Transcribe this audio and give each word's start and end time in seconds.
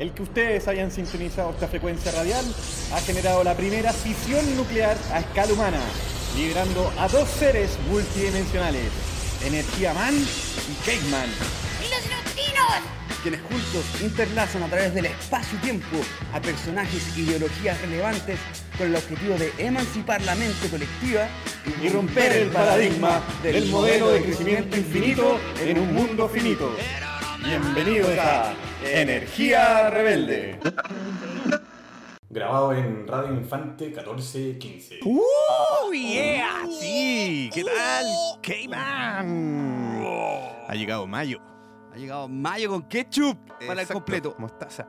El 0.00 0.12
que 0.12 0.22
ustedes 0.22 0.66
hayan 0.66 0.90
sintonizado 0.90 1.50
esta 1.50 1.68
frecuencia 1.68 2.10
radial 2.12 2.42
ha 2.94 3.00
generado 3.02 3.44
la 3.44 3.54
primera 3.54 3.92
fisión 3.92 4.56
nuclear 4.56 4.96
a 5.12 5.20
escala 5.20 5.52
humana, 5.52 5.78
liberando 6.34 6.90
a 6.98 7.06
dos 7.06 7.28
seres 7.28 7.78
multidimensionales, 7.90 8.90
Energía 9.44 9.92
Man 9.92 10.14
y 10.14 10.86
Caveman. 10.86 11.28
¡Y 11.84 11.94
los 11.94 12.08
neutrinos! 12.08 13.00
quienes 13.22 13.42
juntos 13.42 13.84
interlazan 14.00 14.62
a 14.62 14.68
través 14.68 14.94
del 14.94 15.04
espacio-tiempo 15.04 15.98
a 16.32 16.40
personajes 16.40 17.02
e 17.14 17.20
ideologías 17.20 17.78
relevantes 17.82 18.38
con 18.78 18.86
el 18.86 18.96
objetivo 18.96 19.34
de 19.34 19.52
emancipar 19.58 20.22
la 20.22 20.34
mente 20.34 20.70
colectiva 20.70 21.28
y 21.82 21.90
romper 21.90 22.32
el 22.32 22.48
paradigma 22.48 23.22
del 23.42 23.66
modelo 23.66 24.08
de 24.12 24.22
crecimiento 24.22 24.78
infinito 24.78 25.38
en 25.60 25.78
un 25.78 25.92
mundo 25.92 26.26
finito. 26.26 26.74
Bienvenidos 27.44 28.10
a 28.18 28.54
Energía 28.84 29.90
Rebelde. 29.90 30.60
Grabado 32.28 32.72
en 32.72 33.06
Radio 33.06 33.34
Infante 33.34 33.86
1415. 33.86 35.00
¡Uh! 35.04 35.92
¡Yeah! 35.92 36.66
¡Sí! 36.80 37.50
¿Qué 37.52 37.64
tal? 37.64 38.06
Cayman. 38.42 40.04
Ha 40.68 40.74
llegado 40.74 41.06
mayo. 41.06 41.40
Ha 41.92 41.96
llegado 41.96 42.28
mayo 42.28 42.70
con 42.70 42.82
ketchup 42.82 43.36
para 43.48 43.72
el 43.72 43.78
Exacto, 43.80 43.94
completo. 43.94 44.34
Mostaza. 44.38 44.86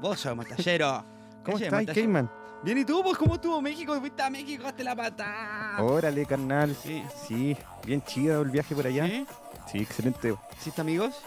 Vos 0.00 0.18
sos 0.20 0.34
mostachero. 0.34 1.04
¿Cómo 1.44 1.56
Oye, 1.56 1.66
estás, 1.66 1.84
Cayman? 1.94 2.30
Bien, 2.62 2.78
¿y 2.78 2.84
tú? 2.84 3.02
Pues, 3.02 3.16
¿cómo 3.16 3.34
estuvo 3.36 3.60
México? 3.62 3.98
Fuiste 4.00 4.22
a 4.22 4.28
México, 4.30 4.66
hazte 4.66 4.84
la 4.84 4.94
patada. 4.96 5.82
Órale, 5.82 6.26
carnal. 6.26 6.74
Sí. 6.74 7.02
Sí, 7.26 7.56
bien 7.84 8.02
chido 8.02 8.42
el 8.42 8.50
viaje 8.50 8.74
por 8.74 8.86
allá. 8.86 9.06
¿Sí? 9.06 9.26
Sí, 9.70 9.78
excelente. 9.78 10.34
¿Hiciste 10.58 10.80
amigos? 10.80 11.22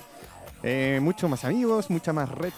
Eh, 0.63 0.99
mucho 1.01 1.27
más 1.27 1.43
amigos, 1.45 1.89
mucha 1.89 2.13
más 2.13 2.29
red 2.29 2.53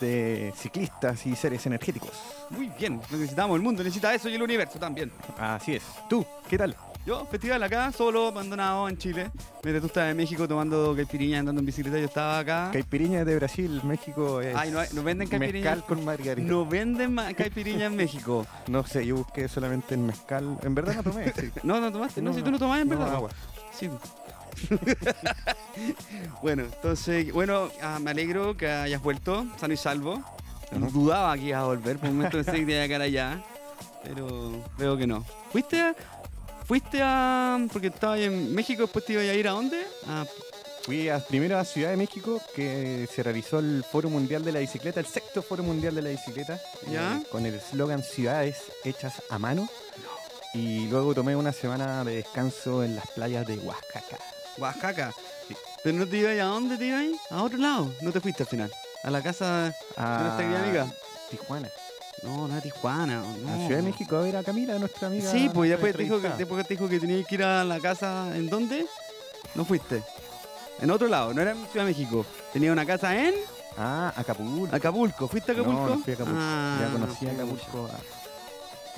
de 0.00 0.52
ciclistas 0.56 1.24
y 1.26 1.34
seres 1.36 1.64
energéticos. 1.66 2.10
Muy 2.50 2.70
bien, 2.78 3.00
necesitamos, 3.10 3.56
el 3.56 3.62
mundo 3.62 3.82
necesita 3.82 4.14
eso 4.14 4.28
y 4.28 4.34
el 4.34 4.42
universo 4.42 4.78
también. 4.78 5.10
Así 5.38 5.74
es. 5.76 5.82
¿Tú? 6.08 6.24
¿Qué 6.48 6.58
tal? 6.58 6.76
Yo, 7.06 7.24
festival 7.26 7.62
acá, 7.62 7.92
solo, 7.92 8.28
abandonado 8.28 8.88
en 8.88 8.96
Chile. 8.96 9.30
Mientras 9.62 9.82
tú 9.82 9.86
estabas 9.88 10.10
en 10.10 10.16
México 10.16 10.48
tomando 10.48 10.94
caipiriña, 10.96 11.40
andando 11.40 11.60
en 11.60 11.66
bicicleta, 11.66 11.98
yo 11.98 12.06
estaba 12.06 12.38
acá. 12.38 12.70
Caipiriña 12.72 13.24
de 13.26 13.36
Brasil, 13.36 13.78
México 13.84 14.40
es 14.40 14.56
Ay, 14.56 14.70
no 14.70 14.78
hay- 14.80 14.88
no 14.94 15.02
venden 15.02 15.28
caipiriña. 15.28 15.70
mezcal 15.70 15.84
con 15.86 16.02
margarita. 16.04 16.48
No 16.48 16.64
venden 16.64 17.14
caipiriña 17.36 17.86
en 17.86 17.96
México. 17.96 18.46
No 18.68 18.86
sé, 18.86 19.04
yo 19.06 19.16
busqué 19.16 19.48
solamente 19.48 19.94
en 19.94 20.06
mezcal. 20.06 20.56
En 20.62 20.74
verdad 20.74 20.94
no 20.96 21.02
tomé, 21.02 21.30
sí. 21.32 21.50
No, 21.62 21.78
no 21.78 21.92
tomaste. 21.92 22.22
No, 22.22 22.32
si 22.32 22.40
tú 22.42 22.50
no 22.50 22.58
tomás, 22.58 22.80
en 22.80 22.88
no, 22.88 22.96
verdad. 22.98 23.14
agua. 23.16 23.30
Sí. 23.78 23.90
bueno, 26.42 26.64
entonces, 26.64 27.32
bueno, 27.32 27.70
ah, 27.82 27.98
me 28.00 28.10
alegro 28.10 28.56
que 28.56 28.68
hayas 28.68 29.02
vuelto, 29.02 29.46
sano 29.58 29.74
y 29.74 29.76
salvo. 29.76 30.22
Ujú. 30.72 30.90
Dudaba 30.90 31.36
que 31.36 31.44
ibas 31.44 31.62
a 31.62 31.66
volver, 31.66 31.98
por 31.98 32.08
un 32.08 32.16
momento 32.16 32.38
pensé 32.38 32.52
que 32.60 32.66
te 32.66 32.72
iba 32.72 32.82
a 32.82 32.88
quedar 32.88 33.02
allá, 33.02 33.42
pero 34.02 34.64
veo 34.78 34.96
que 34.96 35.06
no. 35.06 35.24
¿Fuiste 35.52 35.80
a, 35.80 35.94
fuiste 36.66 37.00
a, 37.02 37.58
porque 37.72 37.88
estabas 37.88 38.18
ahí 38.18 38.24
en 38.24 38.54
México, 38.54 38.82
después 38.82 39.04
te 39.04 39.12
ibas 39.12 39.24
a 39.24 39.34
ir 39.34 39.48
a 39.48 39.52
dónde? 39.52 39.82
A, 40.08 40.24
Fui 40.84 41.08
a, 41.08 41.18
primero 41.18 41.58
a 41.58 41.64
Ciudad 41.64 41.88
de 41.88 41.96
México, 41.96 42.42
que 42.54 43.08
se 43.10 43.22
realizó 43.22 43.58
el 43.58 43.82
Foro 43.90 44.10
Mundial 44.10 44.44
de 44.44 44.52
la 44.52 44.58
Bicicleta, 44.58 45.00
el 45.00 45.06
sexto 45.06 45.40
Foro 45.40 45.62
Mundial 45.62 45.94
de 45.94 46.02
la 46.02 46.10
Bicicleta, 46.10 46.60
¿Ya? 46.92 47.16
eh, 47.16 47.22
con 47.30 47.46
el 47.46 47.54
eslogan 47.54 48.02
Ciudades 48.02 48.64
hechas 48.84 49.22
a 49.30 49.38
mano. 49.38 49.66
Y 50.52 50.86
luego 50.88 51.14
tomé 51.14 51.36
una 51.36 51.52
semana 51.52 52.04
de 52.04 52.16
descanso 52.16 52.84
en 52.84 52.96
las 52.96 53.10
playas 53.12 53.46
de 53.46 53.56
Oaxaca. 53.60 54.18
Oaxaca. 54.58 55.12
¿Pero 55.82 55.98
no 55.98 56.06
te 56.06 56.16
ibas 56.18 56.38
a 56.38 56.44
dónde 56.44 56.76
te 56.78 56.86
ibas? 56.86 57.04
A 57.30 57.42
otro 57.42 57.58
lado. 57.58 57.92
No 58.00 58.10
te 58.12 58.20
fuiste 58.20 58.42
al 58.42 58.48
final. 58.48 58.72
A 59.02 59.10
la 59.10 59.22
casa 59.22 59.64
de 59.64 59.74
A 59.96 60.18
nuestra 60.22 60.38
querida 60.38 60.62
amiga. 60.62 60.86
Tijuana. 61.30 61.68
No, 62.22 62.48
no 62.48 62.56
a 62.56 62.60
Tijuana. 62.60 63.22
No. 63.42 63.52
A 63.52 63.56
Ciudad 63.66 63.76
de 63.76 63.82
México 63.82 64.16
a 64.16 64.20
ver 64.20 64.36
a 64.36 64.42
Camila, 64.42 64.78
nuestra 64.78 65.08
amiga. 65.08 65.30
Sí, 65.30 65.50
pues 65.52 65.68
nuestra 65.68 65.76
después 65.76 65.96
te, 65.96 66.02
dijo 66.04 66.20
que, 66.22 66.28
después 66.38 66.66
te 66.66 66.74
dijo 66.74 66.88
que 66.88 67.00
tenías 67.00 67.26
que 67.26 67.34
ir 67.34 67.42
a 67.44 67.64
la 67.64 67.80
casa. 67.80 68.34
¿En 68.34 68.48
dónde? 68.48 68.86
No 69.54 69.64
fuiste. 69.64 70.02
En 70.80 70.90
otro 70.90 71.06
lado, 71.08 71.34
no 71.34 71.42
era 71.42 71.50
en 71.52 71.58
Ciudad 71.66 71.84
de 71.86 71.92
México. 71.92 72.24
Tenía 72.52 72.72
una 72.72 72.86
casa 72.86 73.14
en 73.16 73.34
Ah, 73.76 74.12
Acapulco. 74.16 74.74
Acapulco. 74.74 75.28
¿Fuiste 75.28 75.50
a 75.52 75.54
Acapulco? 75.54 75.80
No, 75.80 75.96
no 75.96 75.98
fui 75.98 76.12
a 76.12 76.16
Acapulco. 76.16 76.40
Ah, 76.40 76.76
ya 76.80 76.92
conocí 76.92 77.26
a. 77.26 77.30
Acapulco. 77.32 77.90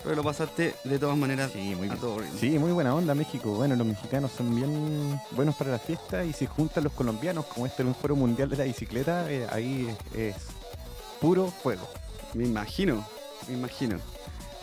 Pero 0.06 0.14
lo 0.14 0.22
pasaste 0.22 0.76
de 0.84 0.98
todas 1.00 1.16
maneras 1.16 1.50
Sí, 1.52 1.74
muy 1.74 1.88
a 1.90 1.96
todo. 1.96 2.18
Sí, 2.38 2.60
muy 2.60 2.70
buena 2.70 2.94
onda 2.94 3.12
México. 3.12 3.50
Bueno, 3.56 3.74
los 3.74 3.84
mexicanos 3.84 4.30
son 4.36 4.54
bien 4.54 5.20
buenos 5.32 5.56
para 5.56 5.72
la 5.72 5.80
fiesta 5.80 6.24
y 6.24 6.32
si 6.32 6.46
juntan 6.46 6.84
los 6.84 6.92
colombianos, 6.92 7.44
como 7.46 7.66
este 7.66 7.82
era 7.82 7.88
un 7.88 7.94
foro 7.96 8.14
mundial 8.14 8.48
de 8.48 8.56
la 8.56 8.64
bicicleta, 8.64 9.28
eh, 9.28 9.48
ahí 9.50 9.92
es 10.14 10.36
puro 11.20 11.48
fuego. 11.48 11.88
Me 12.34 12.44
imagino, 12.44 13.04
me 13.48 13.54
imagino. 13.54 13.98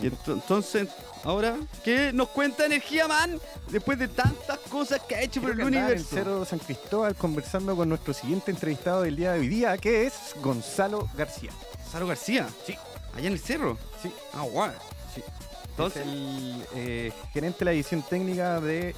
Y 0.00 0.06
ento- 0.06 0.32
entonces, 0.32 0.88
ahora, 1.24 1.56
¿qué 1.84 2.10
nos 2.14 2.30
cuenta 2.30 2.64
Energía 2.64 3.06
Man 3.06 3.38
después 3.68 3.98
de 3.98 4.08
tantas 4.08 4.58
cosas 4.70 5.00
que 5.06 5.14
ha 5.14 5.20
hecho 5.20 5.42
por 5.42 5.50
el 5.50 5.60
andaba 5.60 5.68
en 5.68 5.74
el 5.76 5.82
universo? 5.90 6.16
Cerro 6.16 6.40
de 6.40 6.46
San 6.46 6.58
Cristóbal 6.58 7.14
conversando 7.16 7.76
con 7.76 7.90
nuestro 7.90 8.14
siguiente 8.14 8.50
entrevistado 8.50 9.02
del 9.02 9.14
día 9.16 9.32
de 9.34 9.40
hoy 9.40 9.48
día, 9.48 9.76
que 9.76 10.06
es 10.06 10.14
Gonzalo 10.42 11.06
García. 11.18 11.50
Saro 11.92 12.06
García. 12.06 12.48
Sí. 12.66 12.76
Allá 13.14 13.26
en 13.26 13.34
el 13.34 13.38
cerro. 13.40 13.76
Sí. 14.02 14.10
Ah, 14.32 14.42
guau. 14.50 14.72
Sí. 15.14 15.22
Entonces, 15.70 16.02
es 16.02 16.08
el 16.08 16.62
eh, 16.76 17.12
gerente 17.32 17.60
de 17.60 17.64
la 17.64 17.72
edición 17.72 18.02
técnica 18.08 18.60
de 18.60 18.94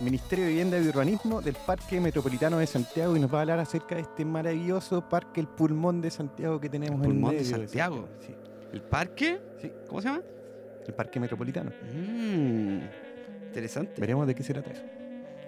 Ministerio 0.00 0.44
de 0.44 0.50
Vivienda 0.50 0.78
y 0.78 0.86
Urbanismo 0.86 1.40
del 1.40 1.54
Parque 1.54 2.00
Metropolitano 2.00 2.58
de 2.58 2.66
Santiago 2.66 3.16
y 3.16 3.20
nos 3.20 3.32
va 3.32 3.38
a 3.38 3.40
hablar 3.42 3.58
acerca 3.60 3.94
de 3.94 4.02
este 4.02 4.24
maravilloso 4.24 5.08
parque, 5.08 5.40
el 5.40 5.48
pulmón 5.48 6.00
de 6.02 6.10
Santiago 6.10 6.60
que 6.60 6.68
tenemos 6.68 7.00
El 7.00 7.08
pulmón 7.08 7.32
en 7.32 7.38
de 7.38 7.44
medio 7.44 7.56
Santiago. 7.58 8.08
Sí, 8.20 8.34
¿el 8.72 8.82
parque? 8.82 9.40
sí, 9.60 9.72
¿Cómo 9.88 10.02
se 10.02 10.08
llama? 10.08 10.22
el 10.86 10.94
Parque 10.94 11.20
Metropolitano. 11.20 11.70
Mmm. 11.94 12.80
Interesante. 13.46 14.00
Veremos 14.00 14.26
de 14.26 14.34
qué 14.34 14.42
se 14.42 14.52
trata 14.54 14.70
eso. 14.70 14.82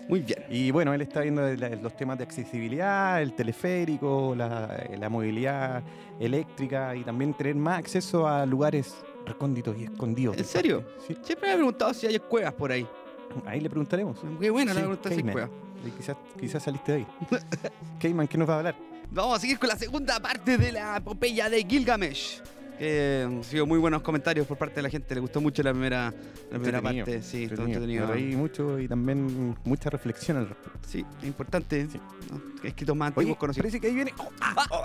Muy 0.09 0.21
bien. 0.21 0.45
Y 0.51 0.71
bueno, 0.71 0.93
él 0.93 1.03
está 1.03 1.21
viendo 1.21 1.43
los 1.81 1.97
temas 1.97 2.19
de 2.19 2.25
accesibilidad, 2.25 3.23
el 3.23 3.35
teleférico, 3.35 4.35
la, 4.37 4.87
la 4.99 5.09
movilidad 5.09 5.83
eléctrica 6.19 6.97
y 6.97 7.05
también 7.05 7.33
tener 7.35 7.55
más 7.55 7.79
acceso 7.79 8.27
a 8.27 8.45
lugares 8.45 8.95
recónditos 9.27 9.77
y 9.79 9.85
escondidos. 9.85 10.37
¿En 10.37 10.45
serio? 10.45 10.83
parque. 10.85 11.17
Siempre 11.25 11.49
me 11.49 11.53
he 11.55 11.57
preguntado 11.57 11.95
si 11.95 12.07
hay 12.07 12.19
cuevas 12.19 12.53
por 12.55 12.73
ahí. 12.73 12.83
Sí, 12.83 13.41
ahí 13.47 13.61
le 13.61 13.71
preguntaremos. 13.71 14.19
Qué 14.41 14.51
buena 14.51 14.75
la 14.75 14.81
Sí, 14.81 14.87
pregunta 14.87 15.09
si 15.09 15.15
hay 15.17 15.23
cuevas. 15.23 15.51
Quizás, 15.97 16.17
quizás 16.39 16.63
saliste 16.63 16.93
de 16.93 16.99
ahí. 16.99 17.07
Cayman, 18.01 18.29
¿qué 18.29 18.37
nos 18.39 18.49
va 18.49 18.55
a 18.55 18.59
hablar? 18.59 18.77
Vamos 19.13 19.39
a 19.39 19.41
seguir 19.41 19.59
con 19.59 19.69
la 19.69 19.77
segunda 19.77 20.21
parte 20.21 20.59
de 20.59 20.73
la 20.73 20.97
epopeya 20.99 21.49
de 21.49 21.65
Gilgamesh. 21.65 22.41
Que 22.79 23.25
han 23.27 23.45
sido 23.45 23.67
muy 23.67 23.79
buenos 23.79 24.01
comentarios 24.03 24.47
por 24.47 24.57
parte 24.57 24.77
de 24.77 24.83
la 24.83 24.89
gente. 24.91 25.15
Le 25.15 25.21
gustó 25.21 25.41
mucho 25.41 25.63
la 25.63 25.73
primera, 25.73 26.15
la 26.51 26.59
primera 26.59 26.81
parte. 26.81 27.23
Sí, 27.23 27.43
entretenido. 27.43 27.67
entretenido. 27.79 28.07
Me 28.07 28.13
reí 28.15 28.37
mucho 28.37 28.79
y 28.79 28.89
también 28.89 29.55
mucha 29.65 29.91
reflexión 29.91 30.39
al 30.39 30.49
respecto. 30.49 30.79
Sí, 30.89 31.05
es 31.21 31.27
importante. 31.27 31.89
Sí. 31.91 32.01
¿no? 32.31 32.41
Escritos 32.67 32.97
más 32.97 33.09
Oye, 33.11 33.17
antiguos 33.21 33.39
conocidos. 33.39 33.65
parece 33.65 33.81
que 33.81 33.87
ahí 33.89 33.95
viene. 33.95 34.15
Oh, 34.19 34.85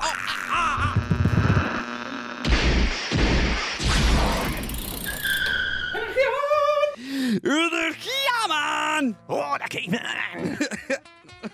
¡Energía, 7.25 8.47
man! 8.47 9.17
¡Hola, 9.27 9.65
Cayman! 9.67 10.01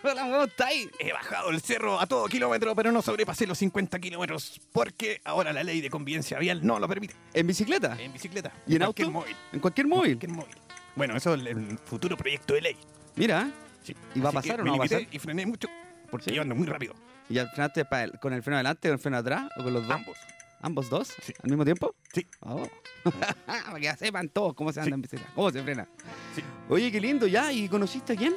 Hola, 0.03 0.21
¿cómo 0.21 0.43
estáis? 0.43 0.89
He 0.99 1.13
bajado 1.13 1.49
el 1.49 1.61
cerro 1.61 1.99
a 1.99 2.05
todo 2.05 2.25
kilómetro, 2.27 2.75
pero 2.75 2.91
no 2.91 3.01
sobrepasé 3.01 3.47
los 3.47 3.57
50 3.57 3.99
kilómetros 3.99 4.59
porque 4.71 5.21
ahora 5.23 5.53
la 5.53 5.63
ley 5.63 5.81
de 5.81 5.89
convivencia 5.89 6.39
vial 6.39 6.65
no 6.65 6.79
lo 6.79 6.87
permite. 6.87 7.15
¿En 7.33 7.47
bicicleta? 7.47 7.97
En 7.99 8.11
bicicleta. 8.11 8.51
¿Y 8.67 8.73
en 8.75 8.79
cualquier 8.79 9.07
auto? 9.07 9.19
móvil. 9.19 9.35
¿En 9.51 9.59
cualquier 9.59 9.87
móvil? 9.87 10.17
Cualquier 10.17 10.31
móvil. 10.31 10.55
Bueno, 10.95 11.15
eso 11.15 11.33
es 11.35 11.45
el, 11.45 11.77
futuro 11.79 12.17
proyecto 12.17 12.53
de 12.53 12.61
ley. 12.61 12.77
Mira, 13.15 13.49
Sí. 13.83 13.95
¿Y 14.13 14.19
va 14.19 14.29
a 14.29 14.33
pasar 14.33 14.61
o 14.61 14.63
no 14.63 14.77
va 14.77 14.85
a 14.85 14.87
pasar? 14.87 15.01
Y 15.11 15.19
frené 15.19 15.45
mucho 15.45 15.67
porque 16.09 16.29
Sí. 16.29 16.35
yo 16.35 16.41
ando 16.41 16.53
muy 16.53 16.67
rápido. 16.67 16.93
¿y 17.29 17.39
al 17.39 17.49
frenaste 17.49 17.85
con 18.19 18.33
el 18.33 18.43
freno 18.43 18.57
adelante, 18.57 18.89
con 18.89 18.93
el 18.93 18.99
freno 18.99 19.17
atrás 19.17 19.49
o 19.57 19.63
con 19.63 19.73
los 19.73 19.87
dos? 19.87 19.95
Ambos. 19.95 20.17
¿Ambos 20.61 20.89
dos? 20.89 21.13
Sí. 21.21 21.33
¿Al 21.43 21.49
mismo 21.49 21.65
tiempo? 21.65 21.95
Sí. 22.13 22.25
Oh. 22.41 22.67
Para 23.45 23.75
que 23.75 23.81
ya 23.83 23.97
sepan 23.97 24.29
todos 24.29 24.53
cómo 24.53 24.71
se 24.71 24.79
anda 24.79 24.89
Sí. 24.89 24.93
en 24.93 25.01
bicicleta, 25.01 25.31
cómo 25.35 25.49
se 25.51 25.63
frena. 25.63 25.87
Sí. 26.35 26.43
Oye, 26.69 26.91
qué 26.91 27.01
lindo, 27.01 27.25
¿ya? 27.27 27.51
¿Y 27.51 27.67
conociste 27.67 28.13
a 28.13 28.15
quién? 28.15 28.35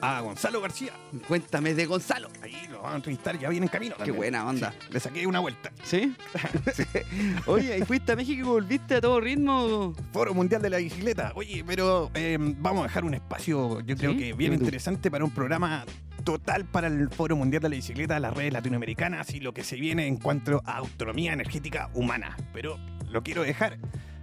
A 0.00 0.20
Gonzalo 0.20 0.60
García. 0.60 0.92
Cuéntame 1.26 1.72
de 1.72 1.86
Gonzalo. 1.86 2.28
Ahí 2.42 2.66
lo 2.68 2.78
vamos 2.78 2.92
a 2.92 2.96
entrevistar, 2.96 3.38
ya 3.38 3.48
viene 3.48 3.66
en 3.66 3.70
camino. 3.70 3.94
Qué 4.04 4.10
buena 4.10 4.46
onda. 4.46 4.72
Sí, 4.72 4.86
le 4.92 5.00
saqué 5.00 5.26
una 5.26 5.40
vuelta. 5.40 5.72
¿Sí? 5.82 6.14
Oye, 7.46 7.78
¿y 7.78 7.82
fuiste 7.82 8.12
a 8.12 8.16
México 8.16 8.40
y 8.40 8.42
volviste 8.42 8.96
a 8.96 9.00
todo 9.00 9.20
ritmo? 9.20 9.94
Foro 10.12 10.34
Mundial 10.34 10.60
de 10.60 10.68
la 10.70 10.76
Bicicleta. 10.78 11.32
Oye, 11.36 11.64
pero 11.66 12.10
eh, 12.14 12.36
vamos 12.38 12.80
a 12.80 12.88
dejar 12.88 13.04
un 13.04 13.14
espacio, 13.14 13.80
yo 13.80 13.96
creo 13.96 14.16
que 14.16 14.32
bien 14.34 14.52
interesante 14.52 15.10
para 15.10 15.24
un 15.24 15.30
programa 15.30 15.86
total 16.24 16.64
para 16.64 16.86
el 16.88 17.08
Foro 17.10 17.36
Mundial 17.36 17.62
de 17.62 17.68
la 17.68 17.76
Bicicleta, 17.76 18.18
las 18.18 18.34
redes 18.34 18.52
latinoamericanas 18.52 19.32
y 19.34 19.40
lo 19.40 19.52
que 19.54 19.62
se 19.64 19.76
viene 19.76 20.06
en 20.06 20.16
cuanto 20.16 20.62
a 20.64 20.78
autonomía 20.78 21.32
energética 21.32 21.90
humana. 21.94 22.36
Pero 22.52 22.78
lo 23.10 23.22
quiero 23.22 23.42
dejar 23.42 23.78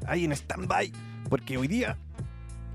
ahí 0.08 0.26
en 0.26 0.32
stand-by 0.34 0.92
porque 1.30 1.58
hoy 1.58 1.68
día 1.68 1.98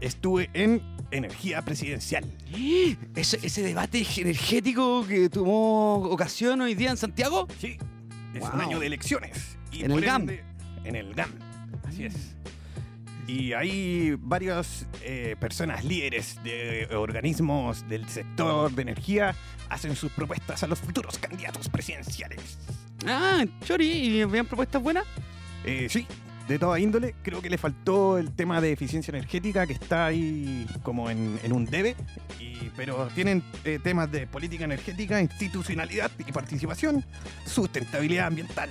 estuve 0.00 0.49
en 0.55 0.81
energía 1.11 1.62
presidencial. 1.62 2.25
¿Ese, 3.14 3.38
ese 3.43 3.62
debate 3.62 4.06
energético 4.17 5.06
que 5.06 5.29
tomó 5.29 5.96
ocasión 5.96 6.61
hoy 6.61 6.75
día 6.75 6.90
en 6.90 6.96
Santiago? 6.96 7.46
Sí. 7.58 7.79
es 8.34 8.43
un 8.52 8.61
año 8.61 8.79
de 8.79 8.87
elecciones. 8.87 9.58
Y 9.72 9.84
En 9.84 9.90
el 9.90 10.00
GAM. 10.00 10.22
ende- 10.29 10.43
En 10.84 10.94
el 10.96 11.14
GAM, 11.14 11.31
así 11.88 12.05
es. 12.05 12.34
Y 13.26 13.52
hay 13.52 14.17
varias 14.19 14.87
eh, 15.02 15.34
personas 15.40 15.84
líderes 15.84 16.43
de 16.44 16.88
organismos 16.94 17.88
del 17.88 18.08
sector 18.08 18.70
de 18.70 18.82
energía 18.82 19.34
hacen 19.69 19.96
sus 19.96 20.12
propuestas 20.12 20.62
a 20.62 20.67
los 20.67 20.78
futuros 20.78 21.19
candidatos 21.19 21.69
presidenciales. 21.69 22.58
Ah, 23.06 23.44
Chori, 23.64 23.87
¿y 23.87 24.23
habían 24.23 24.46
propuestas 24.46 24.81
buenas? 24.81 25.05
Eh, 25.64 25.88
sí, 25.90 26.06
de 26.49 26.58
toda 26.58 26.78
índole. 26.78 27.14
Creo 27.23 27.43
que 27.43 27.50
le 27.50 27.58
faltó 27.58 28.19
el 28.19 28.32
tema 28.32 28.61
de 28.61 28.73
eficiencia 28.73 29.11
energética 29.11 29.67
que 29.67 29.72
está 29.72 30.06
ahí 30.06 30.67
como 30.82 31.11
en, 31.11 31.38
en 31.43 31.52
un 31.52 31.67
debe. 31.67 31.96
Y, 32.38 32.70
pero 32.76 33.08
tienen 33.14 33.43
eh, 33.64 33.81
temas 33.82 34.11
de 34.12 34.26
política 34.26 34.64
energética, 34.64 35.20
institucionalidad 35.20 36.11
y 36.19 36.31
participación, 36.32 37.05
sustentabilidad 37.44 38.26
ambiental, 38.26 38.70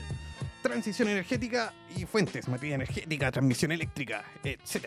transición 0.69 1.07
energética 1.09 1.73
y 1.95 2.05
fuentes, 2.05 2.47
materia 2.47 2.75
energética, 2.75 3.31
transmisión 3.31 3.71
eléctrica, 3.71 4.23
etc. 4.43 4.85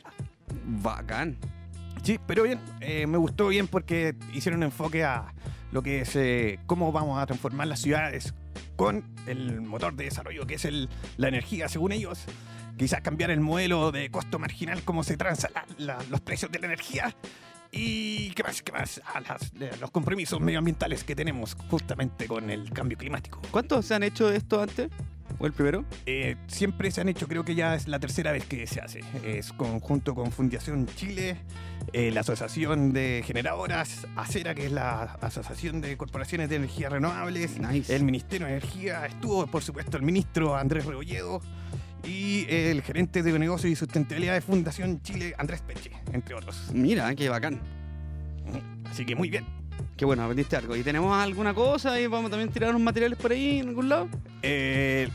Bacán. 0.65 1.37
Sí, 2.03 2.19
pero 2.27 2.43
bien, 2.45 2.61
eh, 2.81 3.07
me 3.07 3.19
gustó 3.19 3.49
bien 3.49 3.67
porque 3.69 4.15
hicieron 4.33 4.63
enfoque 4.63 5.05
a 5.05 5.33
lo 5.73 5.83
que 5.83 6.01
es 6.03 6.15
eh, 6.17 6.59
cómo 6.67 6.91
vamos 6.93 7.21
a 7.21 7.27
transformar 7.27 7.67
las 7.67 7.81
ciudades 7.81 8.35
con 8.77 9.05
el 9.27 9.61
motor 9.61 9.95
de 9.95 10.05
desarrollo 10.05 10.47
que 10.47 10.55
es 10.55 10.65
el, 10.65 10.89
la 11.17 11.29
energía, 11.29 11.69
según 11.69 11.93
ellos. 11.93 12.25
Quizás 12.77 13.01
cambiar 13.01 13.31
el 13.31 13.41
modelo 13.41 13.91
de 13.91 14.09
costo 14.11 14.39
marginal, 14.39 14.83
cómo 14.85 15.03
se 15.03 15.17
transan 15.17 15.51
los 15.79 16.21
precios 16.21 16.51
de 16.53 16.61
la 16.61 16.67
energía. 16.67 17.15
Y 17.71 18.31
qué 18.31 18.45
más, 18.45 18.63
qué 18.63 18.73
más, 18.73 19.03
a 19.15 19.21
las- 19.21 19.53
los 19.81 19.91
compromisos 19.91 20.41
medioambientales 20.41 21.05
que 21.05 21.15
tenemos 21.15 21.55
justamente 21.69 22.27
con 22.27 22.49
el 22.51 22.71
cambio 22.73 22.97
climático. 22.97 23.43
¿Cuántos 23.51 23.85
se 23.85 23.95
han 23.95 24.05
hecho 24.05 24.29
de 24.29 24.39
esto 24.39 24.63
antes? 24.63 24.89
¿O 25.39 25.47
el 25.47 25.53
primero? 25.53 25.85
Eh, 26.07 26.37
siempre 26.49 26.91
se 26.91 27.01
han 27.01 27.09
hecho, 27.09 27.29
creo 27.29 27.45
que 27.45 27.55
ya 27.55 27.75
es 27.75 27.87
la 27.87 28.01
tercera 28.01 28.33
vez 28.33 28.45
que 28.45 28.67
se 28.67 28.81
hace. 28.81 29.01
Es 29.25 29.53
conjunto 29.53 30.15
con 30.15 30.33
Fundación 30.33 30.87
Chile, 30.87 31.37
eh, 31.93 32.11
la 32.11 32.21
Asociación 32.21 32.93
de 32.93 33.23
Generadoras, 33.25 34.07
ACERA, 34.17 34.55
que 34.55 34.67
es 34.67 34.73
la 34.73 35.03
Asociación 35.21 35.81
de 35.81 35.97
Corporaciones 35.97 36.49
de 36.49 36.57
Energías 36.57 36.91
Renovables, 36.91 37.59
Nice. 37.61 37.95
el 37.95 38.03
Ministerio 38.05 38.47
de 38.47 38.55
Energía, 38.55 39.07
estuvo 39.07 39.47
por 39.47 39.63
supuesto 39.63 39.97
el 39.97 40.03
ministro 40.03 40.57
Andrés 40.57 40.87
Rebolledo 40.87 41.41
y 42.05 42.47
el 42.49 42.83
gerente 42.83 43.23
de 43.23 43.39
negocio 43.39 43.69
y 43.69 43.77
sustentabilidad 43.77 44.35
de 44.35 44.41
Fundación 44.41 45.01
Chile, 45.03 45.35
Andrés 45.39 45.63
Peche, 45.63 45.93
entre 46.13 46.35
otros. 46.35 46.71
Mira, 46.73 47.15
qué 47.15 47.29
bacán. 47.29 47.61
Así 48.91 49.05
que 49.05 49.15
muy 49.15 49.31
bien. 49.31 49.58
Qué 49.99 50.05
bueno, 50.07 50.23
aprendiste 50.23 50.57
algo. 50.57 50.75
¿Y 50.77 50.83
tenemos 50.83 51.15
alguna 51.15 51.53
cosa? 51.53 52.01
¿Y 52.01 52.07
vamos 52.07 52.31
también 52.31 52.49
a 52.49 52.53
tirar 52.53 52.71
unos 52.71 52.81
materiales 52.83 53.19
por 53.19 53.33
ahí 53.33 53.59
en 53.59 53.69
algún 53.69 53.89
lado? 53.91 54.09
Eh, 54.43 55.09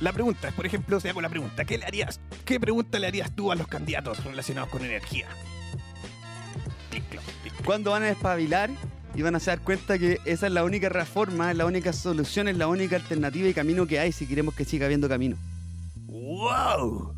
la 0.00 0.12
pregunta 0.12 0.48
es, 0.48 0.54
por 0.54 0.64
ejemplo, 0.64 0.98
se 1.00 1.10
hago 1.10 1.20
la 1.20 1.28
pregunta, 1.28 1.64
¿qué 1.66 1.76
le 1.78 1.84
harías? 1.84 2.20
¿Qué 2.46 2.58
pregunta 2.58 2.98
le 2.98 3.08
harías 3.08 3.34
tú 3.34 3.50
a 3.52 3.56
los 3.56 3.66
candidatos 3.66 4.24
relacionados 4.24 4.70
con 4.70 4.84
energía? 4.84 5.26
¿Cuándo 7.64 7.90
van 7.90 8.02
a 8.02 8.06
despabilar 8.06 8.70
y 9.14 9.22
van 9.22 9.34
a 9.36 9.40
se 9.40 9.50
dar 9.50 9.60
cuenta 9.60 9.98
que 9.98 10.18
esa 10.24 10.46
es 10.46 10.52
la 10.52 10.64
única 10.64 10.88
reforma, 10.88 11.50
es 11.50 11.56
la 11.56 11.66
única 11.66 11.92
solución, 11.92 12.48
es 12.48 12.56
la 12.56 12.66
única 12.68 12.96
alternativa 12.96 13.48
y 13.48 13.54
camino 13.54 13.86
que 13.86 13.98
hay 13.98 14.12
si 14.12 14.26
queremos 14.26 14.54
que 14.54 14.64
siga 14.64 14.86
habiendo 14.86 15.08
camino? 15.08 15.36
¡Wow! 16.06 17.14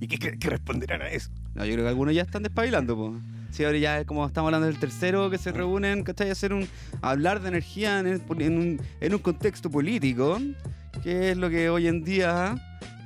¿Y 0.00 0.08
qué, 0.08 0.18
qué- 0.18 0.38
qué 0.38 0.50
responderán 0.50 1.02
a 1.02 1.08
eso? 1.08 1.30
No, 1.54 1.64
yo 1.64 1.72
creo 1.74 1.84
que 1.84 1.88
algunos 1.90 2.14
ya 2.14 2.22
están 2.22 2.42
despabilando, 2.42 2.96
pues. 2.96 3.12
Sí, 3.52 3.64
ahora 3.64 3.76
ya 3.78 4.04
como 4.06 4.26
estamos 4.26 4.48
hablando 4.48 4.66
del 4.66 4.78
tercero 4.78 5.28
que 5.30 5.36
se 5.38 5.52
reúnen, 5.52 6.02
¿cachai? 6.04 6.30
Hacer 6.30 6.52
un, 6.54 6.66
hablar 7.02 7.40
de 7.42 7.48
energía 7.48 8.00
en, 8.00 8.06
el 8.06 8.22
en 8.40 8.56
un, 8.58 8.80
en 9.00 9.14
un 9.14 9.20
contexto 9.20 9.70
político, 9.70 10.40
que 11.02 11.30
es 11.32 11.36
lo 11.36 11.50
que 11.50 11.68
hoy 11.68 11.86
en 11.86 12.02
día 12.02 12.54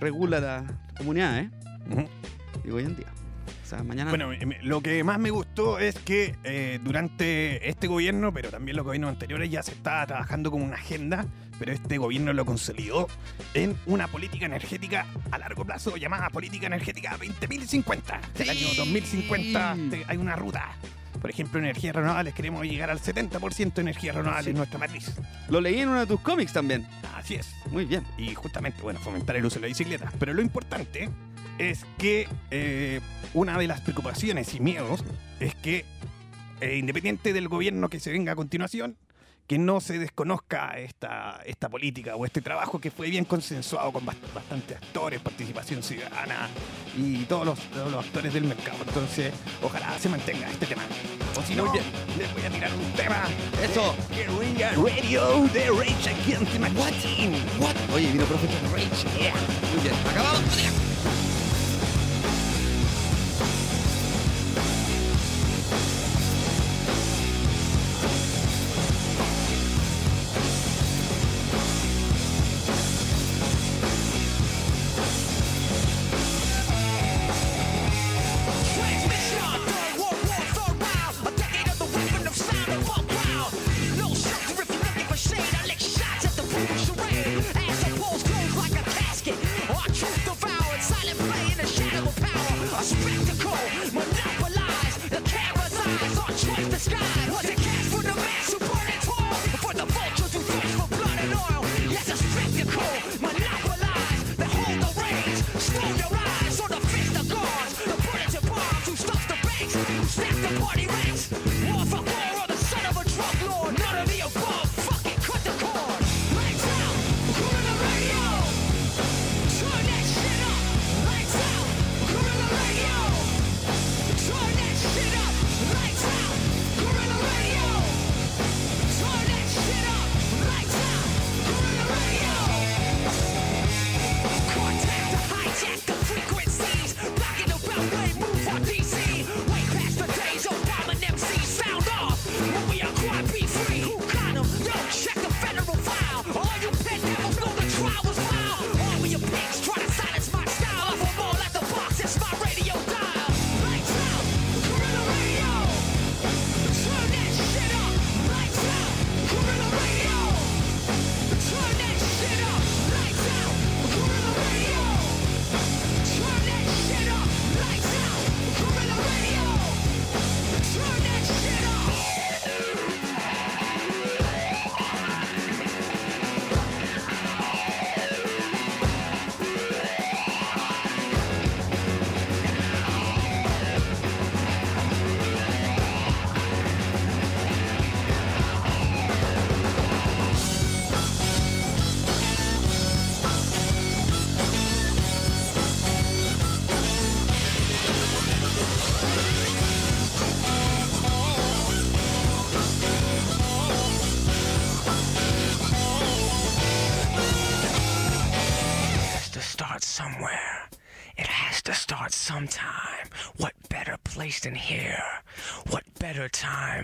regula 0.01 0.39
la 0.41 0.65
comunidad, 0.97 1.39
¿eh? 1.41 1.51
Digo 2.65 2.77
hoy 2.77 2.85
en 2.85 2.97
día. 2.97 3.07
O 3.65 3.69
sea, 3.69 3.83
mañana. 3.83 4.11
Bueno, 4.11 4.29
me- 4.29 4.63
lo 4.63 4.81
que 4.81 5.03
más 5.03 5.19
me 5.19 5.31
gustó 5.31 5.81
es 5.81 5.97
que 5.99 6.37
eh, 6.45 6.79
durante 6.85 7.69
este 7.69 7.89
gobierno, 7.89 8.33
pero 8.33 8.49
también 8.51 8.77
los 8.77 8.87
gobiernos 8.87 9.11
anteriores, 9.11 9.51
ya 9.51 9.65
se 9.65 9.73
estaba 9.73 10.07
trabajando 10.07 10.53
con 10.53 10.63
una 10.63 10.77
agenda, 10.77 11.27
pero 11.59 11.73
este 11.73 11.99
gobierno 11.99 12.33
lo 12.33 12.45
consolidó 12.45 13.09
en 13.55 13.77
una 13.87 14.09
política 14.09 14.47
energética 14.47 15.07
a 15.31 15.39
largo 15.39 15.65
plazo 15.65 15.97
llamada 15.97 16.31
Política 16.31 16.67
Energética 16.67 17.17
2050. 17.19 18.21
Del 18.37 18.51
año 18.51 18.67
2050 18.77 19.77
te- 19.91 20.05
hay 20.09 20.17
una 20.17 20.37
ruta. 20.37 20.73
Por 21.21 21.31
ejemplo, 21.31 21.59
energías 21.59 21.97
renovables, 21.97 22.35
queremos 22.35 22.65
llegar 22.67 22.91
al 22.91 23.01
70% 23.01 23.75
de 23.75 23.81
energías 23.83 24.15
renovables 24.15 24.45
Sí. 24.45 24.51
en 24.51 24.57
nuestra 24.57 24.79
matriz. 24.79 25.13
Lo 25.49 25.61
leí 25.61 25.81
en 25.81 25.89
uno 25.89 26.01
de 26.01 26.07
tus 26.07 26.21
cómics 26.21 26.53
también. 26.53 26.87
Así 27.17 27.35
es. 27.37 27.55
Muy 27.71 27.85
bien. 27.87 28.05
y 28.19 28.35
justamente, 28.35 28.83
bueno, 28.83 29.01
fomentar 29.01 29.35
el 29.37 29.45
uso 29.47 29.57
de 29.57 29.63
la 29.63 29.67
bicicleta. 29.69 30.13
Pero 30.19 30.35
lo 30.35 30.43
importante 30.43 31.09
es 31.59 31.85
que 31.99 32.29
eh, 32.51 33.01
una 33.35 33.59
de 33.59 33.67
las 33.67 33.81
preocupaciones 33.81 34.55
y 34.55 34.61
miedos 34.61 35.03
es 35.41 35.55
que, 35.57 35.85
eh, 36.61 36.77
independiente 36.77 37.33
del 37.33 37.49
gobierno 37.49 37.89
que 37.89 37.99
se 37.99 38.13
venga 38.13 38.33
a 38.33 38.37
continuación, 38.37 38.97
que 39.47 39.59
no 39.59 39.81
se 39.81 39.99
desconozca 39.99 40.79
esta, 40.79 41.41
esta 41.47 41.69
política 41.69 42.17
o 42.17 42.25
este 42.27 42.41
trabajo 42.43 42.81
que 42.81 42.91
fue 42.91 43.09
bien 43.11 43.25
consensuado 43.25 43.93
con 43.93 44.05
bast- 44.05 44.33
bastantes 44.35 44.77
actores, 44.77 45.21
participación 45.21 45.83
ciudadana 45.83 46.49
y 46.97 47.25
todos 47.25 47.47
los, 47.47 47.59
todos 47.71 47.91
los 47.93 48.05
actores 48.05 48.33
del 48.35 48.45
mercado. 48.45 48.79
Entonces, 48.87 49.33
ojalá 49.63 49.99
se 49.99 50.09
mantenga 50.09 50.51
este 50.51 50.67
tema. 50.67 50.83
O 51.39 51.43
si 51.43 51.55
no, 51.55 51.73
les 52.19 52.33
voy 52.33 52.43
a 52.45 52.51
tirar 52.51 52.71
un 52.73 52.93
tema. 52.93 53.25
Eso. 53.63 53.95
de 54.11 54.17
Guerrilla 54.17 54.73
Radio 54.73 55.45
de 55.53 55.71
Rage 55.71 56.11
Against 56.11 56.53
the 56.53 56.59
Machine. 56.59 57.37
Oye, 57.95 58.11
vino 58.13 58.25
Profesor 58.25 58.73
Rage. 58.73 59.07
Muy 59.75 59.83
bien. 59.83 59.95
Acabado. 60.11 60.41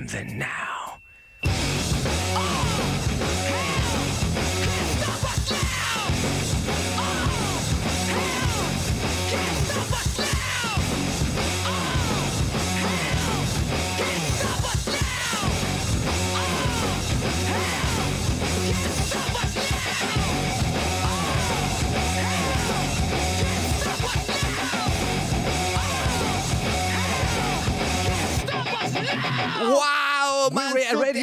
than 0.06 0.38
that. 0.38 0.51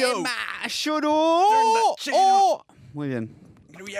Radio. 0.00 0.24
shit 1.98 2.14
¡Oh! 2.14 2.64
Muy 2.92 3.08
bien. 3.08 3.36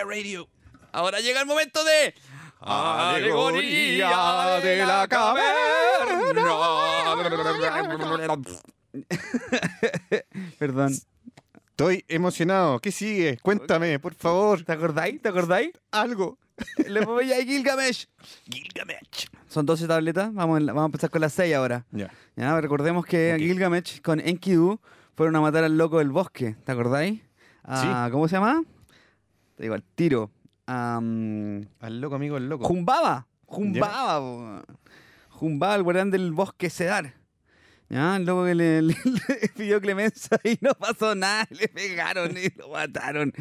Radio. 0.05 0.47
Ahora 0.91 1.19
llega 1.19 1.41
el 1.41 1.45
momento 1.45 1.83
de. 1.83 2.13
Alegoría 2.59 4.09
de 4.61 4.77
la 4.85 5.07
Perdón. 10.59 10.93
Estoy 11.69 12.05
emocionado. 12.07 12.79
¿Qué 12.79 12.91
sigue? 12.91 13.39
Cuéntame, 13.41 13.97
por 13.99 14.13
favor. 14.13 14.63
¿Te 14.63 14.73
acordáis? 14.73 15.21
¿Te 15.21 15.29
acordáis? 15.29 15.71
Algo. 15.91 16.37
Le 16.87 17.05
voy 17.05 17.31
a 17.31 17.43
Gilgamesh. 17.43 18.07
Gilgamesh. 18.51 19.29
Son 19.47 19.65
12 19.65 19.87
tabletas. 19.87 20.33
Vamos, 20.33 20.61
a 20.61 20.85
empezar 20.85 21.09
con 21.09 21.21
las 21.21 21.33
6 21.33 21.55
ahora. 21.55 21.85
Ya. 21.91 22.11
Ya, 22.35 22.59
recordemos 22.59 23.05
que. 23.05 23.35
Gilgamesh 23.39 24.01
con 24.01 24.19
Enkidu 24.19 24.79
fueron 25.21 25.35
a 25.35 25.41
matar 25.41 25.63
al 25.63 25.77
loco 25.77 25.99
del 25.99 26.09
bosque. 26.09 26.55
¿Te 26.65 26.71
acordáis? 26.71 27.21
Ah, 27.63 28.09
¿Cómo 28.11 28.27
se 28.27 28.37
llama? 28.37 28.63
Te 29.55 29.61
digo, 29.61 29.75
al 29.75 29.83
tiro. 29.83 30.31
Am, 30.65 31.61
Al 31.79 32.01
loco 32.01 32.15
amigo, 32.15 32.37
el 32.37 32.49
loco. 32.49 32.65
Jumbaba. 32.65 33.27
Jumbaba. 33.45 34.63
Jumbaba, 35.29 35.75
el 35.75 35.83
guardián 35.83 36.09
del 36.09 36.31
bosque 36.31 36.71
Sedar. 36.71 37.13
Ya, 37.87 38.15
el 38.15 38.25
loco 38.25 38.45
que 38.45 38.55
le, 38.55 38.81
le- 38.81 38.95
le 39.05 39.49
pidió 39.55 39.79
clemencia 39.79 40.39
y 40.43 40.57
no 40.59 40.73
pasó 40.73 41.13
nada. 41.13 41.45
Le 41.51 41.67
pegaron 41.67 42.31
y 42.35 42.49
lo 42.57 42.69
mataron. 42.69 43.31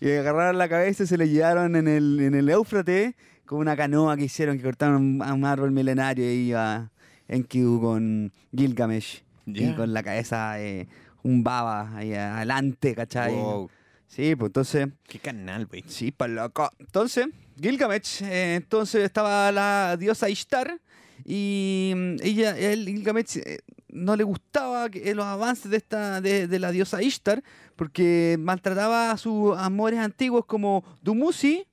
Y 0.00 0.10
agarraron 0.10 0.58
la 0.58 0.68
cabeza 0.68 1.04
y 1.04 1.06
se 1.06 1.18
le 1.18 1.28
llevaron 1.28 1.76
en 1.76 1.86
el, 1.86 2.18
en 2.20 2.34
el 2.34 2.48
Éufrates 2.48 3.14
con 3.46 3.60
una 3.60 3.76
canoa 3.76 4.16
que 4.16 4.24
hicieron, 4.24 4.56
que 4.56 4.64
cortaron 4.64 5.22
a 5.22 5.32
un 5.34 5.44
árbol 5.44 5.70
milenario 5.70 6.24
y 6.24 6.48
iba 6.48 6.90
Enkidu 7.28 7.80
con 7.80 8.32
Gilgamesh. 8.56 9.22
Y 9.46 9.64
Ya. 9.66 9.76
con 9.76 9.94
la 9.94 10.02
cabeza 10.02 10.60
eh, 10.60 10.88
Jumbaba 11.22 11.96
ahí 11.96 12.14
adelante, 12.14 12.94
¿cachai? 12.94 13.32
Wow. 13.34 13.70
Sí, 14.06 14.34
pues 14.36 14.48
entonces... 14.48 14.88
Qué 15.06 15.18
canal, 15.18 15.66
güey. 15.66 15.84
Sí, 15.86 16.10
pa' 16.12 16.28
loco. 16.28 16.70
Entonces, 16.78 17.26
Gilgamesh, 17.60 18.22
eh, 18.22 18.54
entonces 18.56 19.04
estaba 19.04 19.52
la 19.52 19.96
diosa 19.98 20.30
Ishtar 20.30 20.80
y 21.24 21.92
mm, 21.94 22.16
ella, 22.22 22.56
él, 22.56 22.86
Gilgamesh, 22.86 23.36
eh, 23.38 23.58
no 23.88 24.16
le 24.16 24.24
gustaba 24.24 24.88
que- 24.88 25.10
eh, 25.10 25.14
los 25.14 25.26
avances 25.26 25.70
de 25.70 25.76
esta 25.76 26.20
de, 26.22 26.46
de 26.48 26.58
la 26.58 26.70
diosa 26.70 27.02
Ishtar 27.02 27.42
porque 27.76 28.36
maltrataba 28.38 29.10
a 29.10 29.18
sus 29.18 29.56
amores 29.58 29.98
antiguos 30.00 30.46
como 30.46 30.82
Dumuzi 31.02 31.66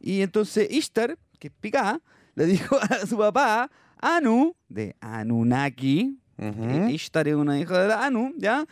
y 0.00 0.20
entonces 0.20 0.70
Ishtar, 0.70 1.16
que 1.38 1.48
es 1.48 1.54
picada, 1.60 2.00
le 2.34 2.44
dijo 2.46 2.76
a 2.82 3.06
su 3.06 3.16
papá 3.16 3.70
Anu 3.98 4.54
de 4.68 4.96
Anunnaki, 5.00 6.18
Ujú. 6.40 6.86
que 6.86 6.92
Ishtar 6.92 7.28
es 7.28 7.34
una 7.34 7.58
hija 7.60 7.86
de 7.86 7.92
Anu, 7.92 8.32
¿ya? 8.38 8.64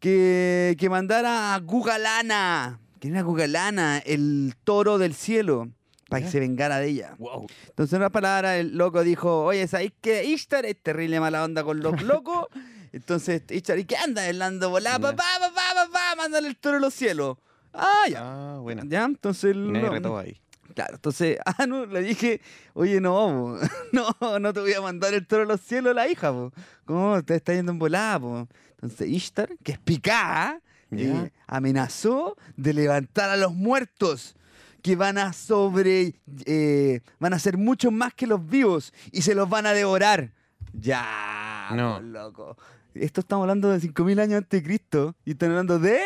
Que, 0.00 0.76
que 0.78 0.88
mandara 0.88 1.54
a 1.54 1.58
Gugalana. 1.60 2.78
¿Quién 3.00 3.14
era 3.14 3.22
Gugalana? 3.22 3.98
El 3.98 4.54
toro 4.64 4.98
del 4.98 5.14
cielo. 5.14 5.68
Para 6.08 6.22
que 6.24 6.30
se 6.30 6.38
vengara 6.38 6.78
de 6.78 6.88
ella. 6.88 7.14
Wow. 7.18 7.46
Entonces, 7.68 7.94
en 7.94 8.00
una 8.00 8.10
palabra, 8.10 8.58
el 8.58 8.76
loco 8.76 9.02
dijo: 9.02 9.44
Oye, 9.44 9.66
¿sabéis 9.66 9.92
que 10.00 10.24
Ishtar 10.24 10.66
es 10.66 10.76
terrible 10.80 11.18
mala 11.18 11.42
onda 11.42 11.64
con 11.64 11.80
los 11.80 12.02
locos? 12.02 12.46
Entonces, 12.92 13.42
Ishtar, 13.50 13.78
¿y 13.78 13.84
qué 13.84 13.96
anda? 13.96 14.28
El 14.28 14.40
ando 14.40 14.70
volada, 14.70 15.00
papá, 15.00 15.24
papá, 15.40 15.62
papá, 15.74 16.14
mándale 16.16 16.46
el 16.48 16.56
toro 16.56 16.76
a 16.76 16.80
los 16.80 16.94
cielos. 16.94 17.38
Ah, 17.72 18.04
ya. 18.08 18.18
Ah, 18.22 18.58
bueno. 18.60 18.82
Ya, 18.86 19.04
entonces. 19.04 19.56
Retó 19.56 20.16
ahí. 20.18 20.40
Claro, 20.74 20.94
entonces, 20.96 21.38
ah, 21.46 21.66
no, 21.66 21.86
le 21.86 22.02
dije, 22.02 22.40
oye, 22.74 23.00
no, 23.00 23.56
no, 23.92 24.38
no 24.40 24.52
te 24.52 24.60
voy 24.60 24.72
a 24.74 24.80
mandar 24.80 25.14
el 25.14 25.26
toro 25.26 25.42
a 25.44 25.46
los 25.46 25.60
cielos 25.60 25.92
a 25.92 25.94
la 25.94 26.08
hija, 26.08 26.32
po. 26.32 26.52
¿Cómo 26.84 27.22
te 27.22 27.36
está 27.36 27.54
yendo 27.54 27.72
en 27.72 27.78
volada, 27.78 28.18
po? 28.20 28.48
Entonces, 28.82 29.08
Ishtar, 29.08 29.56
que 29.62 29.72
es 29.72 29.78
picada, 29.78 30.60
eh, 30.90 31.30
amenazó 31.46 32.36
de 32.56 32.72
levantar 32.74 33.30
a 33.30 33.36
los 33.36 33.52
muertos, 33.54 34.36
que 34.82 34.96
van 34.96 35.16
a 35.16 35.32
sobre, 35.32 36.14
eh, 36.44 37.00
van 37.18 37.32
a 37.32 37.38
ser 37.38 37.56
mucho 37.56 37.90
más 37.90 38.12
que 38.12 38.26
los 38.26 38.46
vivos 38.46 38.92
y 39.12 39.22
se 39.22 39.34
los 39.34 39.48
van 39.48 39.64
a 39.66 39.72
devorar. 39.72 40.32
Ya, 40.74 41.70
No. 41.74 42.00
loco. 42.00 42.56
Esto 42.94 43.20
estamos 43.22 43.44
hablando 43.44 43.70
de 43.70 43.80
5.000 43.80 44.20
años 44.20 44.38
antes 44.38 44.60
de 44.60 44.66
Cristo 44.66 45.16
y 45.24 45.30
están 45.32 45.50
hablando 45.50 45.78
de 45.78 46.00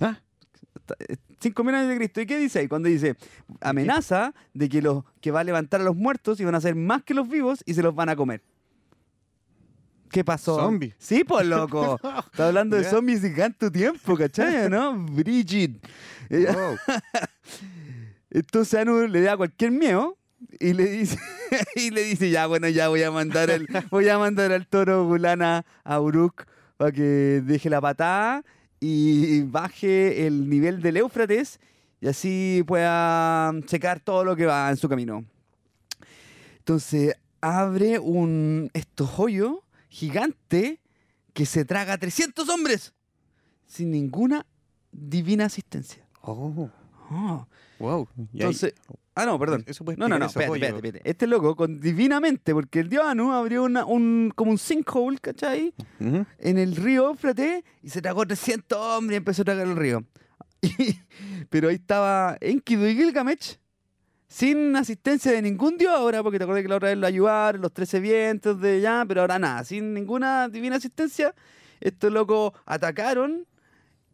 Ah, 0.00 0.18
5.000 1.42 1.74
años 1.74 1.88
de 1.88 1.96
Cristo. 1.96 2.20
¿Y 2.20 2.26
qué 2.26 2.38
dice 2.38 2.60
ahí? 2.60 2.68
Cuando 2.68 2.88
dice, 2.88 3.16
amenaza 3.60 4.32
de 4.54 4.68
que, 4.68 4.80
los, 4.80 5.04
que 5.20 5.30
va 5.30 5.40
a 5.40 5.44
levantar 5.44 5.80
a 5.80 5.84
los 5.84 5.96
muertos 5.96 6.40
y 6.40 6.44
van 6.44 6.54
a 6.54 6.60
ser 6.60 6.74
más 6.74 7.02
que 7.02 7.14
los 7.14 7.28
vivos 7.28 7.62
y 7.66 7.74
se 7.74 7.82
los 7.82 7.94
van 7.94 8.08
a 8.08 8.16
comer. 8.16 8.42
¿Qué 10.10 10.24
pasó? 10.24 10.56
Zombies. 10.56 10.94
Sí, 10.98 11.24
pues 11.24 11.46
loco. 11.46 11.98
Está 12.32 12.48
hablando 12.48 12.76
de 12.76 12.84
zombies 12.84 13.22
de 13.22 13.30
tanto 13.30 13.72
tiempo, 13.72 14.14
¿cachai? 14.16 14.68
¿No? 14.68 14.94
Bridget. 15.10 15.72
Ella- 16.28 16.52
wow. 16.52 16.76
Entonces 18.30 18.80
Anu 18.80 19.06
le 19.08 19.22
da 19.22 19.36
cualquier 19.36 19.70
miedo 19.70 20.16
y 20.60 20.72
le 20.72 20.84
dice, 20.84 21.18
y 21.76 21.90
le 21.90 22.02
dice, 22.04 22.30
ya, 22.30 22.46
bueno, 22.46 22.68
ya 22.68 22.88
voy 22.88 23.02
a 23.02 23.10
mandar 23.10 23.50
el, 23.50 23.66
voy 23.90 24.08
a 24.08 24.18
mandar 24.18 24.52
al 24.52 24.66
toro 24.66 25.06
Gulana 25.06 25.64
a 25.84 26.00
Uruk 26.00 26.44
para 26.76 26.92
que 26.92 27.42
deje 27.44 27.70
la 27.70 27.80
patada 27.80 28.42
y 28.84 29.42
baje 29.42 30.26
el 30.26 30.48
nivel 30.48 30.82
del 30.82 30.96
Éufrates 30.96 31.60
y 32.00 32.08
así 32.08 32.64
pueda 32.66 33.52
secar 33.68 34.00
todo 34.00 34.24
lo 34.24 34.34
que 34.34 34.44
va 34.44 34.68
en 34.70 34.76
su 34.76 34.88
camino. 34.88 35.24
Entonces 36.58 37.14
abre 37.40 38.00
un 38.00 38.70
estos 38.74 39.20
hoyo 39.20 39.62
gigante 39.88 40.80
que 41.32 41.46
se 41.46 41.64
traga 41.64 41.92
a 41.92 41.98
300 41.98 42.48
hombres 42.48 42.92
sin 43.66 43.92
ninguna 43.92 44.46
divina 44.90 45.44
asistencia. 45.44 46.04
Oh, 46.20 46.68
Oh. 47.14 47.46
wow. 47.78 48.08
Ahí- 48.16 48.26
Entonces, 48.34 48.74
ah, 49.14 49.26
no, 49.26 49.38
perdón. 49.38 49.64
Eso 49.66 49.84
No, 49.96 50.08
no, 50.08 50.18
no, 50.18 50.26
espérate, 50.26 50.54
espérate, 50.54 50.76
espérate. 50.88 51.10
Este 51.10 51.26
loco, 51.26 51.54
con 51.56 51.80
divinamente, 51.80 52.54
porque 52.54 52.80
el 52.80 52.88
dios 52.88 53.04
Anu 53.04 53.32
abrió 53.32 53.64
una, 53.64 53.84
un, 53.84 54.32
como 54.34 54.50
un 54.52 54.58
sinkhole, 54.58 55.18
¿cachai? 55.18 55.74
En 56.00 56.58
el 56.58 56.76
río 56.76 57.10
Éufrates 57.10 57.64
y 57.82 57.88
se 57.90 58.00
tragó 58.00 58.24
300 58.26 58.78
hombres 58.78 59.16
y 59.16 59.18
empezó 59.18 59.42
a 59.42 59.44
tragar 59.44 59.66
el 59.66 59.76
río. 59.76 60.04
Y- 60.62 60.96
pero 61.50 61.68
ahí 61.68 61.74
estaba 61.74 62.36
Enkidu 62.40 62.86
y 62.86 62.94
Gilgamesh 62.94 63.58
sin 64.28 64.74
asistencia 64.76 65.30
de 65.32 65.42
ningún 65.42 65.76
dios 65.76 65.92
ahora, 65.92 66.22
porque 66.22 66.38
te 66.38 66.44
acuerdas 66.44 66.62
que 66.62 66.68
la 66.68 66.76
otra 66.76 66.88
vez 66.88 66.96
lo 66.96 67.06
ayudaron, 67.06 67.60
los 67.60 67.72
13 67.74 68.00
vientos 68.00 68.60
de 68.62 68.76
allá, 68.76 69.04
pero 69.06 69.20
ahora 69.20 69.38
nada, 69.38 69.62
sin 69.64 69.92
ninguna 69.92 70.48
divina 70.48 70.76
asistencia. 70.76 71.34
Estos 71.80 72.10
locos 72.12 72.52
atacaron 72.64 73.44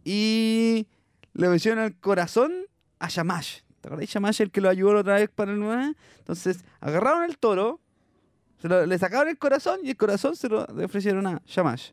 y 0.04 0.86
le 1.34 1.48
metieron 1.48 1.78
al 1.80 1.94
corazón 2.00 2.52
a 2.98 3.08
Shamash. 3.08 3.60
¿Te 3.80 3.88
acuerdas? 3.88 4.08
Shamash 4.08 4.40
el 4.42 4.50
que 4.50 4.60
lo 4.60 4.68
ayudó 4.68 4.98
otra 4.98 5.14
vez 5.14 5.28
para 5.30 5.52
el 5.52 5.60
nueve? 5.60 5.94
Entonces 6.18 6.64
agarraron 6.80 7.24
el 7.24 7.38
toro, 7.38 7.80
se 8.60 8.68
le 8.68 8.98
sacaron 8.98 9.28
el 9.28 9.38
corazón 9.38 9.80
y 9.84 9.90
el 9.90 9.96
corazón 9.96 10.34
se 10.36 10.48
lo 10.48 10.64
ofrecieron 10.64 11.26
a 11.26 11.40
Shamash. 11.46 11.90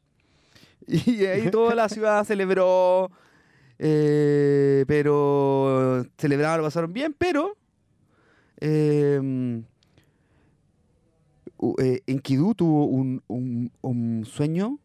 Y 0.87 1.25
ahí 1.25 1.49
toda 1.51 1.75
la 1.75 1.87
ciudad 1.89 2.23
celebró, 2.23 3.11
eh, 3.79 4.83
pero 4.87 6.05
celebraron, 6.17 6.59
lo 6.59 6.63
pasaron 6.67 6.91
bien, 6.93 7.15
pero 7.17 7.55
eh, 8.59 9.61
u- 11.57 11.75
eh, 11.81 12.01
Enkidu 12.07 12.55
tuvo 12.55 12.85
un 12.87 14.23
sueño 14.25 14.79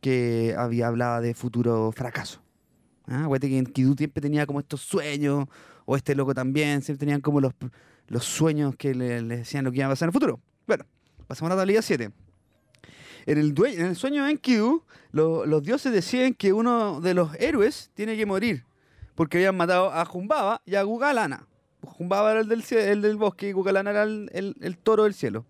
que 0.00 0.54
había 0.56 0.86
hablaba 0.88 1.20
de 1.20 1.34
futuro 1.34 1.92
fracaso. 1.92 2.40
Ah, 3.10 3.28
que 3.40 3.58
Enkidu 3.58 3.94
siempre 3.96 4.20
tenía 4.22 4.46
como 4.46 4.60
estos 4.60 4.80
sueños, 4.80 5.46
o 5.84 5.96
este 5.96 6.14
loco 6.14 6.32
también, 6.32 6.80
siempre 6.80 7.00
tenían 7.00 7.20
como 7.20 7.40
los, 7.40 7.52
los 8.06 8.24
sueños 8.24 8.76
que 8.76 8.94
le, 8.94 9.20
le 9.20 9.38
decían 9.38 9.64
lo 9.64 9.72
que 9.72 9.78
iba 9.78 9.86
a 9.86 9.90
pasar 9.90 10.06
en 10.06 10.10
el 10.10 10.12
futuro. 10.12 10.40
Bueno, 10.66 10.84
pasamos 11.26 11.50
a 11.50 11.56
la 11.56 11.60
tablilla 11.62 11.82
7. 11.82 12.12
En 13.26 13.38
el, 13.38 13.54
en 13.66 13.94
sueño 13.96 14.24
de 14.24 14.30
Enkidu, 14.30 14.84
lo- 15.10 15.44
los 15.44 15.62
dioses 15.62 15.92
deciden 15.92 16.34
que 16.34 16.52
uno 16.52 17.00
de 17.00 17.14
los 17.14 17.34
héroes 17.40 17.90
tiene 17.94 18.16
que 18.16 18.24
morir, 18.26 18.64
porque 19.16 19.38
habían 19.38 19.56
matado 19.56 19.92
a 19.92 20.04
Jumbaba 20.04 20.62
y 20.64 20.76
a 20.76 20.82
Gugalana. 20.84 21.46
Jumbaba 21.82 22.30
era 22.30 22.40
el 22.40 22.48
del, 22.48 22.62
el 22.70 23.02
del 23.02 23.16
bosque 23.16 23.48
y 23.48 23.52
Cucalana 23.52 23.90
era 23.90 24.04
el, 24.04 24.30
el- 24.60 24.78
toro 24.78 25.04
del 25.04 25.14
cielo. 25.14 25.44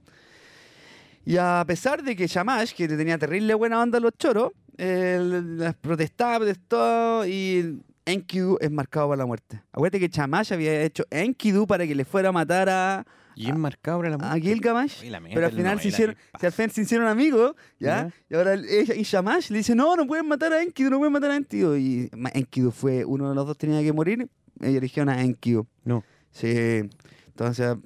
Y 1.27 1.37
a 1.37 1.63
pesar 1.67 2.03
de 2.03 2.17
que 2.17 2.27
Shamash, 2.27 2.73
que 2.73 2.89
tenía 2.89 3.19
terrible 3.19 3.53
buena 3.55 3.81
onda 3.83 4.01
los 4.01 4.13
choros, 4.17 4.53
las 4.79 5.75
protestaba, 5.77 6.39
protestó 6.39 7.27
y 7.27 7.81
Enkidu 8.05 8.59
es 8.61 8.71
marcado 8.71 9.09
para 9.09 9.19
la 9.19 9.27
muerte. 9.27 9.63
Acuérdate 9.73 10.01
que 10.01 10.09
Shamash 10.09 10.53
había 10.53 10.83
hecho 10.83 11.05
Enkidu 11.11 11.67
para 11.67 11.87
que 11.87 11.95
le 11.95 12.05
fuera 12.05 12.31
a 12.31 12.33
matar 12.33 12.69
a, 12.69 13.07
Y 13.35 13.49
es 13.49 13.57
marcado 13.57 13.97
ahora 13.97 14.11
la 14.11 14.17
a 14.17 14.19
muerte. 14.19 14.41
Gilgamesh. 14.41 15.05
La 15.05 15.21
mierda 15.21 15.35
Pero 15.35 15.47
al 15.47 15.53
final 15.53 15.81
se 15.81 15.89
hicieron, 15.89 16.17
si 16.39 16.47
al 16.47 16.53
final 16.53 16.71
se 16.71 16.83
hicieron 16.83 17.07
amigos, 17.07 17.55
¿ya? 17.79 18.09
Ya. 18.09 18.15
Y 18.29 18.35
ahora 18.35 18.55
y 18.57 19.03
Shamash 19.03 19.51
le 19.51 19.59
dice, 19.59 19.75
no, 19.75 19.97
no 19.97 20.07
pueden 20.07 20.27
matar 20.27 20.53
a 20.53 20.63
Enkidu, 20.63 20.91
no 20.91 20.99
pueden 20.99 21.13
matar 21.13 21.31
a 21.31 21.37
Enkidu. 21.37 21.77
Y 21.77 22.11
Enkidu 22.35 22.71
fue, 22.71 23.05
uno 23.05 23.29
de 23.29 23.35
los 23.35 23.47
dos 23.47 23.57
tenía 23.57 23.83
que 23.83 23.93
morir, 23.93 24.29
y 24.61 24.77
eligieron 24.77 25.09
a 25.09 25.23
Enkidu. 25.23 25.67
No. 25.85 26.05
Sí. 26.31 26.83
Entonces, 27.29 27.77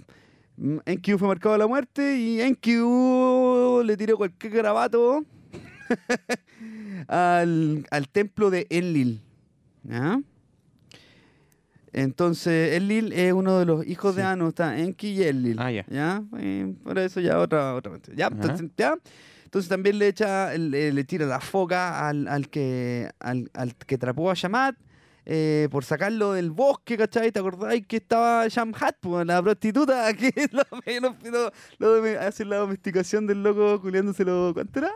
mm, 0.56 0.78
Enkidu 0.86 1.18
fue 1.18 1.28
marcado 1.28 1.54
a 1.54 1.58
la 1.58 1.66
muerte 1.66 2.16
y 2.16 2.40
Enkidu 2.40 3.82
le 3.84 3.96
tiró 3.96 4.16
cualquier 4.16 4.52
grabato 4.52 5.24
al, 7.08 7.86
al 7.90 8.08
templo 8.08 8.50
de 8.50 8.66
Enlil. 8.70 9.20
¿Ya? 9.84 10.20
Entonces, 11.92 12.72
Enlil 12.74 13.12
es 13.12 13.32
uno 13.32 13.58
de 13.58 13.66
los 13.66 13.86
hijos 13.86 14.16
de. 14.16 14.22
Anu, 14.24 14.48
está 14.48 14.78
Enki 14.78 15.08
y 15.08 15.22
Enlil. 15.22 15.56
Ah, 15.60 15.70
ya. 15.70 15.86
¿Ya? 15.88 16.22
Y 16.40 16.64
por 16.82 16.98
eso 16.98 17.20
ya 17.20 17.38
otra, 17.38 17.74
otra 17.74 17.92
vez. 17.92 18.02
¿Ya? 18.16 18.26
Entonces, 18.26 18.68
¿ya? 18.76 18.96
Entonces 19.44 19.68
también 19.68 20.00
le 20.00 20.08
echa, 20.08 20.52
le, 20.58 20.92
le 20.92 21.04
tira 21.04 21.26
la 21.26 21.38
foca 21.38 22.08
al, 22.08 22.26
al 22.26 22.48
que 22.48 23.08
al, 23.20 23.48
al 23.54 23.76
que 23.76 23.94
atrapó 23.94 24.28
a 24.28 24.34
Shamat 24.34 24.74
eh, 25.26 25.68
por 25.70 25.84
sacarlo 25.84 26.32
del 26.32 26.50
bosque, 26.50 26.96
¿cachai? 26.96 27.32
¿Te 27.32 27.38
acordáis 27.38 27.86
que 27.86 27.96
estaba 27.96 28.46
Shamhat, 28.48 28.96
pues, 29.00 29.26
la 29.26 29.42
prostituta 29.42 30.12
que 30.16 30.32
lo, 30.52 30.62
lo, 31.30 32.02
lo- 32.02 32.20
hace 32.20 32.44
la 32.44 32.56
domesticación 32.56 33.26
del 33.26 33.42
loco 33.42 33.80
culiándoselo? 33.80 34.50
¿Cuánto 34.54 34.78
era? 34.80 34.90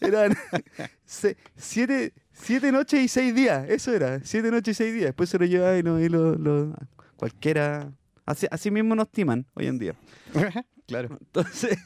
Eran 0.00 0.34
se- 1.04 1.36
siete, 1.56 2.12
siete 2.32 2.72
noches 2.72 3.00
y 3.02 3.08
seis 3.08 3.34
días, 3.34 3.68
eso 3.68 3.92
era, 3.92 4.20
siete 4.24 4.50
noches 4.50 4.74
y 4.74 4.82
seis 4.82 4.92
días. 4.94 5.06
Después 5.06 5.28
se 5.28 5.38
lo 5.38 5.44
lleva 5.44 5.76
y, 5.76 5.82
no, 5.82 6.00
y 6.00 6.08
lo, 6.08 6.74
cualquiera. 7.16 7.92
Así, 8.26 8.46
así 8.50 8.70
mismo 8.70 8.94
nos 8.94 9.10
timan 9.10 9.44
hoy 9.54 9.66
en 9.66 9.78
día. 9.78 9.94
claro. 10.86 11.18
Entonces, 11.20 11.78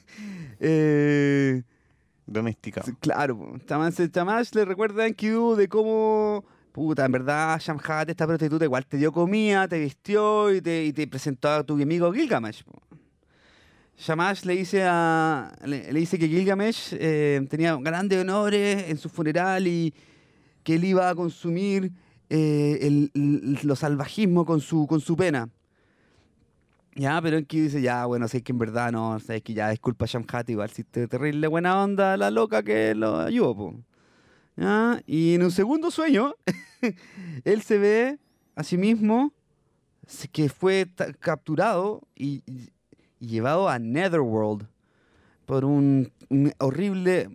eh, 0.61 1.63
Domesticado. 2.27 2.93
claro, 3.01 3.59
Tamash 3.67 4.51
le 4.55 4.65
recuerda 4.65 5.03
a 5.05 5.07
Enkidu 5.07 5.57
de 5.57 5.67
cómo, 5.69 6.45
puta, 6.79 7.05
en 7.05 7.13
verdad, 7.13 7.59
Shamhat, 7.59 8.09
esta 8.09 8.27
prostituta, 8.27 8.65
igual 8.65 8.87
te 8.87 8.97
dio 8.97 9.11
comida, 9.13 9.67
te 9.67 9.81
vistió 9.81 10.55
y 10.55 10.61
te, 10.61 10.85
y 10.85 10.93
te 10.93 11.09
presentó 11.09 11.49
a 11.51 11.65
tu 11.65 11.75
amigo 11.75 12.13
Gilgamesh. 12.13 12.63
Shamash 13.97 14.45
le 14.45 14.55
dice, 14.55 14.85
a, 14.85 15.53
le, 15.65 15.93
dice 15.93 16.21
que 16.21 16.29
Gilgamesh 16.29 16.91
eh, 16.93 17.45
tenía 17.51 17.77
grandes 17.81 18.21
honores 18.21 18.85
en 18.89 18.97
su 18.97 19.09
funeral 19.09 19.67
y 19.67 19.93
que 20.63 20.77
él 20.77 20.85
iba 20.85 21.09
a 21.09 21.17
consumir 21.17 21.91
eh, 22.31 22.79
el, 22.83 23.59
lo 23.65 23.75
salvajismo 23.75 24.47
con 24.47 24.61
su, 24.61 24.87
con 24.87 25.01
su 25.01 25.17
pena. 25.17 25.49
Ya, 26.95 27.21
pero 27.21 27.39
Enki 27.39 27.61
dice, 27.61 27.83
ya, 27.83 28.07
bueno, 28.07 28.29
sé 28.29 28.43
que 28.43 28.53
en 28.53 28.59
verdad 28.59 28.93
no, 28.93 29.19
sabes 29.19 29.43
que 29.43 29.53
ya 29.53 29.71
disculpa 29.71 30.07
Shamhat, 30.07 30.49
igual 30.51 30.71
si 30.71 30.85
te 30.85 31.09
terrible 31.09 31.49
buena 31.49 31.83
onda 31.83 32.17
la 32.17 32.31
loca 32.31 32.63
que 32.63 32.95
lo 32.95 33.19
ayudó, 33.19 33.57
po. 33.57 33.75
¿Ya? 34.59 35.01
Y 35.07 35.35
en 35.35 35.45
un 35.45 35.51
segundo 35.53 35.91
sueño, 35.91 36.35
él 37.45 37.63
se 37.63 37.79
ve 37.79 38.19
a 38.57 38.65
sí 38.65 38.77
mismo 38.77 39.33
que 40.33 40.49
fue 40.49 40.87
capturado 41.21 42.03
y, 42.17 42.43
llevado 43.21 43.69
a 43.69 43.79
Netherworld 43.79 44.67
por 45.47 45.65
un, 45.65 46.11
un 46.29 46.53
horrible 46.59 47.29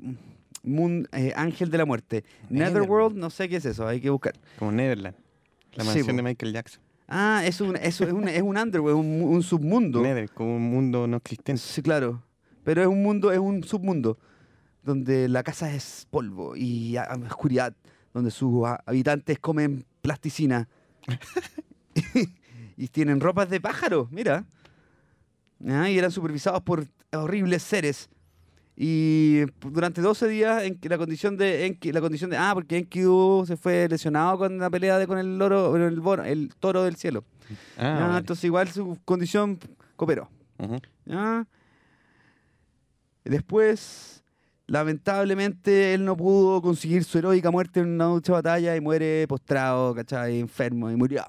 mun- 0.64 1.08
eh, 1.14 1.32
ángel 1.36 1.70
de 1.72 1.78
la 1.78 1.86
muerte. 1.86 2.24
Netherworld, 2.50 2.74
Netherworld. 2.74 3.18
no 3.18 3.30
sé 3.30 3.48
qué 3.50 3.58
es 3.58 3.66
eso, 3.66 3.88
hay 3.88 4.02
que 4.02 4.10
buscar. 4.10 4.34
Como 4.60 4.72
Neverland. 4.72 5.16
La 5.76 5.84
mansión 5.84 6.16
de 6.18 6.24
Michael 6.24 6.54
Jackson. 6.54 6.82
Ah, 7.08 7.44
es 7.46 7.60
un, 7.62 7.76
es, 7.76 8.00
un, 8.02 8.28
es 8.28 8.42
un 8.42 8.58
underworld, 8.58 8.98
un, 9.00 9.20
mu- 9.20 9.28
un 9.30 9.44
submundo. 9.44 10.02
Nether, 10.02 10.30
como 10.32 10.56
un 10.56 10.70
mundo 10.70 11.06
no 11.08 11.18
existente. 11.18 11.62
Sí, 11.62 11.82
claro. 11.82 12.22
Pero 12.64 12.82
es 12.82 12.88
un 12.88 13.02
mundo, 13.04 13.32
es 13.32 13.40
un 13.40 13.64
submundo 13.64 14.18
donde 14.84 15.28
la 15.30 15.44
casa 15.44 15.74
es 15.74 16.08
polvo 16.10 16.56
y 16.56 16.98
a- 16.98 17.10
oscuridad, 17.30 17.74
donde 18.14 18.32
sus 18.32 18.66
ha- 18.66 18.82
habitantes 18.86 19.40
comen 19.40 19.86
plasticina 20.02 20.68
y 22.78 22.88
tienen 22.88 23.20
ropas 23.22 23.50
de 23.50 23.60
pájaro, 23.62 24.08
mira. 24.12 24.46
Ah, 25.68 25.90
Y 25.90 25.98
eran 25.98 26.12
supervisados 26.12 26.62
por 26.62 26.86
horribles 27.14 27.64
seres. 27.64 28.10
Y 28.76 29.42
durante 29.62 30.02
12 30.02 30.28
días 30.28 30.64
en 30.64 30.80
que 30.80 30.90
la 30.90 30.98
condición 30.98 31.38
de 31.38 31.68
Enki, 31.68 31.92
la 31.92 32.02
condición 32.02 32.32
de 32.32 32.38
ah, 32.38 32.52
porque 32.56 32.78
Enkidu 32.80 33.46
se 33.46 33.56
fue 33.56 33.88
lesionado 33.88 34.38
con 34.40 34.58
la 34.58 34.70
pelea 34.70 34.98
de, 34.98 35.06
con 35.06 35.20
el 35.20 35.38
loro, 35.38 35.76
el, 36.26 36.56
toro 36.60 36.84
del 36.84 36.96
cielo. 36.96 37.24
Ah, 37.78 37.98
Ah, 37.98 38.08
vale. 38.08 38.18
entonces 38.20 38.44
igual 38.46 38.68
su 38.70 38.98
condición 39.06 39.60
cooperó. 39.96 40.28
Después, 43.24 44.23
lamentablemente, 44.68 45.94
él 45.94 46.06
no 46.06 46.16
pudo 46.18 46.62
conseguir 46.62 47.04
su 47.04 47.18
heroica 47.18 47.52
muerte 47.52 47.80
en 47.82 47.88
una 47.90 48.06
ducha 48.06 48.34
batalla 48.34 48.76
y 48.76 48.82
muere 48.82 49.28
postrado, 49.28 49.94
¿cachai? 49.96 50.40
Enfermo 50.40 50.90
y 50.92 50.96
murió. 50.96 51.24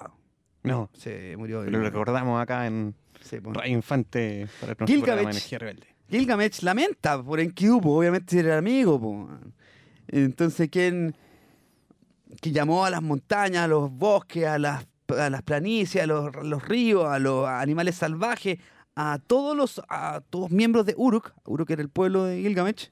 No, 0.63 0.89
Se 0.95 1.37
murió. 1.37 1.63
lo 1.65 1.81
recordamos 1.81 2.41
acá 2.41 2.67
en 2.67 2.95
Sí, 3.21 3.41
po. 3.41 3.53
Radio 3.55 3.73
Infante 3.73 4.47
para 4.61 4.73
el 4.79 4.87
Gilgamesh. 4.87 5.51
Rebelde. 5.59 5.87
Gilgamesh 6.11 6.63
lamenta 6.63 7.23
por 7.23 7.41
Enkidu, 7.41 7.81
po, 7.81 7.99
obviamente 7.99 8.39
era 8.39 8.59
amigo. 8.59 9.01
po. 9.01 9.29
Entonces, 10.09 10.69
¿quién 10.71 11.15
que 12.41 12.51
llamó 12.53 12.85
a 12.85 12.91
las 12.91 13.01
montañas, 13.03 13.65
a 13.65 13.69
los 13.69 13.91
bosques, 13.91 14.45
a 14.47 14.59
las, 14.59 14.87
a 15.09 15.31
las 15.31 15.43
planicies, 15.43 16.03
a 16.03 16.07
los, 16.07 16.35
los 16.45 16.67
ríos, 16.69 17.07
a 17.07 17.19
los 17.19 17.47
animales 17.49 17.95
salvajes, 17.95 18.59
a 18.97 19.19
todos 19.27 19.57
los 19.57 19.81
a 19.89 20.21
todos 20.31 20.51
miembros 20.51 20.85
de 20.87 20.95
Uruk, 20.97 21.33
Uruk 21.47 21.71
era 21.71 21.81
el 21.83 21.89
pueblo 21.89 22.25
de 22.25 22.43
Gilgamesh, 22.43 22.91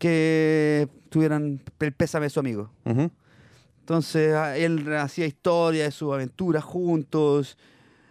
que 0.00 0.88
tuvieran 1.10 1.60
el 1.78 1.92
pésame 1.92 2.24
de 2.26 2.30
su 2.30 2.40
amigo. 2.40 2.70
Entonces 3.80 4.34
él 4.56 4.92
hacía 4.96 5.26
historia 5.26 5.84
de 5.84 5.90
sus 5.90 6.12
aventuras 6.12 6.64
juntos. 6.64 7.56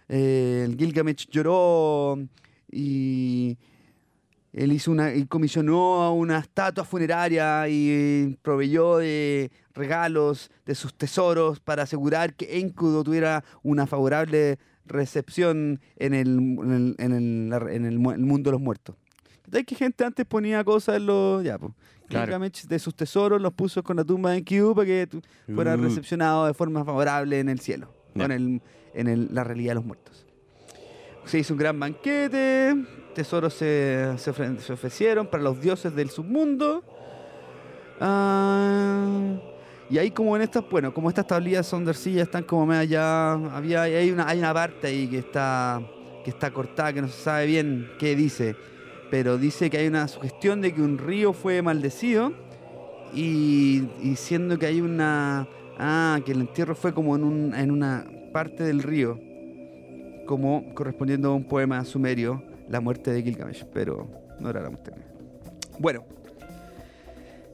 eh, 0.08 0.63
el 0.65 0.78
Gilgamesh 0.78 1.28
lloró 1.30 2.17
y 2.71 3.58
él 4.54 4.71
hizo 4.71 4.91
una 4.91 5.13
y 5.13 5.25
comisionó 5.25 6.13
una 6.13 6.39
estatua 6.39 6.84
funeraria 6.84 7.67
y 7.69 8.38
proveyó 8.41 8.97
de 8.97 9.52
regalos 9.73 10.49
de 10.65 10.75
sus 10.75 10.93
tesoros 10.93 11.60
para 11.60 11.84
asegurar 11.84 12.34
que 12.36 12.60
Enkidu 12.60 13.04
tuviera 13.04 13.43
una 13.63 13.86
favorable 13.88 14.58
recepción 14.86 15.80
en 15.97 16.13
el, 16.13 16.28
en 16.28 16.71
el, 16.71 16.95
en 16.97 17.12
el- 17.13 17.69
en 17.69 17.86
el 17.86 17.99
mundo 17.99 18.49
de 18.49 18.52
los 18.54 18.62
muertos. 18.62 18.95
¿Sabes 19.49 19.65
que 19.65 19.75
gente 19.75 20.03
antes 20.03 20.25
ponía 20.25 20.63
cosas 20.63 20.97
en 20.97 21.05
los... 21.05 21.43
Ya, 21.43 21.57
pues. 21.57 21.71
Claro. 22.07 22.39
De 22.39 22.79
sus 22.79 22.95
tesoros 22.95 23.39
los 23.41 23.53
puso 23.53 23.83
con 23.83 23.97
la 23.97 24.03
tumba 24.03 24.31
de 24.31 24.38
Enkidu 24.39 24.73
para 24.73 24.85
que 24.88 25.07
tu- 25.07 25.21
fuera 25.53 25.75
Uh. 25.75 25.81
recepcionado 25.81 26.45
de 26.47 26.53
forma 26.55 26.83
favorable 26.83 27.39
en 27.39 27.49
el 27.49 27.59
cielo, 27.59 27.93
Ya. 28.15 28.25
en, 28.25 28.31
el, 28.31 28.62
en 28.95 29.07
el- 29.07 29.29
la 29.33 29.43
realidad 29.43 29.71
de 29.71 29.75
los 29.75 29.85
muertos. 29.85 30.25
Se 31.25 31.38
hizo 31.38 31.53
un 31.53 31.59
gran 31.59 31.79
banquete, 31.79 32.75
tesoros 33.13 33.53
se, 33.53 34.12
se 34.17 34.31
ofre- 34.33 34.57
se 34.57 34.73
ofrecieron 34.73 35.27
para 35.27 35.43
los 35.43 35.62
dioses 35.62 35.93
del 35.95 36.09
submundo. 36.09 36.83
Ah, 37.99 39.35
y 39.89 39.97
ahí 39.97 40.12
como 40.12 40.35
en 40.35 40.41
estas, 40.43 40.63
bueno, 40.69 40.93
como 40.93 41.09
estas 41.09 41.27
tablillas 41.27 41.67
son 41.67 41.83
de 41.83 41.91
arcilla, 41.91 42.23
están 42.23 42.43
como 42.43 42.65
media 42.65 42.83
ya, 42.85 43.31
había, 43.33 43.81
hay 43.83 44.12
una, 44.12 44.27
hay 44.27 44.39
una 44.39 44.53
parte 44.53 44.88
ahí 44.88 45.07
que 45.07 45.19
está, 45.19 45.81
que 46.23 46.29
está 46.29 46.51
cortada, 46.51 46.93
que 46.93 47.01
no 47.01 47.07
se 47.07 47.21
sabe 47.21 47.45
bien 47.45 47.91
qué 47.99 48.15
dice, 48.15 48.55
pero 49.10 49.38
dice 49.38 49.69
que 49.69 49.78
hay 49.78 49.88
una 49.88 50.08
sugestión 50.08 50.62
de 50.62 50.74
que 50.74 50.82
un 50.82 50.98
río 50.98 51.34
fue 51.34 51.62
maldecido 51.62 52.34
y, 53.13 53.84
siendo 54.15 54.60
que 54.60 54.67
hay 54.67 54.82
una, 54.82 55.48
ah, 55.78 56.19
que 56.26 56.32
el 56.32 56.41
entierro 56.41 56.76
fue 56.76 56.93
como 56.93 57.15
en, 57.15 57.24
un, 57.24 57.56
en 57.56 57.72
una 57.72 58.06
parte 58.32 58.63
del 58.63 58.84
río, 58.84 59.19
como 60.28 60.74
correspondiendo 60.76 61.32
a 61.32 61.36
un 61.36 61.43
poema 61.45 61.84
sumerio, 61.86 62.43
La 62.69 62.80
muerte 62.82 63.12
de 63.12 63.24
Gilgamesh, 63.24 63.65
pero 63.74 64.08
no 64.39 64.50
era 64.52 64.62
la 64.62 64.69
muerte. 64.69 64.91
Bueno, 65.80 66.04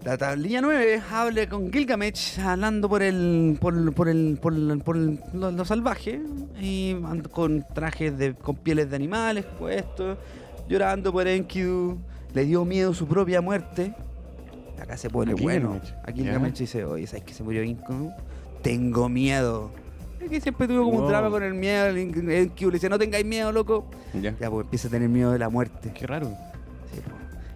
la 0.04 0.18
tablilla 0.18 0.62
9 0.62 1.02
habla 1.10 1.48
con 1.48 1.72
Gilgamesh 1.72 2.40
hablando 2.40 2.90
por 2.90 3.02
el 3.02 3.58
por, 3.62 3.76
el 3.76 3.92
por, 3.94 4.08
el- 4.10 4.38
por 4.84 4.98
lo, 4.98 5.66
salvaje 5.66 6.22
y 6.62 6.96
con 7.32 7.66
trajes 7.74 8.18
de 8.18 8.36
con 8.36 8.58
pieles 8.58 8.90
de 8.90 8.96
animales 8.98 9.46
puestos, 9.58 10.18
llorando 10.68 11.12
por 11.12 11.28
Enkidu, 11.28 11.98
le 12.34 12.46
dio 12.46 12.66
miedo 12.66 12.94
su 12.94 13.08
propia 13.08 13.42
muerte. 13.42 13.94
Acá 14.82 14.98
se 14.98 15.10
pone 15.10 15.34
bueno. 15.34 15.80
Aquí 16.04 16.22
Gilgamesh 16.22 16.58
dice, 16.60 16.84
oye, 16.84 17.08
¿sabes 17.08 17.24
que 17.24 17.34
se 17.34 17.44
murió 17.44 17.62
Enkidu? 17.62 18.12
Tengo 18.62 19.08
miedo. 19.10 19.72
Que 20.30 20.42
siempre 20.42 20.68
tuvo 20.68 20.86
como 20.86 21.04
un 21.04 21.08
drama 21.08 21.30
con 21.30 21.44
el 21.44 21.54
miedo. 21.54 21.86
El, 21.86 21.98
el, 21.98 22.30
el 22.30 22.52
que 22.52 22.66
le 22.66 22.72
decía, 22.72 22.90
no 22.90 22.98
tengáis 22.98 23.26
miedo, 23.26 23.52
loco. 23.52 23.86
Ya. 24.14 24.36
Ya, 24.40 24.50
pues 24.50 24.66
empieza 24.66 24.88
a 24.88 24.92
tener 24.92 25.08
miedo 25.08 25.32
de 25.32 25.40
la 25.40 25.50
muerte. 25.50 25.92
Qué 25.94 26.08
raro. 26.08 26.28
Sí, 26.92 27.02
po. 27.02 27.12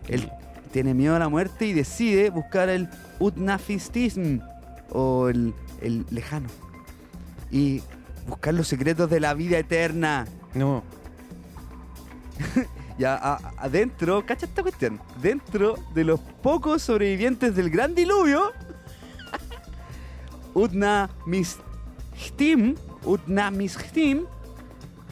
Él 0.08 0.30
tiene 0.72 0.94
miedo 0.94 1.16
a 1.16 1.20
la 1.20 1.30
muerte 1.30 1.66
y 1.66 1.74
decide 1.74 2.30
buscar 2.30 2.70
el 2.70 2.88
Utnafistism 3.20 4.40
o 4.92 5.30
el, 5.30 5.54
el 5.82 6.06
lejano. 6.12 6.48
Y 7.52 7.82
buscar 8.28 8.54
los 8.54 8.68
secretos 8.68 9.10
de 9.10 9.20
la 9.20 9.34
vida 9.34 9.58
eterna. 9.58 10.28
No. 10.54 10.84
Ya 13.00 13.16
a- 13.16 13.54
adentro, 13.58 14.24
cacha 14.26 14.46
esta 14.46 14.62
cuestión. 14.62 15.00
Dentro 15.22 15.76
de 15.96 16.04
los 16.04 16.20
pocos 16.20 16.84
sobrevivientes 16.84 17.56
del 17.56 17.70
gran 17.72 17.96
diluvio, 17.96 18.52
Utnamistim, 20.54 22.76
Utnamistim 23.06 24.26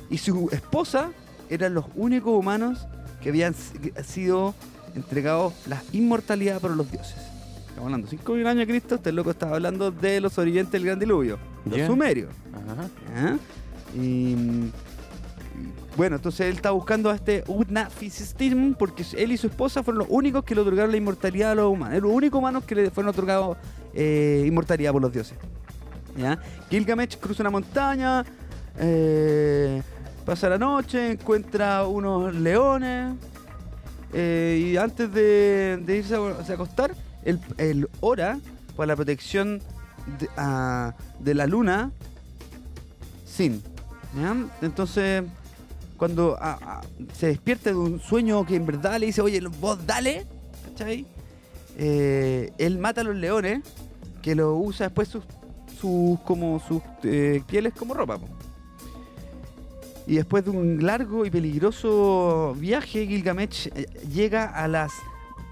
y 0.09 0.17
su 0.17 0.49
esposa 0.51 1.11
eran 1.49 1.73
los 1.73 1.85
únicos 1.95 2.37
humanos 2.37 2.85
que 3.21 3.29
habían 3.29 3.53
si- 3.53 3.91
sido 4.03 4.53
entregados 4.95 5.53
la 5.67 5.81
inmortalidad 5.93 6.59
por 6.59 6.71
los 6.71 6.91
dioses. 6.91 7.15
Estamos 7.69 7.85
hablando 7.85 8.07
5.000 8.09 8.47
años 8.47 8.59
de 8.59 8.67
Cristo, 8.67 8.95
este 8.95 9.11
loco 9.11 9.31
estaba 9.31 9.55
hablando 9.55 9.91
de 9.91 10.19
los 10.19 10.33
sobrevivientes 10.33 10.71
del 10.73 10.85
gran 10.85 10.99
diluvio, 10.99 11.37
los 11.65 11.75
sumerios. 11.87 12.29
Ajá. 12.53 13.37
Y, 13.95 14.35
bueno, 15.97 16.15
entonces 16.17 16.41
él 16.47 16.55
está 16.55 16.71
buscando 16.71 17.09
a 17.09 17.15
este 17.15 17.43
Utnafistim 17.47 18.75
porque 18.75 19.03
él 19.17 19.31
y 19.31 19.37
su 19.37 19.47
esposa 19.47 19.81
fueron 19.83 19.99
los 19.99 20.07
únicos 20.11 20.43
que 20.43 20.53
le 20.55 20.61
otorgaron 20.61 20.91
la 20.91 20.97
inmortalidad 20.97 21.51
a 21.51 21.55
los 21.55 21.71
humanos. 21.73 22.01
Los 22.01 22.11
únicos 22.11 22.37
humanos 22.37 22.63
que 22.65 22.75
le 22.75 22.91
fueron 22.91 23.09
otorgados 23.09 23.57
eh, 23.93 24.45
inmortalidad 24.47 24.91
por 24.91 25.01
los 25.01 25.11
dioses. 25.11 25.37
Gilgamesh 26.69 27.17
cruza 27.19 27.43
una 27.43 27.49
montaña, 27.49 28.23
eh, 28.79 29.81
pasa 30.25 30.49
la 30.49 30.57
noche, 30.57 31.11
encuentra 31.11 31.85
unos 31.87 32.33
leones 32.33 33.13
eh, 34.13 34.71
y 34.73 34.77
antes 34.77 35.11
de, 35.13 35.81
de 35.85 35.97
irse 35.97 36.15
a, 36.15 36.53
acostar, 36.53 36.91
él, 37.23 37.39
él 37.57 37.87
ora 37.99 38.39
para 38.75 38.87
la 38.87 38.95
protección 38.95 39.61
de, 40.19 40.29
a- 40.37 40.93
de 41.19 41.33
la 41.33 41.45
luna 41.47 41.91
sin. 43.25 43.61
Entonces, 44.61 45.23
cuando 45.97 46.37
a- 46.39 46.81
se 47.13 47.27
despierta 47.27 47.71
de 47.71 47.75
un 47.75 47.99
sueño 47.99 48.45
que 48.45 48.55
en 48.55 48.65
verdad 48.65 48.99
le 48.99 49.07
dice, 49.07 49.21
oye, 49.21 49.41
vos 49.59 49.85
dale, 49.85 50.25
¿cachai? 50.69 51.05
Eh, 51.77 52.51
él 52.57 52.77
mata 52.79 53.01
a 53.01 53.03
los 53.03 53.15
leones, 53.15 53.61
que 54.21 54.35
lo 54.35 54.55
usa 54.55 54.87
después 54.87 55.09
sus, 55.09 55.23
como 56.25 56.59
sus 56.59 56.81
eh, 57.03 57.41
pieles 57.47 57.73
como 57.73 57.93
ropa. 57.93 58.19
Y 60.05 60.15
después 60.15 60.45
de 60.45 60.51
un 60.51 60.85
largo 60.85 61.25
y 61.25 61.29
peligroso 61.29 62.55
viaje, 62.57 63.05
Gilgamesh 63.05 63.67
eh, 63.75 63.85
llega 64.11 64.45
a 64.45 64.67
las 64.67 64.91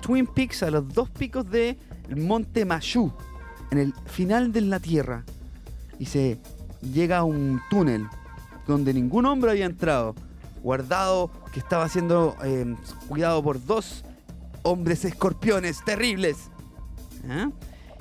Twin 0.02 0.26
Peaks, 0.28 0.64
a 0.64 0.72
los 0.72 0.88
dos 0.94 1.10
picos 1.10 1.50
del 1.50 1.78
monte 2.16 2.64
Mashu, 2.66 3.12
en 3.72 3.80
el 3.80 3.94
final 4.06 4.52
de 4.54 4.62
la 4.62 4.80
Tierra. 4.80 5.24
Y 6.00 6.06
se 6.06 6.38
llega 6.82 7.18
a 7.20 7.24
un 7.24 7.60
túnel 7.70 8.06
donde 8.66 8.94
ningún 8.94 9.26
hombre 9.26 9.52
había 9.52 9.66
entrado, 9.66 10.16
guardado, 10.66 11.30
que 11.54 11.60
estaba 11.60 11.88
siendo 11.88 12.36
eh, 12.44 12.76
cuidado 13.08 13.44
por 13.44 13.64
dos 13.64 14.04
hombres 14.64 15.06
escorpiones 15.06 15.78
terribles. 15.86 16.50
¿Ah? 17.30 17.52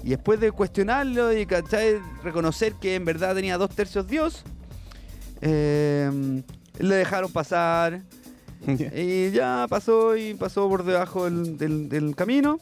Y 0.03 0.09
después 0.11 0.41
de 0.41 0.51
cuestionarlo 0.51 1.31
y 1.37 1.45
¿cachai? 1.45 1.99
reconocer 2.23 2.73
que 2.75 2.95
en 2.95 3.05
verdad 3.05 3.35
tenía 3.35 3.59
dos 3.59 3.69
tercios 3.71 4.07
Dios, 4.07 4.45
eh, 5.43 6.43
le 6.79 6.95
dejaron 6.95 7.31
pasar. 7.31 8.03
Y 8.97 9.31
ya 9.31 9.67
pasó 9.69 10.17
y 10.17 10.33
pasó 10.33 10.67
por 10.71 10.85
debajo 10.85 11.27
del, 11.27 11.59
del- 11.59 11.89
del 11.91 12.17
camino. 12.17 12.61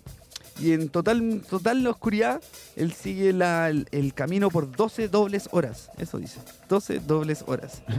Y 0.61 0.73
en 0.73 0.89
total, 0.91 1.43
total 1.49 1.85
oscuridad, 1.87 2.41
él 2.77 2.93
sigue 2.93 3.33
la- 3.33 3.71
el, 3.71 3.87
el 3.91 4.13
camino 4.15 4.51
por 4.51 4.71
12 4.71 5.09
dobles 5.09 5.49
horas. 5.53 5.91
Eso 5.99 6.19
dice. 6.19 6.39
12 6.69 7.01
dobles 7.01 7.43
horas. 7.47 7.83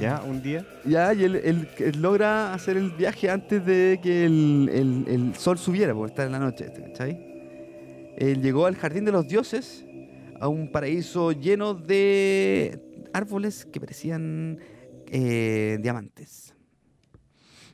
Ya, 0.00 0.22
un 0.22 0.40
día. 0.42 0.64
Ya, 0.84 1.12
y 1.12 1.24
él, 1.24 1.36
él- 1.36 1.68
él 1.78 2.00
logra 2.00 2.54
hacer 2.54 2.76
el 2.76 2.90
viaje 2.92 3.28
antes 3.30 3.64
de 3.66 3.98
que 4.02 4.24
el 4.26 5.32
sol 5.36 5.58
subiera, 5.58 5.92
porque 5.94 6.12
está 6.12 6.24
en 6.24 6.32
la 6.32 6.38
noche, 6.38 6.66
¿cachai? 6.72 7.18
Él 8.16 8.40
llegó 8.42 8.66
al 8.66 8.76
jardín 8.76 9.04
de 9.04 9.12
los 9.12 9.26
dioses, 9.26 9.84
a 10.40 10.46
un 10.48 10.70
paraíso 10.70 11.32
lleno 11.32 11.74
de 11.74 12.80
árboles 13.12 13.64
que 13.64 13.80
parecían 13.80 14.58
eh, 15.08 15.78
diamantes. 15.80 16.54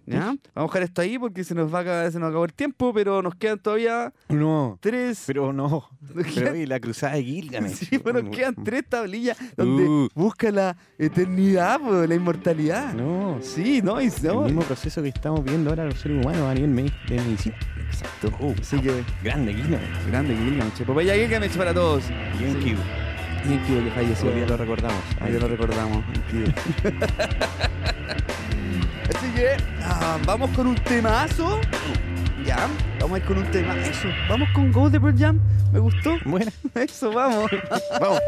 ¿Ya? 0.07 0.35
Vamos 0.55 0.71
a 0.71 0.75
dejar 0.75 0.83
esto 0.83 1.01
ahí 1.03 1.19
porque 1.19 1.45
se 1.45 1.55
nos 1.55 1.73
va 1.73 1.79
a 1.79 1.83
acabar, 1.83 2.13
se 2.13 2.19
nos 2.19 2.29
acabó 2.29 2.45
el 2.45 2.53
tiempo, 2.53 2.93
pero 2.93 3.23
nos 3.23 3.35
quedan 3.37 3.59
todavía 3.59 4.13
No. 4.29 4.79
tres. 4.81 5.25
Pero 5.27 5.53
no. 5.53 5.89
Nos 6.01 6.13
Pero 6.35 6.53
quedan- 6.53 6.69
la 6.69 6.81
cruzada 6.81 7.15
de 7.15 7.25
Gilgamesh. 7.25 7.75
Sí, 7.91 7.99
pero 7.99 8.23
nos 8.23 8.37
quedan 8.37 8.55
tres 8.63 8.85
tablillas 8.89 9.39
donde 9.57 9.85
Uh. 9.89 10.09
busca 10.15 10.51
la 10.51 10.77
eternidad, 10.99 11.81
la 12.07 12.15
inmortalidad. 12.15 12.93
No. 12.93 13.39
Sí, 13.41 13.81
no, 13.83 14.01
y 14.01 14.07
El 14.07 14.13
no. 14.25 14.43
mismo 14.43 14.63
proceso 14.63 15.03
que 15.03 15.09
estamos 15.09 15.43
viendo 15.43 15.71
ahora 15.71 15.85
los 15.87 15.99
seres 15.99 16.23
humanos 16.25 16.43
a 16.43 16.55
nivel 16.55 16.93
de 17.09 17.17
medicina. 17.17 17.57
Exacto. 17.89 18.31
Oh, 18.41 18.55
Así 18.61 18.79
que 18.81 19.03
Grande 19.23 19.55
Gilgamesh. 19.55 20.07
grande 20.09 20.37
Gilgamesh. 20.37 20.83
Papaya 20.85 21.15
Gilgamesh 21.15 21.57
para 21.57 21.73
todos. 21.73 22.05
Y 22.41 22.45
un 22.45 22.53
Sí. 22.55 22.59
Kibu. 22.69 22.81
Y 23.49 23.53
en 23.53 23.63
Kido 23.65 23.85
que 23.85 23.91
falleció. 23.91 24.25
Todavía 24.25 24.47
lo 24.47 24.57
recordamos. 24.57 25.03
Ahí 25.21 25.33
lo 25.39 25.49
recordamos. 25.49 26.05
Así 29.13 29.31
que 29.35 29.57
ah, 29.83 30.19
vamos 30.25 30.51
con 30.51 30.67
un 30.67 30.77
temazo. 30.77 31.61
Ya, 32.45 32.69
vamos 33.01 33.17
a 33.17 33.19
ir 33.19 33.25
con 33.25 33.39
un 33.39 33.51
tema. 33.51 33.77
Eso, 33.77 34.09
vamos 34.29 34.49
con 34.55 34.71
Go 34.73 34.91
the 34.91 35.01
Pearl 35.01 35.19
Jam. 35.19 35.41
Me 35.73 35.79
gustó. 35.79 36.17
Bueno, 36.25 36.51
Eso, 36.75 37.13
vamos. 37.13 37.51
vamos. 38.01 38.21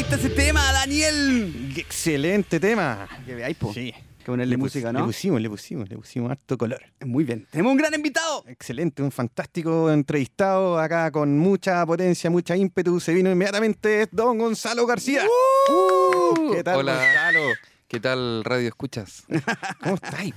Gusta 0.00 0.16
ese 0.16 0.30
tema, 0.30 0.72
Daniel? 0.72 1.72
Excelente 1.76 2.58
tema. 2.58 3.08
Que 3.26 3.34
veáis, 3.34 3.56
po. 3.56 3.72
Sí. 3.72 3.92
Que 4.18 4.26
ponerle 4.26 4.52
Le 4.52 4.56
música, 4.56 4.92
Le 4.92 5.00
¿no? 5.00 5.06
pusimos, 5.06 5.40
le 5.40 5.50
pusimos, 5.50 5.88
le 5.88 5.96
pusimos 5.96 6.30
harto 6.30 6.56
color. 6.56 6.80
Muy 7.04 7.24
bien. 7.24 7.46
Tenemos 7.50 7.72
un 7.72 7.78
gran 7.78 7.92
invitado. 7.92 8.44
Excelente, 8.46 9.02
un 9.02 9.10
fantástico 9.10 9.90
entrevistado 9.90 10.78
acá 10.78 11.10
con 11.10 11.38
mucha 11.38 11.84
potencia, 11.84 12.30
mucha 12.30 12.56
ímpetu. 12.56 13.00
Se 13.00 13.12
vino 13.14 13.30
inmediatamente 13.30 14.08
Don 14.12 14.38
Gonzalo 14.38 14.86
García. 14.86 15.24
Uh, 15.68 16.52
¿Qué 16.52 16.62
tal, 16.64 16.76
Hola. 16.78 16.94
Gonzalo? 16.94 17.40
¿Qué 17.88 18.00
tal, 18.00 18.44
Radio 18.44 18.68
Escuchas? 18.68 19.24
¿Cómo 19.82 19.96
estáis? 19.96 20.34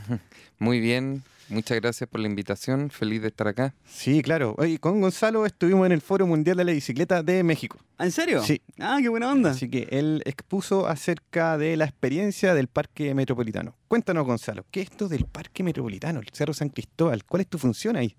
Muy 0.57 0.79
bien, 0.79 1.23
muchas 1.49 1.79
gracias 1.79 2.09
por 2.09 2.19
la 2.21 2.27
invitación, 2.27 2.89
feliz 2.89 3.21
de 3.21 3.27
estar 3.29 3.47
acá. 3.47 3.73
Sí, 3.85 4.21
claro. 4.21 4.55
Oye, 4.57 4.77
con 4.79 5.01
Gonzalo 5.01 5.45
estuvimos 5.45 5.85
en 5.85 5.91
el 5.91 6.01
Foro 6.01 6.27
Mundial 6.27 6.57
de 6.57 6.63
la 6.65 6.71
Bicicleta 6.71 7.23
de 7.23 7.43
México. 7.43 7.79
¿En 7.99 8.11
serio? 8.11 8.43
Sí. 8.43 8.61
Ah, 8.79 8.97
qué 9.01 9.09
buena 9.09 9.31
onda. 9.31 9.51
Así 9.51 9.69
que 9.69 9.87
él 9.91 10.21
expuso 10.25 10.87
acerca 10.87 11.57
de 11.57 11.77
la 11.77 11.85
experiencia 11.85 12.53
del 12.53 12.67
Parque 12.67 13.13
Metropolitano. 13.13 13.75
Cuéntanos, 13.87 14.25
Gonzalo, 14.25 14.65
¿qué 14.71 14.81
es 14.81 14.89
esto 14.91 15.07
del 15.07 15.25
Parque 15.25 15.63
Metropolitano, 15.63 16.19
el 16.19 16.27
Cerro 16.31 16.53
San 16.53 16.69
Cristóbal? 16.69 17.23
¿Cuál 17.25 17.41
es 17.41 17.47
tu 17.47 17.57
función 17.57 17.95
ahí? 17.95 18.15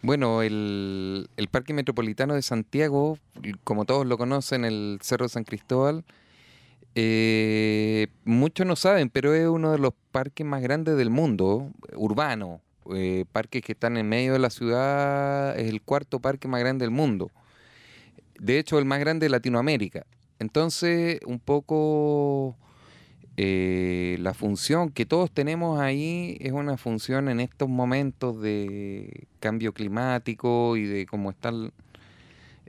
Bueno, 0.00 0.42
el, 0.42 1.28
el 1.36 1.48
Parque 1.48 1.74
Metropolitano 1.74 2.34
de 2.34 2.42
Santiago, 2.42 3.18
como 3.64 3.84
todos 3.84 4.06
lo 4.06 4.16
conocen, 4.16 4.64
el 4.64 5.00
Cerro 5.02 5.28
San 5.28 5.42
Cristóbal, 5.44 6.04
eh, 7.00 8.08
muchos 8.24 8.66
no 8.66 8.74
saben, 8.74 9.08
pero 9.08 9.32
es 9.32 9.46
uno 9.46 9.70
de 9.70 9.78
los 9.78 9.92
parques 10.10 10.44
más 10.44 10.60
grandes 10.62 10.96
del 10.96 11.10
mundo, 11.10 11.70
urbano. 11.94 12.60
Eh, 12.92 13.24
parques 13.30 13.62
que 13.62 13.70
están 13.70 13.96
en 13.96 14.08
medio 14.08 14.32
de 14.32 14.40
la 14.40 14.50
ciudad, 14.50 15.56
es 15.56 15.68
el 15.68 15.80
cuarto 15.80 16.18
parque 16.18 16.48
más 16.48 16.58
grande 16.58 16.84
del 16.84 16.90
mundo. 16.90 17.30
De 18.40 18.58
hecho, 18.58 18.80
el 18.80 18.84
más 18.84 18.98
grande 18.98 19.26
de 19.26 19.30
Latinoamérica. 19.30 20.06
Entonces, 20.40 21.20
un 21.24 21.38
poco 21.38 22.56
eh, 23.36 24.16
la 24.18 24.34
función 24.34 24.90
que 24.90 25.06
todos 25.06 25.30
tenemos 25.30 25.78
ahí 25.78 26.36
es 26.40 26.50
una 26.50 26.76
función 26.78 27.28
en 27.28 27.38
estos 27.38 27.68
momentos 27.68 28.42
de 28.42 29.28
cambio 29.38 29.72
climático 29.72 30.76
y 30.76 30.84
de 30.84 31.06
cómo 31.06 31.30
está 31.30 31.52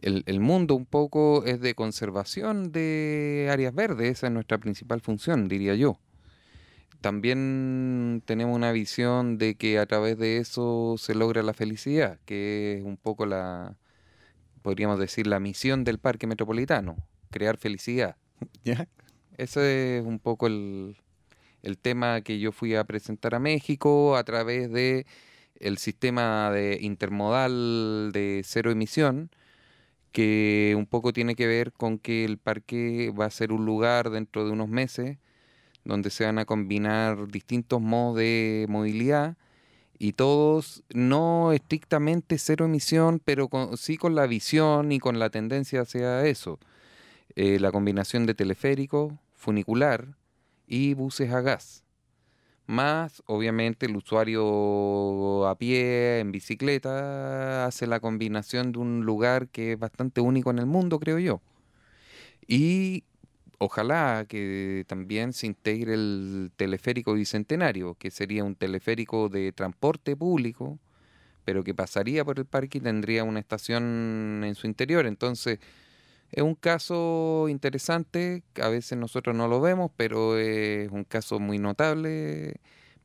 el, 0.01 0.39
mundo 0.39 0.75
un 0.75 0.85
poco 0.85 1.43
es 1.45 1.59
de 1.59 1.75
conservación 1.75 2.71
de 2.71 3.49
áreas 3.51 3.73
verdes, 3.73 4.11
esa 4.11 4.27
es 4.27 4.33
nuestra 4.33 4.57
principal 4.57 5.01
función, 5.01 5.47
diría 5.47 5.75
yo. 5.75 5.99
También 7.01 8.21
tenemos 8.25 8.55
una 8.55 8.71
visión 8.71 9.37
de 9.37 9.55
que 9.55 9.79
a 9.79 9.85
través 9.85 10.17
de 10.17 10.37
eso 10.37 10.95
se 10.97 11.15
logra 11.15 11.43
la 11.43 11.53
felicidad, 11.53 12.19
que 12.25 12.77
es 12.77 12.83
un 12.83 12.97
poco 12.97 13.25
la, 13.25 13.77
podríamos 14.61 14.99
decir, 14.99 15.27
la 15.27 15.39
misión 15.39 15.83
del 15.83 15.99
Parque 15.99 16.27
Metropolitano, 16.27 16.97
crear 17.31 17.57
felicidad. 17.57 18.17
¿Ya? 18.63 18.87
Ese 19.37 19.99
es 19.99 20.05
un 20.05 20.19
poco 20.19 20.47
el, 20.47 20.97
el 21.61 21.77
tema 21.77 22.21
que 22.21 22.39
yo 22.39 22.51
fui 22.51 22.75
a 22.75 22.83
presentar 22.83 23.35
a 23.35 23.39
México 23.39 24.17
a 24.17 24.23
través 24.23 24.71
de 24.71 25.05
el 25.59 25.77
sistema 25.77 26.51
de 26.51 26.77
intermodal 26.81 28.11
de 28.13 28.41
cero 28.45 28.71
emisión, 28.71 29.29
que 30.11 30.75
un 30.77 30.85
poco 30.85 31.13
tiene 31.13 31.35
que 31.35 31.47
ver 31.47 31.71
con 31.73 31.99
que 31.99 32.25
el 32.25 32.37
parque 32.37 33.11
va 33.17 33.25
a 33.25 33.31
ser 33.31 33.51
un 33.51 33.65
lugar 33.65 34.09
dentro 34.09 34.45
de 34.45 34.51
unos 34.51 34.69
meses 34.69 35.17
donde 35.85 36.09
se 36.09 36.25
van 36.25 36.39
a 36.39 36.45
combinar 36.45 37.27
distintos 37.27 37.81
modos 37.81 38.17
de 38.17 38.65
movilidad 38.69 39.37
y 39.97 40.13
todos 40.13 40.83
no 40.93 41.51
estrictamente 41.53 42.37
cero 42.37 42.65
emisión, 42.65 43.21
pero 43.23 43.49
con- 43.49 43.77
sí 43.77 43.97
con 43.97 44.15
la 44.15 44.27
visión 44.27 44.91
y 44.91 44.99
con 44.99 45.19
la 45.19 45.29
tendencia 45.29 45.81
hacia 45.81 46.25
eso 46.25 46.59
eh, 47.35 47.59
la 47.59 47.71
combinación 47.71 48.25
de 48.25 48.33
teleférico, 48.35 49.19
funicular 49.35 50.15
y 50.67 50.93
buses 50.93 51.31
a 51.31 51.41
gas. 51.41 51.83
Más, 52.69 53.23
obviamente, 53.25 53.87
el 53.87 53.95
usuario 53.95 55.47
a 55.47 55.57
pie, 55.57 56.19
en 56.19 56.31
bicicleta, 56.31 57.65
hace 57.65 57.87
la 57.87 57.99
combinación 57.99 58.71
de 58.71 58.77
un 58.77 59.05
lugar 59.05 59.47
que 59.47 59.71
es 59.71 59.79
bastante 59.79 60.21
único 60.21 60.51
en 60.51 60.59
el 60.59 60.67
mundo, 60.67 60.99
creo 60.99 61.17
yo. 61.17 61.41
Y 62.47 63.05
ojalá 63.57 64.25
que 64.29 64.85
también 64.87 65.33
se 65.33 65.47
integre 65.47 65.95
el 65.95 66.51
teleférico 66.57 67.13
bicentenario, 67.13 67.95
que 67.95 68.11
sería 68.11 68.43
un 68.43 68.53
teleférico 68.53 69.29
de 69.29 69.51
transporte 69.51 70.15
público, 70.15 70.77
pero 71.45 71.63
que 71.63 71.73
pasaría 71.73 72.23
por 72.23 72.37
el 72.37 72.45
parque 72.45 72.77
y 72.77 72.81
tendría 72.81 73.23
una 73.23 73.39
estación 73.39 74.43
en 74.45 74.53
su 74.53 74.67
interior. 74.67 75.07
Entonces, 75.07 75.57
es 76.31 76.43
un 76.43 76.55
caso 76.55 77.47
interesante, 77.49 78.43
a 78.61 78.69
veces 78.69 78.97
nosotros 78.97 79.35
no 79.35 79.47
lo 79.47 79.59
vemos, 79.61 79.91
pero 79.97 80.37
es 80.37 80.89
un 80.91 81.03
caso 81.03 81.39
muy 81.39 81.57
notable 81.59 82.55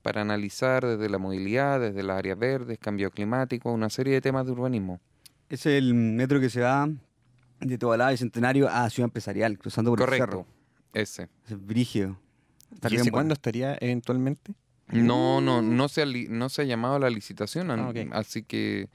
para 0.02 0.20
analizar 0.20 0.84
desde 0.86 1.08
la 1.08 1.18
movilidad, 1.18 1.80
desde 1.80 2.02
las 2.02 2.18
áreas 2.18 2.38
verdes, 2.38 2.78
cambio 2.78 3.10
climático, 3.10 3.72
una 3.72 3.88
serie 3.88 4.12
de 4.14 4.20
temas 4.20 4.44
de 4.46 4.52
urbanismo. 4.52 5.00
Es 5.48 5.64
el 5.66 5.94
metro 5.94 6.40
que 6.40 6.50
se 6.50 6.60
va 6.60 6.88
de 7.60 7.78
Tobalá 7.78 8.12
y 8.12 8.16
Centenario 8.18 8.68
a 8.68 8.88
Ciudad 8.90 9.06
Empresarial, 9.06 9.56
cruzando 9.58 9.90
por 9.90 10.00
el 10.00 10.04
Correcto, 10.04 10.26
cerro. 10.26 10.46
ese. 10.92 11.28
Es 11.48 11.66
brígido. 11.66 12.18
¿Y 12.90 12.96
ese 12.96 13.10
cuándo 13.10 13.32
estaría 13.34 13.76
eventualmente? 13.80 14.52
No, 14.88 15.40
no, 15.40 15.62
no 15.62 15.88
se 15.88 16.02
ha, 16.02 16.06
li- 16.06 16.26
no 16.28 16.50
se 16.50 16.60
ha 16.62 16.64
llamado 16.66 16.96
a 16.96 16.98
la 16.98 17.08
licitación, 17.08 17.70
Ah, 17.70 17.90
así 18.12 18.42
que 18.42 18.88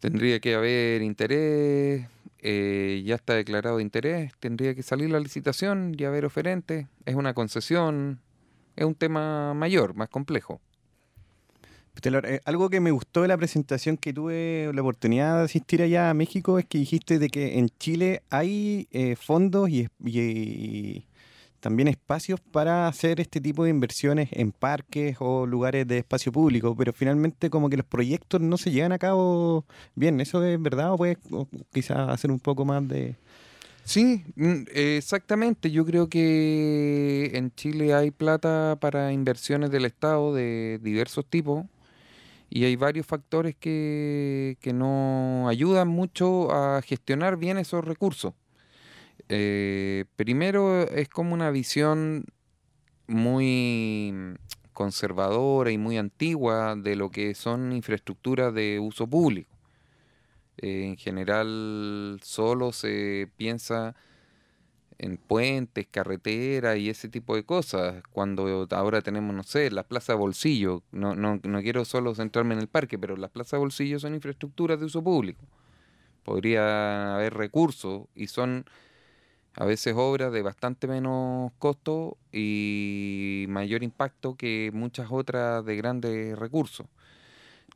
tendría 0.00 0.40
que 0.40 0.54
haber 0.54 1.02
interés, 1.02 2.06
eh, 2.40 3.02
ya 3.04 3.14
está 3.14 3.34
declarado 3.34 3.76
de 3.76 3.82
interés, 3.82 4.32
tendría 4.40 4.74
que 4.74 4.82
salir 4.82 5.10
la 5.10 5.20
licitación 5.20 5.94
y 5.96 6.04
haber 6.04 6.24
oferente, 6.24 6.88
es 7.04 7.14
una 7.14 7.34
concesión, 7.34 8.20
es 8.76 8.84
un 8.84 8.94
tema 8.94 9.54
mayor, 9.54 9.94
más 9.94 10.08
complejo. 10.08 10.60
Eh, 12.02 12.40
algo 12.46 12.70
que 12.70 12.80
me 12.80 12.92
gustó 12.92 13.22
de 13.22 13.28
la 13.28 13.36
presentación 13.36 13.98
que 13.98 14.12
tuve 14.14 14.70
la 14.72 14.80
oportunidad 14.80 15.36
de 15.38 15.44
asistir 15.44 15.82
allá 15.82 16.08
a 16.08 16.14
México 16.14 16.58
es 16.58 16.64
que 16.64 16.78
dijiste 16.78 17.18
de 17.18 17.28
que 17.28 17.58
en 17.58 17.68
Chile 17.78 18.22
hay 18.30 18.88
eh, 18.90 19.16
fondos 19.16 19.68
y- 19.68 19.88
y 20.02 21.04
también 21.60 21.88
espacios 21.88 22.40
para 22.40 22.88
hacer 22.88 23.20
este 23.20 23.40
tipo 23.40 23.64
de 23.64 23.70
inversiones 23.70 24.28
en 24.32 24.50
parques 24.52 25.16
o 25.20 25.46
lugares 25.46 25.86
de 25.86 25.98
espacio 25.98 26.32
público, 26.32 26.74
pero 26.76 26.92
finalmente 26.92 27.50
como 27.50 27.68
que 27.70 27.76
los 27.76 27.86
proyectos 27.86 28.40
no 28.40 28.56
se 28.56 28.70
llevan 28.70 28.92
a 28.92 28.98
cabo 28.98 29.64
bien. 29.94 30.20
¿Eso 30.20 30.42
es 30.44 30.60
verdad 30.60 30.92
o 30.92 30.96
puedes 30.96 31.18
quizás 31.72 32.08
hacer 32.08 32.30
un 32.30 32.40
poco 32.40 32.64
más 32.64 32.86
de... 32.88 33.16
Sí, 33.84 34.24
mm, 34.36 34.62
exactamente. 34.72 35.70
Yo 35.70 35.84
creo 35.84 36.08
que 36.08 37.30
en 37.34 37.52
Chile 37.54 37.94
hay 37.94 38.10
plata 38.10 38.78
para 38.80 39.12
inversiones 39.12 39.70
del 39.70 39.84
Estado 39.84 40.34
de 40.34 40.78
diversos 40.82 41.26
tipos 41.26 41.66
y 42.50 42.64
hay 42.64 42.76
varios 42.76 43.06
factores 43.06 43.54
que, 43.56 44.56
que 44.60 44.72
no 44.72 45.48
ayudan 45.48 45.88
mucho 45.88 46.52
a 46.52 46.82
gestionar 46.82 47.36
bien 47.36 47.58
esos 47.58 47.84
recursos. 47.84 48.34
Eh, 49.32 50.06
primero 50.16 50.82
es 50.88 51.08
como 51.08 51.34
una 51.34 51.52
visión 51.52 52.24
muy 53.06 54.12
conservadora 54.72 55.70
y 55.70 55.78
muy 55.78 55.98
antigua 55.98 56.74
de 56.74 56.96
lo 56.96 57.10
que 57.10 57.34
son 57.36 57.72
infraestructuras 57.72 58.52
de 58.52 58.80
uso 58.80 59.06
público. 59.06 59.56
Eh, 60.56 60.86
en 60.86 60.96
general 60.96 62.18
solo 62.24 62.72
se 62.72 63.30
piensa 63.36 63.94
en 64.98 65.16
puentes, 65.16 65.86
carreteras 65.88 66.76
y 66.78 66.90
ese 66.90 67.08
tipo 67.08 67.36
de 67.36 67.44
cosas. 67.44 68.02
Cuando 68.10 68.66
ahora 68.72 69.00
tenemos, 69.00 69.34
no 69.34 69.44
sé, 69.44 69.70
las 69.70 69.84
plazas 69.84 70.16
de 70.16 70.20
bolsillo. 70.20 70.82
No, 70.90 71.14
no, 71.14 71.40
no 71.44 71.62
quiero 71.62 71.84
solo 71.84 72.16
centrarme 72.16 72.54
en 72.54 72.60
el 72.60 72.68
parque, 72.68 72.98
pero 72.98 73.16
las 73.16 73.30
plazas 73.30 73.60
bolsillo 73.60 74.00
son 74.00 74.14
infraestructuras 74.14 74.80
de 74.80 74.86
uso 74.86 75.04
público. 75.04 75.44
Podría 76.24 77.14
haber 77.14 77.34
recursos 77.34 78.08
y 78.14 78.26
son 78.26 78.64
a 79.60 79.66
veces 79.66 79.92
obras 79.94 80.32
de 80.32 80.40
bastante 80.40 80.86
menos 80.86 81.52
costo 81.58 82.16
y 82.32 83.44
mayor 83.50 83.82
impacto 83.82 84.34
que 84.34 84.70
muchas 84.72 85.08
otras 85.10 85.62
de 85.66 85.76
grandes 85.76 86.38
recursos. 86.38 86.86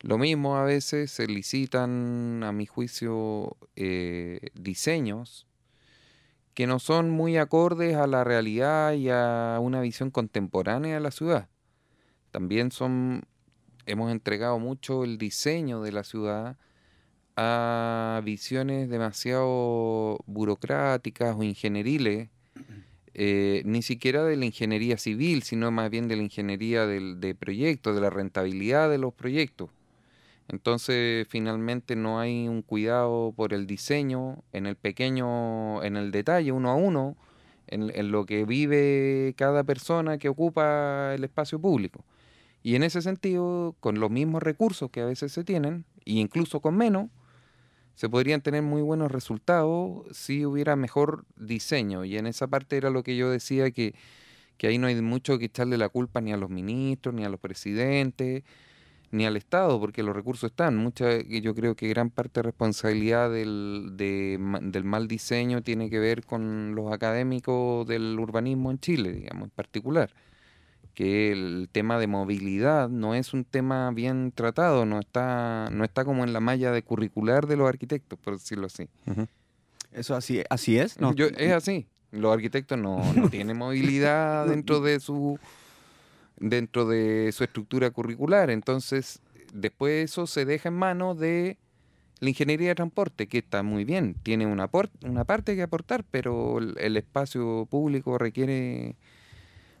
Lo 0.01 0.17
mismo 0.17 0.57
a 0.57 0.63
veces 0.63 1.11
se 1.11 1.27
licitan, 1.27 2.41
a 2.43 2.51
mi 2.51 2.65
juicio, 2.65 3.55
eh, 3.75 4.39
diseños 4.55 5.45
que 6.55 6.65
no 6.65 6.79
son 6.79 7.11
muy 7.11 7.37
acordes 7.37 7.95
a 7.97 8.07
la 8.07 8.23
realidad 8.23 8.93
y 8.93 9.09
a 9.11 9.59
una 9.61 9.79
visión 9.81 10.09
contemporánea 10.09 10.95
de 10.95 11.01
la 11.01 11.11
ciudad. 11.11 11.49
También 12.31 12.71
son, 12.71 13.25
hemos 13.85 14.11
entregado 14.11 14.57
mucho 14.57 15.03
el 15.03 15.19
diseño 15.19 15.83
de 15.83 15.91
la 15.91 16.03
ciudad 16.03 16.57
a 17.35 18.21
visiones 18.23 18.89
demasiado 18.89 20.19
burocráticas 20.25 21.35
o 21.37 21.43
ingenieriles, 21.43 22.29
eh, 23.13 23.61
ni 23.65 23.81
siquiera 23.81 24.23
de 24.23 24.35
la 24.35 24.45
ingeniería 24.45 24.97
civil, 24.97 25.43
sino 25.43 25.71
más 25.71 25.89
bien 25.89 26.07
de 26.07 26.17
la 26.17 26.23
ingeniería 26.23 26.85
del, 26.85 27.19
de 27.19 27.35
proyectos, 27.35 27.95
de 27.95 28.01
la 28.01 28.09
rentabilidad 28.09 28.89
de 28.89 28.97
los 28.97 29.13
proyectos. 29.13 29.69
Entonces, 30.47 31.27
finalmente 31.29 31.95
no 31.95 32.19
hay 32.19 32.47
un 32.47 32.61
cuidado 32.61 33.33
por 33.35 33.53
el 33.53 33.67
diseño, 33.67 34.43
en 34.53 34.65
el 34.65 34.75
pequeño, 34.75 35.83
en 35.83 35.97
el 35.97 36.11
detalle, 36.11 36.51
uno 36.51 36.69
a 36.69 36.75
uno, 36.75 37.15
en, 37.67 37.91
en 37.95 38.11
lo 38.11 38.25
que 38.25 38.45
vive 38.45 39.33
cada 39.37 39.63
persona 39.63 40.17
que 40.17 40.29
ocupa 40.29 41.13
el 41.15 41.23
espacio 41.23 41.59
público. 41.59 42.03
Y 42.63 42.75
en 42.75 42.83
ese 42.83 43.01
sentido, 43.01 43.75
con 43.79 43.99
los 43.99 44.11
mismos 44.11 44.43
recursos 44.43 44.91
que 44.91 45.01
a 45.01 45.05
veces 45.05 45.31
se 45.31 45.43
tienen, 45.43 45.85
e 46.05 46.13
incluso 46.13 46.59
con 46.59 46.75
menos, 46.75 47.09
se 47.95 48.09
podrían 48.09 48.41
tener 48.41 48.61
muy 48.61 48.81
buenos 48.81 49.11
resultados 49.11 50.05
si 50.11 50.45
hubiera 50.45 50.75
mejor 50.75 51.25
diseño. 51.37 52.05
Y 52.05 52.17
en 52.17 52.27
esa 52.27 52.47
parte 52.47 52.77
era 52.77 52.89
lo 52.89 53.03
que 53.03 53.15
yo 53.15 53.29
decía 53.29 53.71
que, 53.71 53.95
que 54.57 54.67
ahí 54.67 54.77
no 54.77 54.87
hay 54.87 55.01
mucho 55.01 55.39
que 55.39 55.45
echarle 55.45 55.77
la 55.77 55.89
culpa 55.89 56.21
ni 56.21 56.33
a 56.33 56.37
los 56.37 56.49
ministros, 56.49 57.15
ni 57.15 57.23
a 57.23 57.29
los 57.29 57.39
presidentes, 57.39 58.43
ni 59.11 59.25
al 59.25 59.37
Estado, 59.37 59.79
porque 59.79 60.03
los 60.03 60.15
recursos 60.15 60.51
están. 60.51 60.75
Mucha, 60.75 61.21
yo 61.21 61.55
creo 61.55 61.75
que 61.75 61.87
gran 61.87 62.09
parte 62.09 62.39
de 62.39 62.43
responsabilidad 62.43 63.31
del, 63.31 63.91
de 63.93 64.37
del 64.61 64.83
mal 64.83 65.07
diseño 65.07 65.61
tiene 65.61 65.89
que 65.89 65.99
ver 65.99 66.25
con 66.25 66.75
los 66.75 66.91
académicos 66.91 67.87
del 67.87 68.19
urbanismo 68.19 68.71
en 68.71 68.79
Chile, 68.79 69.13
digamos, 69.13 69.45
en 69.45 69.51
particular. 69.51 70.11
Que 70.95 71.31
el 71.31 71.69
tema 71.71 71.99
de 71.99 72.07
movilidad 72.07 72.89
no 72.89 73.13
es 73.15 73.33
un 73.33 73.43
tema 73.43 73.91
bien 73.91 74.31
tratado, 74.33 74.85
no 74.85 74.99
está, 74.99 75.69
no 75.71 75.83
está 75.83 76.03
como 76.05 76.23
en 76.23 76.33
la 76.33 76.39
malla 76.39 76.71
de 76.71 76.81
curricular 76.83 77.45
de 77.47 77.57
los 77.57 77.67
arquitectos, 77.69 78.17
por 78.17 78.33
decirlo 78.39 78.65
así. 78.67 78.87
Eso 79.91 80.15
así, 80.15 80.41
así 80.49 80.77
es. 80.79 80.99
No, 80.99 81.13
Yo- 81.13 81.27
es 81.27 81.51
así. 81.51 81.85
Los 82.11 82.33
arquitectos 82.33 82.77
no, 82.79 82.99
no 83.15 83.29
tienen 83.29 83.57
movilidad 83.57 84.47
dentro 84.47 84.79
de 84.81 84.99
su 84.99 85.37
dentro 86.37 86.85
de 86.85 87.31
su 87.33 87.43
estructura 87.43 87.91
curricular. 87.91 88.49
Entonces, 88.49 89.21
después 89.53 90.03
eso 90.11 90.27
se 90.27 90.45
deja 90.45 90.69
en 90.69 90.75
manos 90.75 91.17
de 91.19 91.57
la 92.19 92.29
ingeniería 92.29 92.69
de 92.69 92.75
transporte, 92.75 93.27
que 93.27 93.39
está 93.39 93.63
muy 93.63 93.83
bien, 93.83 94.15
tiene 94.23 94.45
una, 94.45 94.69
una 95.03 95.23
parte 95.25 95.55
que 95.55 95.61
aportar, 95.61 96.05
pero 96.09 96.59
el, 96.59 96.75
el 96.79 96.95
espacio 96.97 97.67
público 97.69 98.17
requiere 98.17 98.95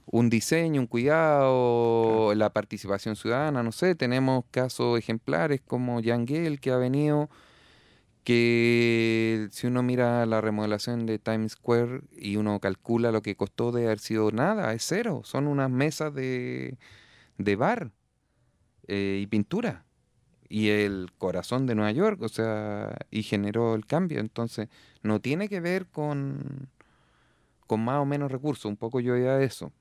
un 0.05 0.29
diseño, 0.29 0.81
un 0.81 0.87
cuidado, 0.87 2.33
la 2.35 2.51
participación 2.51 3.15
ciudadana, 3.15 3.63
no 3.63 3.71
sé, 3.71 3.95
tenemos 3.95 4.45
casos 4.51 4.99
ejemplares 4.99 5.61
como 5.61 5.99
Yangel, 5.99 6.59
que 6.59 6.71
ha 6.71 6.77
venido 6.77 7.29
que 8.25 9.47
si 9.51 9.67
uno 9.67 9.83
mira 9.83 10.25
la 10.25 10.41
remodelación 10.41 11.05
de 11.05 11.19
Times 11.19 11.53
Square 11.53 12.01
y 12.11 12.37
uno 12.37 12.59
calcula 12.59 13.11
lo 13.11 13.21
que 13.21 13.35
costó 13.35 13.71
de 13.71 13.85
haber 13.85 13.99
sido 13.99 14.31
nada, 14.31 14.73
es 14.73 14.83
cero. 14.83 15.21
Son 15.23 15.47
unas 15.47 15.69
mesas 15.69 16.13
de, 16.13 16.77
de 17.37 17.55
bar 17.55 17.91
eh, 18.87 19.19
y 19.21 19.27
pintura. 19.27 19.85
Y 20.49 20.69
el 20.69 21.11
corazón 21.17 21.67
de 21.67 21.75
Nueva 21.75 21.91
York, 21.91 22.21
o 22.21 22.29
sea, 22.29 22.97
y 23.11 23.23
generó 23.23 23.75
el 23.75 23.85
cambio. 23.85 24.19
Entonces, 24.19 24.69
no 25.03 25.21
tiene 25.21 25.49
que 25.49 25.59
ver 25.59 25.87
con, 25.87 26.69
con 27.67 27.83
más 27.83 27.99
o 27.99 28.05
menos 28.05 28.31
recursos. 28.31 28.65
Un 28.65 28.77
poco 28.77 28.99
yo 28.99 29.15
iba 29.15 29.33
a 29.33 29.43
eso. 29.43 29.71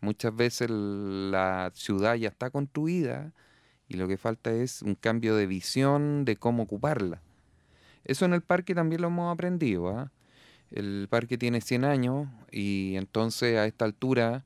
Muchas 0.00 0.34
veces 0.34 0.70
la 0.70 1.70
ciudad 1.74 2.14
ya 2.14 2.28
está 2.28 2.50
construida 2.50 3.32
y 3.88 3.94
lo 3.94 4.08
que 4.08 4.16
falta 4.16 4.52
es 4.52 4.82
un 4.82 4.94
cambio 4.94 5.34
de 5.36 5.46
visión 5.46 6.24
de 6.24 6.36
cómo 6.36 6.62
ocuparla. 6.62 7.20
Eso 8.04 8.24
en 8.24 8.32
el 8.32 8.40
parque 8.40 8.74
también 8.74 9.02
lo 9.02 9.08
hemos 9.08 9.32
aprendido. 9.32 9.88
¿ah? 9.90 10.10
El 10.70 11.06
parque 11.10 11.36
tiene 11.36 11.60
100 11.60 11.84
años 11.84 12.28
y 12.50 12.94
entonces 12.96 13.58
a 13.58 13.66
esta 13.66 13.84
altura 13.84 14.44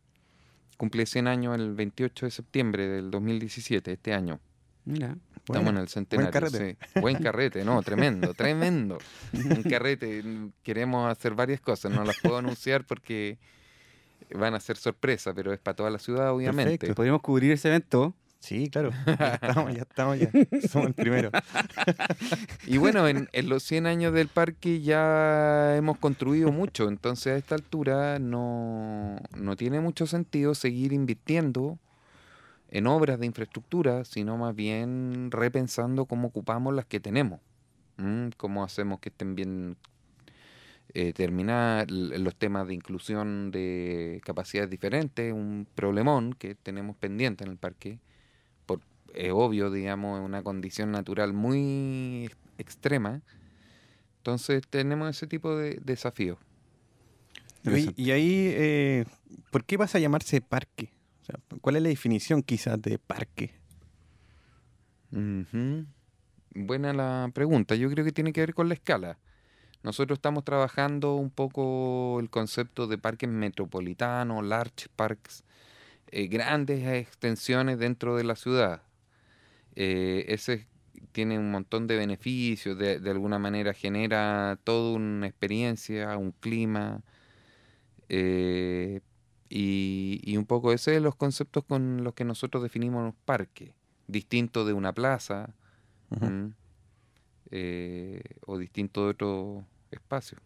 cumple 0.76 1.06
100 1.06 1.28
años 1.28 1.54
el 1.54 1.74
28 1.74 2.26
de 2.26 2.30
septiembre 2.30 2.88
del 2.88 3.10
2017, 3.10 3.92
este 3.92 4.12
año. 4.12 4.40
Mira. 4.84 5.16
Estamos 5.46 5.70
en 5.70 5.76
el 5.78 5.88
centenario. 5.88 6.32
carrete. 6.32 6.78
sí. 6.80 7.00
Buen 7.00 7.22
carrete, 7.22 7.64
no, 7.64 7.82
tremendo, 7.82 8.32
tremendo. 8.34 8.98
Un 9.32 9.62
carrete. 9.64 10.22
Queremos 10.62 11.10
hacer 11.10 11.34
varias 11.34 11.60
cosas, 11.60 11.92
no 11.92 12.02
las 12.04 12.18
puedo 12.22 12.38
anunciar 12.38 12.84
porque 12.86 13.38
van 14.32 14.54
a 14.54 14.60
ser 14.60 14.76
sorpresa, 14.76 15.34
pero 15.34 15.52
es 15.52 15.58
para 15.58 15.76
toda 15.76 15.90
la 15.90 15.98
ciudad, 15.98 16.32
obviamente. 16.32 16.78
Perfecto. 16.78 16.94
Podríamos 16.94 17.20
cubrir 17.20 17.52
ese 17.52 17.68
evento. 17.68 18.14
Sí, 18.40 18.68
claro. 18.68 18.90
Ya 19.06 19.38
estamos, 19.42 19.74
ya 19.74 19.82
estamos, 19.82 20.18
ya. 20.18 20.30
Somos 20.68 20.88
el 20.88 20.94
primero. 20.94 21.30
Y 22.66 22.78
bueno, 22.78 23.06
en, 23.08 23.28
en 23.32 23.48
los 23.48 23.62
100 23.62 23.86
años 23.86 24.12
del 24.12 24.28
parque 24.28 24.80
ya 24.80 25.76
hemos 25.76 25.98
construido 25.98 26.50
mucho, 26.50 26.88
entonces 26.88 27.34
a 27.34 27.36
esta 27.36 27.54
altura 27.54 28.18
no, 28.18 29.16
no 29.36 29.56
tiene 29.56 29.80
mucho 29.80 30.06
sentido 30.06 30.54
seguir 30.54 30.92
invirtiendo 30.92 31.78
en 32.74 32.88
obras 32.88 33.20
de 33.20 33.26
infraestructura, 33.26 34.04
sino 34.04 34.36
más 34.36 34.52
bien 34.52 35.30
repensando 35.30 36.06
cómo 36.06 36.26
ocupamos 36.26 36.74
las 36.74 36.84
que 36.86 36.98
tenemos, 36.98 37.40
cómo 38.36 38.64
hacemos 38.64 38.98
que 38.98 39.10
estén 39.10 39.36
bien 39.36 39.76
eh, 40.92 41.12
terminadas, 41.12 41.88
los 41.88 42.34
temas 42.34 42.66
de 42.66 42.74
inclusión 42.74 43.52
de 43.52 44.20
capacidades 44.24 44.70
diferentes, 44.70 45.32
un 45.32 45.68
problemón 45.76 46.34
que 46.34 46.56
tenemos 46.56 46.96
pendiente 46.96 47.44
en 47.44 47.50
el 47.50 47.58
parque 47.58 48.00
por, 48.66 48.80
es 49.14 49.30
obvio, 49.32 49.70
digamos, 49.70 50.18
es 50.18 50.26
una 50.26 50.42
condición 50.42 50.90
natural 50.90 51.32
muy 51.32 52.24
ex- 52.24 52.36
extrema. 52.58 53.22
Entonces 54.16 54.62
tenemos 54.68 55.16
ese 55.16 55.28
tipo 55.28 55.56
de 55.56 55.78
desafíos. 55.84 56.38
Y 57.96 58.10
ahí, 58.10 58.52
eh, 58.52 59.04
¿por 59.52 59.64
qué 59.64 59.76
vas 59.76 59.94
a 59.94 60.00
llamarse 60.00 60.40
parque? 60.40 60.90
¿Cuál 61.60 61.76
es 61.76 61.82
la 61.82 61.88
definición 61.88 62.42
quizás 62.42 62.80
de 62.80 62.98
parque? 62.98 63.54
Ujú. 65.12 65.86
Buena 66.54 66.92
la 66.92 67.30
pregunta. 67.32 67.74
Yo 67.74 67.90
creo 67.90 68.04
que 68.04 68.12
tiene 68.12 68.32
que 68.32 68.40
ver 68.40 68.54
con 68.54 68.68
la 68.68 68.74
escala. 68.74 69.18
Nosotros 69.82 70.16
estamos 70.16 70.44
trabajando 70.44 71.14
un 71.14 71.30
poco 71.30 72.18
el 72.20 72.30
concepto 72.30 72.86
de 72.86 72.96
parques 72.98 73.28
metropolitanos, 73.28 74.44
large 74.44 74.88
parks, 74.96 75.44
eh, 76.10 76.26
grandes 76.28 76.86
extensiones 76.86 77.78
dentro 77.78 78.16
de 78.16 78.24
la 78.24 78.36
ciudad. 78.36 78.82
Eh, 79.76 80.24
ese 80.28 80.66
tiene 81.12 81.38
un 81.38 81.50
montón 81.50 81.86
de 81.86 81.96
beneficios, 81.96 82.78
de, 82.78 82.98
de 82.98 83.10
alguna 83.10 83.38
manera 83.38 83.74
genera 83.74 84.58
toda 84.64 84.96
una 84.96 85.26
experiencia, 85.26 86.16
un 86.16 86.32
clima, 86.32 87.02
eh, 88.08 89.00
y, 89.48 90.20
y 90.22 90.36
un 90.36 90.46
poco 90.46 90.72
ese 90.72 90.96
es 90.96 91.02
los 91.02 91.14
conceptos 91.14 91.64
con 91.64 92.04
los 92.04 92.14
que 92.14 92.24
nosotros 92.24 92.62
definimos 92.62 93.04
los 93.04 93.14
parques, 93.24 93.70
distinto 94.06 94.64
de 94.64 94.72
una 94.72 94.92
plaza. 94.92 95.54
Eh, 97.50 98.20
o 98.46 98.58
distinto 98.58 99.04
de 99.04 99.10
otro 99.10 99.64
espacio. 99.90 100.38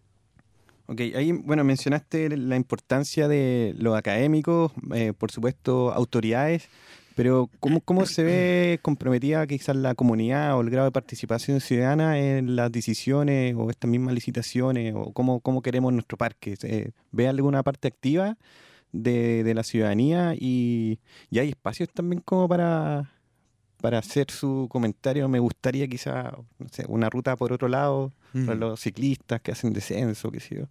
Ok, 0.86 1.00
ahí, 1.14 1.32
bueno, 1.32 1.64
mencionaste 1.64 2.36
la 2.36 2.56
importancia 2.56 3.28
de 3.28 3.74
los 3.78 3.96
académicos, 3.96 4.72
eh, 4.94 5.12
por 5.16 5.30
supuesto, 5.30 5.92
autoridades, 5.92 6.68
pero 7.14 7.48
¿cómo, 7.60 7.80
¿cómo 7.80 8.06
se 8.06 8.22
ve 8.22 8.78
comprometida 8.82 9.46
quizás 9.46 9.76
la 9.76 9.94
comunidad 9.94 10.56
o 10.56 10.60
el 10.60 10.70
grado 10.70 10.86
de 10.86 10.92
participación 10.92 11.60
ciudadana 11.60 12.18
en 12.18 12.56
las 12.56 12.72
decisiones 12.72 13.54
o 13.56 13.70
estas 13.70 13.90
mismas 13.90 14.14
licitaciones 14.14 14.94
o 14.96 15.12
cómo, 15.12 15.40
cómo 15.40 15.62
queremos 15.62 15.92
nuestro 15.92 16.16
parque? 16.18 16.56
Eh, 16.62 16.90
¿Ve 17.12 17.28
alguna 17.28 17.62
parte 17.62 17.88
activa 17.88 18.36
de, 18.92 19.44
de 19.44 19.54
la 19.54 19.62
ciudadanía 19.62 20.34
y, 20.34 20.98
y 21.30 21.38
hay 21.38 21.50
espacios 21.50 21.88
también 21.90 22.20
como 22.22 22.48
para, 22.48 23.10
para 23.80 23.98
hacer 23.98 24.30
su 24.30 24.66
comentario? 24.70 25.28
Me 25.28 25.38
gustaría 25.38 25.86
quizás, 25.88 26.32
no 26.58 26.68
sé, 26.70 26.84
una 26.88 27.08
ruta 27.10 27.36
por 27.36 27.52
otro 27.52 27.68
lado 27.68 28.12
para 28.32 28.54
los 28.54 28.80
ciclistas 28.80 29.40
que 29.40 29.52
hacen 29.52 29.72
descenso, 29.72 30.30
qué 30.30 30.40
sé 30.40 30.56
yo. 30.56 30.64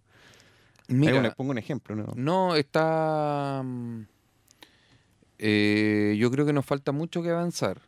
Mira, 0.88 1.12
Pongo 1.14 1.28
un- 1.28 1.34
pongo 1.34 1.50
un 1.52 1.58
ejemplo, 1.58 1.94
¿no? 1.96 2.06
no 2.16 2.54
está. 2.56 3.62
mm, 3.64 4.02
eh, 5.38 6.16
yo 6.18 6.30
creo 6.30 6.46
que 6.46 6.52
nos 6.52 6.64
falta 6.66 6.92
mucho 6.92 7.22
que 7.22 7.30
avanzar. 7.30 7.80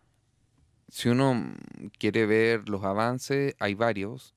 Si 0.89 1.09
uno 1.09 1.35
mm, 1.35 1.55
quiere 1.99 2.27
ver 2.27 2.69
los 2.69 2.85
avances, 2.85 3.55
hay 3.59 3.75
varios. 3.75 4.35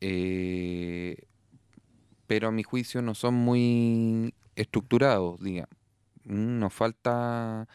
eh, 0.00 1.16
pero 2.26 2.48
a 2.48 2.50
mi 2.50 2.62
juicio 2.62 3.02
no 3.02 3.14
son 3.14 3.34
muy 3.34 4.34
estructurados, 4.56 5.40
digamos. 5.40 5.70
Mm, 6.24 6.58
Nos 6.60 6.72
falta 6.72 7.68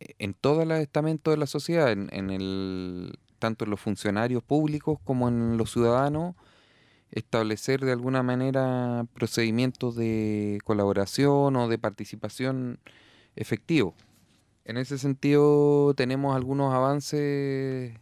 eh, 0.00 0.14
en 0.18 0.34
todos 0.34 0.66
los 0.66 0.78
estamentos 0.78 1.32
de 1.32 1.38
la 1.38 1.46
sociedad, 1.46 1.92
en, 1.92 2.08
en 2.12 2.30
el, 2.30 3.18
tanto 3.38 3.64
en 3.64 3.70
los 3.70 3.80
funcionarios 3.80 4.42
públicos 4.42 4.98
como 5.04 5.28
en 5.28 5.56
los 5.56 5.72
ciudadanos, 5.72 6.34
establecer 7.10 7.80
de 7.84 7.92
alguna 7.92 8.22
manera 8.22 9.06
procedimientos 9.14 9.94
de 9.94 10.58
colaboración 10.64 11.54
o 11.56 11.68
de 11.68 11.78
participación 11.78 12.80
efectivo. 13.36 13.94
En 14.64 14.78
ese 14.78 14.98
sentido 14.98 15.94
tenemos 15.94 16.34
algunos 16.34 16.74
avances 16.74 17.94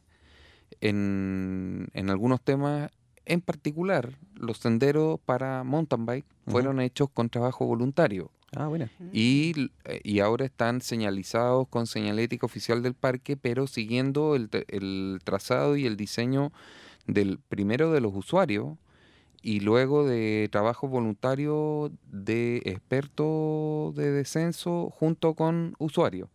en, 0.81 1.89
en 1.93 2.11
algunos 2.11 2.41
temas, 2.41 2.91
en 3.27 3.41
particular 3.41 4.19
los 4.35 4.59
senderos 4.59 5.21
para 5.25 5.63
mountain 5.65 6.07
bike 6.07 6.27
fueron 6.47 6.81
hechos 6.81 7.09
con 7.13 7.29
trabajo 7.29 7.67
voluntario. 7.67 8.31
Ah, 8.55 8.67
buena. 8.69 8.91
Y, 9.13 9.53
l- 9.57 9.71
eh, 9.85 10.01
y 10.05 10.21
ahora 10.21 10.45
están 10.45 10.81
señalizados 10.81 11.69
con 11.69 11.87
señalética 11.87 12.45
oficial 12.45 12.83
del 12.83 12.95
parque, 12.95 13.37
pero 13.37 13.67
siguiendo 13.67 14.35
el, 14.37 14.51
el 14.69 15.21
trazado 15.25 15.77
y 15.77 15.87
el 15.87 15.97
diseño 15.97 16.53
del 17.07 17.39
primero 17.49 17.93
de 17.93 18.01
los 18.01 18.15
usuarios 18.15 18.77
y 19.41 19.61
luego 19.61 20.07
de 20.07 20.49
trabajo 20.53 20.87
voluntario 20.87 21.91
de 22.11 22.63
expertos 22.65 23.95
de 23.95 24.11
descenso 24.13 24.91
junto 24.91 25.35
con 25.35 25.75
usuarios. 25.79 26.29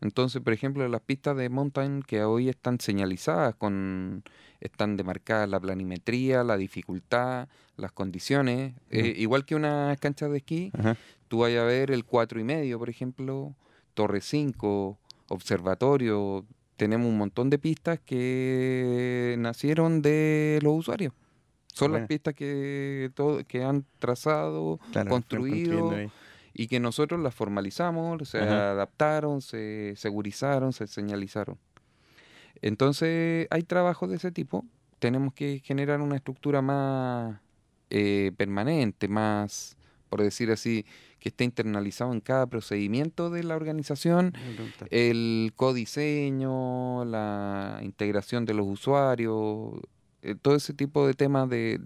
Entonces, 0.00 0.40
por 0.42 0.52
ejemplo, 0.52 0.86
las 0.88 1.00
pistas 1.00 1.36
de 1.36 1.48
mountain 1.48 2.02
que 2.02 2.22
hoy 2.22 2.48
están 2.48 2.78
señalizadas 2.80 3.54
con 3.56 4.22
están 4.60 4.96
demarcadas 4.96 5.48
la 5.48 5.60
planimetría, 5.60 6.42
la 6.44 6.56
dificultad, 6.56 7.48
las 7.76 7.92
condiciones, 7.92 8.74
eh, 8.90 9.14
igual 9.16 9.44
que 9.44 9.54
unas 9.54 9.98
canchas 9.98 10.30
de 10.30 10.38
esquí, 10.38 10.72
tú 11.28 11.38
vayas 11.40 11.62
a 11.62 11.66
ver 11.66 11.90
el 11.90 12.04
4 12.04 12.40
y 12.40 12.44
medio, 12.44 12.78
por 12.78 12.90
ejemplo, 12.90 13.54
Torre 13.94 14.20
5, 14.20 14.98
Observatorio, 15.28 16.44
tenemos 16.76 17.08
un 17.08 17.18
montón 17.18 17.50
de 17.50 17.58
pistas 17.58 18.00
que 18.04 19.36
nacieron 19.38 20.00
de 20.02 20.58
los 20.62 20.74
usuarios. 20.78 21.12
Son 21.72 21.92
las 21.92 22.08
pistas 22.08 22.34
que 22.34 23.10
todo, 23.14 23.44
que 23.46 23.62
han 23.62 23.84
trazado, 24.00 24.80
Claro, 24.90 25.10
construido. 25.10 25.92
Y 26.58 26.66
que 26.66 26.80
nosotros 26.80 27.20
las 27.20 27.36
formalizamos, 27.36 28.28
se 28.28 28.40
Ajá. 28.40 28.72
adaptaron, 28.72 29.40
se 29.40 29.94
segurizaron, 29.94 30.72
se 30.72 30.88
señalizaron. 30.88 31.56
Entonces, 32.60 33.46
hay 33.50 33.62
trabajos 33.62 34.10
de 34.10 34.16
ese 34.16 34.32
tipo. 34.32 34.64
Tenemos 34.98 35.32
que 35.34 35.62
generar 35.64 36.00
una 36.00 36.16
estructura 36.16 36.60
más 36.60 37.40
eh, 37.90 38.32
permanente, 38.36 39.06
más, 39.06 39.76
por 40.08 40.20
decir 40.20 40.50
así, 40.50 40.84
que 41.20 41.28
esté 41.28 41.44
internalizado 41.44 42.12
en 42.12 42.20
cada 42.20 42.46
procedimiento 42.48 43.30
de 43.30 43.44
la 43.44 43.54
organización, 43.54 44.32
el 44.90 45.52
codiseño, 45.54 47.04
la 47.04 47.78
integración 47.82 48.46
de 48.46 48.54
los 48.54 48.66
usuarios, 48.66 49.74
eh, 50.22 50.34
todo 50.34 50.56
ese 50.56 50.74
tipo 50.74 51.06
de 51.06 51.14
temas 51.14 51.48
de 51.48 51.80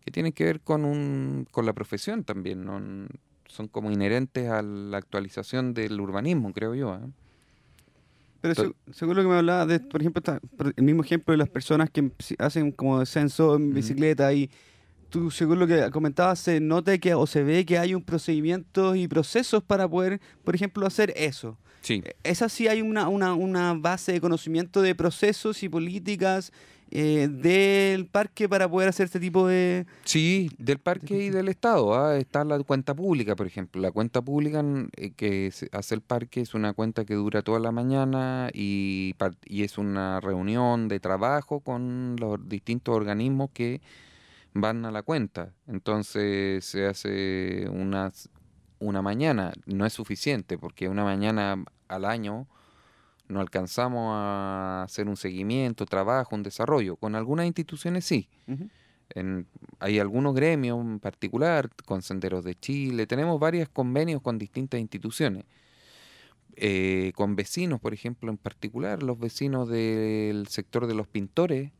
que 0.00 0.10
tienen 0.10 0.32
que 0.32 0.42
ver 0.42 0.60
con 0.60 0.84
un 0.84 1.46
con 1.52 1.66
la 1.66 1.72
profesión 1.72 2.24
también, 2.24 2.64
¿no? 2.64 2.80
Son 3.56 3.68
como 3.68 3.90
inherentes 3.90 4.50
a 4.50 4.60
la 4.60 4.98
actualización 4.98 5.72
del 5.72 5.98
urbanismo, 5.98 6.52
creo 6.52 6.74
yo. 6.74 6.94
¿eh? 6.94 7.08
Pero 8.42 8.74
según 8.92 9.16
lo 9.16 9.22
que 9.22 9.28
me 9.28 9.36
hablaba, 9.36 9.64
de, 9.64 9.80
por 9.80 10.02
ejemplo, 10.02 10.22
el 10.76 10.84
mismo 10.84 11.02
ejemplo 11.02 11.32
de 11.32 11.38
las 11.38 11.48
personas 11.48 11.88
que 11.88 12.10
hacen 12.38 12.70
como 12.70 13.00
descenso 13.00 13.56
en 13.56 13.72
bicicleta 13.72 14.30
y 14.34 14.50
tú, 15.08 15.30
según 15.30 15.58
lo 15.58 15.66
que 15.66 15.90
comentabas, 15.90 16.38
se 16.38 16.60
nota 16.60 16.98
que 16.98 17.14
o 17.14 17.26
se 17.26 17.42
ve 17.42 17.64
que 17.64 17.78
hay 17.78 17.94
un 17.94 18.02
procedimiento 18.02 18.94
y 18.94 19.08
procesos 19.08 19.62
para 19.62 19.88
poder, 19.88 20.20
por 20.44 20.54
ejemplo, 20.54 20.86
hacer 20.86 21.14
eso. 21.16 21.56
Sí. 21.80 22.02
¿Es 22.24 22.42
así? 22.42 22.68
¿Hay 22.68 22.82
una, 22.82 23.08
una, 23.08 23.32
una 23.32 23.72
base 23.72 24.12
de 24.12 24.20
conocimiento 24.20 24.82
de 24.82 24.94
procesos 24.94 25.62
y 25.62 25.70
políticas 25.70 26.52
eh, 26.90 27.28
del 27.28 28.06
parque 28.06 28.48
para 28.48 28.68
poder 28.68 28.88
hacer 28.88 29.06
este 29.06 29.18
tipo 29.18 29.46
de... 29.46 29.86
Sí, 30.04 30.50
del 30.58 30.78
parque 30.78 31.24
y 31.24 31.30
del 31.30 31.48
Estado. 31.48 31.94
¿ah? 31.94 32.16
Está 32.16 32.44
la 32.44 32.58
cuenta 32.60 32.94
pública, 32.94 33.34
por 33.34 33.46
ejemplo. 33.46 33.80
La 33.80 33.90
cuenta 33.90 34.22
pública 34.22 34.64
eh, 34.96 35.10
que 35.10 35.50
se 35.50 35.68
hace 35.72 35.96
el 35.96 36.00
parque 36.00 36.40
es 36.40 36.54
una 36.54 36.74
cuenta 36.74 37.04
que 37.04 37.14
dura 37.14 37.42
toda 37.42 37.58
la 37.58 37.72
mañana 37.72 38.50
y, 38.52 39.14
y 39.44 39.64
es 39.64 39.78
una 39.78 40.20
reunión 40.20 40.88
de 40.88 41.00
trabajo 41.00 41.60
con 41.60 42.16
los 42.18 42.48
distintos 42.48 42.94
organismos 42.94 43.50
que 43.52 43.80
van 44.54 44.84
a 44.84 44.90
la 44.90 45.02
cuenta. 45.02 45.52
Entonces 45.66 46.64
se 46.64 46.86
hace 46.86 47.68
unas, 47.68 48.28
una 48.78 49.02
mañana. 49.02 49.52
No 49.66 49.86
es 49.86 49.92
suficiente 49.92 50.56
porque 50.56 50.88
una 50.88 51.04
mañana 51.04 51.64
al 51.88 52.04
año 52.04 52.46
no 53.28 53.40
alcanzamos 53.40 54.12
a 54.14 54.82
hacer 54.84 55.08
un 55.08 55.16
seguimiento, 55.16 55.86
trabajo, 55.86 56.34
un 56.34 56.42
desarrollo. 56.42 56.96
Con 56.96 57.14
algunas 57.14 57.46
instituciones 57.46 58.04
sí. 58.04 58.28
En- 59.10 59.46
hay 59.78 59.98
algunos 59.98 60.34
gremios 60.34 60.80
en 60.80 60.98
particular, 60.98 61.70
con 61.84 62.02
Senderos 62.02 62.44
de 62.44 62.54
Chile, 62.54 63.06
tenemos 63.06 63.38
varios 63.38 63.68
convenios 63.68 64.20
con 64.20 64.38
distintas 64.38 64.80
instituciones. 64.80 65.44
Eh, 66.56 67.12
con 67.14 67.36
vecinos, 67.36 67.80
por 67.80 67.92
ejemplo, 67.92 68.30
en 68.30 68.38
particular, 68.38 69.02
los 69.02 69.18
vecinos 69.18 69.68
del 69.68 70.46
sector 70.48 70.86
de 70.86 70.94
los 70.94 71.06
pintores, 71.06 71.70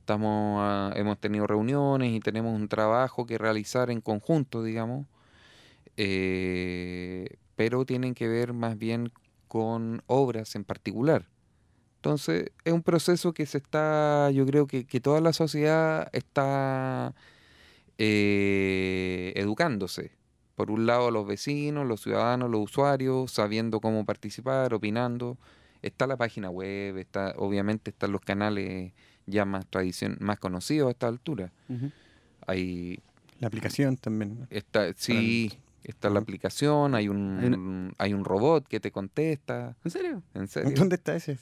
estamos, 0.00 0.92
hemos 0.96 1.18
tenido 1.20 1.46
reuniones 1.46 2.12
y 2.12 2.18
tenemos 2.18 2.58
un 2.58 2.66
trabajo 2.66 3.24
que 3.24 3.38
realizar 3.38 3.88
en 3.90 4.00
conjunto, 4.00 4.64
digamos, 4.64 5.06
eh, 5.96 7.36
pero 7.54 7.84
tienen 7.84 8.14
que 8.14 8.26
ver 8.26 8.52
más 8.52 8.76
bien 8.76 9.12
con 9.50 10.00
obras 10.06 10.54
en 10.54 10.62
particular. 10.62 11.26
Entonces, 11.96 12.52
es 12.64 12.72
un 12.72 12.84
proceso 12.84 13.32
que 13.32 13.46
se 13.46 13.58
está, 13.58 14.30
yo 14.30 14.46
creo 14.46 14.68
que, 14.68 14.86
que 14.86 15.00
toda 15.00 15.20
la 15.20 15.32
sociedad 15.32 16.08
está 16.12 17.16
eh, 17.98 19.32
educándose. 19.34 20.12
Por 20.54 20.70
un 20.70 20.86
lado, 20.86 21.10
los 21.10 21.26
vecinos, 21.26 21.84
los 21.84 22.00
ciudadanos, 22.00 22.48
los 22.48 22.60
usuarios, 22.60 23.32
sabiendo 23.32 23.80
cómo 23.80 24.04
participar, 24.04 24.72
opinando. 24.72 25.36
Está 25.82 26.06
la 26.06 26.16
página 26.16 26.48
web, 26.48 26.96
está, 26.98 27.34
obviamente 27.36 27.90
están 27.90 28.12
los 28.12 28.20
canales 28.20 28.92
ya 29.26 29.44
más 29.44 29.66
tradición, 29.66 30.16
más 30.20 30.38
conocidos 30.38 30.86
a 30.86 30.90
esta 30.92 31.08
altura. 31.08 31.50
Hay, 32.46 33.00
La 33.40 33.48
aplicación 33.48 33.96
también. 33.96 34.46
está, 34.48 34.92
sí, 34.94 35.58
está 35.84 36.10
la 36.10 36.20
aplicación, 36.20 36.94
hay 36.94 37.04
Hay 37.04 37.08
un, 37.08 37.94
hay 37.98 38.14
un 38.14 38.24
robot 38.24 38.66
que 38.68 38.80
te 38.80 38.90
contesta. 38.90 39.76
¿En 39.84 39.90
serio? 39.90 40.22
¿En 40.34 40.48
serio? 40.54 40.72
¿Dónde 40.76 40.96
está 40.96 41.16
ese? 41.16 41.38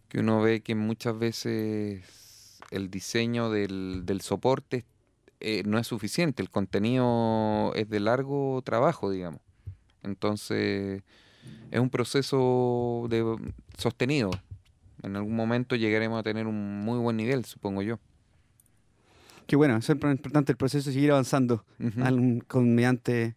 que 0.09 0.19
uno 0.19 0.41
ve 0.41 0.59
que 0.61 0.75
muchas 0.75 1.17
veces 1.17 2.03
el 2.71 2.89
diseño 2.91 3.49
del, 3.49 4.01
del 4.05 4.19
soporte 4.21 4.83
eh, 5.39 5.63
no 5.65 5.79
es 5.79 5.87
suficiente. 5.87 6.41
El 6.41 6.49
contenido 6.49 7.73
es 7.75 7.89
de 7.89 7.99
largo 8.01 8.61
trabajo, 8.65 9.09
digamos. 9.09 9.39
Entonces, 10.03 11.01
es 11.71 11.79
un 11.79 11.89
proceso 11.89 13.07
de, 13.09 13.37
sostenido. 13.77 14.31
En 15.03 15.15
algún 15.15 15.35
momento 15.37 15.77
llegaremos 15.77 16.19
a 16.19 16.23
tener 16.23 16.47
un 16.47 16.83
muy 16.83 16.99
buen 16.99 17.15
nivel, 17.15 17.45
supongo 17.45 17.81
yo. 17.81 17.97
Qué 19.47 19.55
bueno, 19.55 19.77
es 19.77 19.89
importante 19.89 20.51
el 20.51 20.57
proceso 20.57 20.89
de 20.89 20.93
seguir 20.93 21.11
avanzando 21.11 21.63
al- 22.03 22.43
con 22.47 22.75
mediante, 22.75 23.35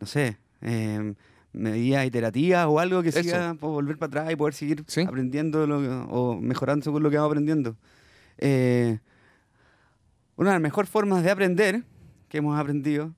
no 0.00 0.06
sé, 0.06 0.36
eh, 0.62 1.14
medidas 1.52 2.06
iterativas 2.06 2.66
o 2.66 2.78
algo 2.78 3.02
que 3.02 3.08
Eso. 3.08 3.22
siga 3.22 3.54
por 3.54 3.70
volver 3.70 3.96
para 3.98 4.08
atrás 4.22 4.32
y 4.32 4.36
poder 4.36 4.54
seguir 4.54 4.84
Sí. 4.86 5.00
aprendiendo 5.02 5.66
lo- 5.66 6.04
o 6.06 6.40
mejorando 6.40 6.84
según 6.84 7.02
lo 7.02 7.10
que 7.10 7.16
vamos 7.16 7.30
aprendiendo. 7.30 7.76
Eh, 8.38 8.98
una 10.36 10.50
de 10.50 10.54
las 10.54 10.62
mejores 10.62 10.90
formas 10.90 11.22
de 11.24 11.30
aprender 11.30 11.82
que 12.28 12.38
hemos 12.38 12.58
aprendido 12.58 13.14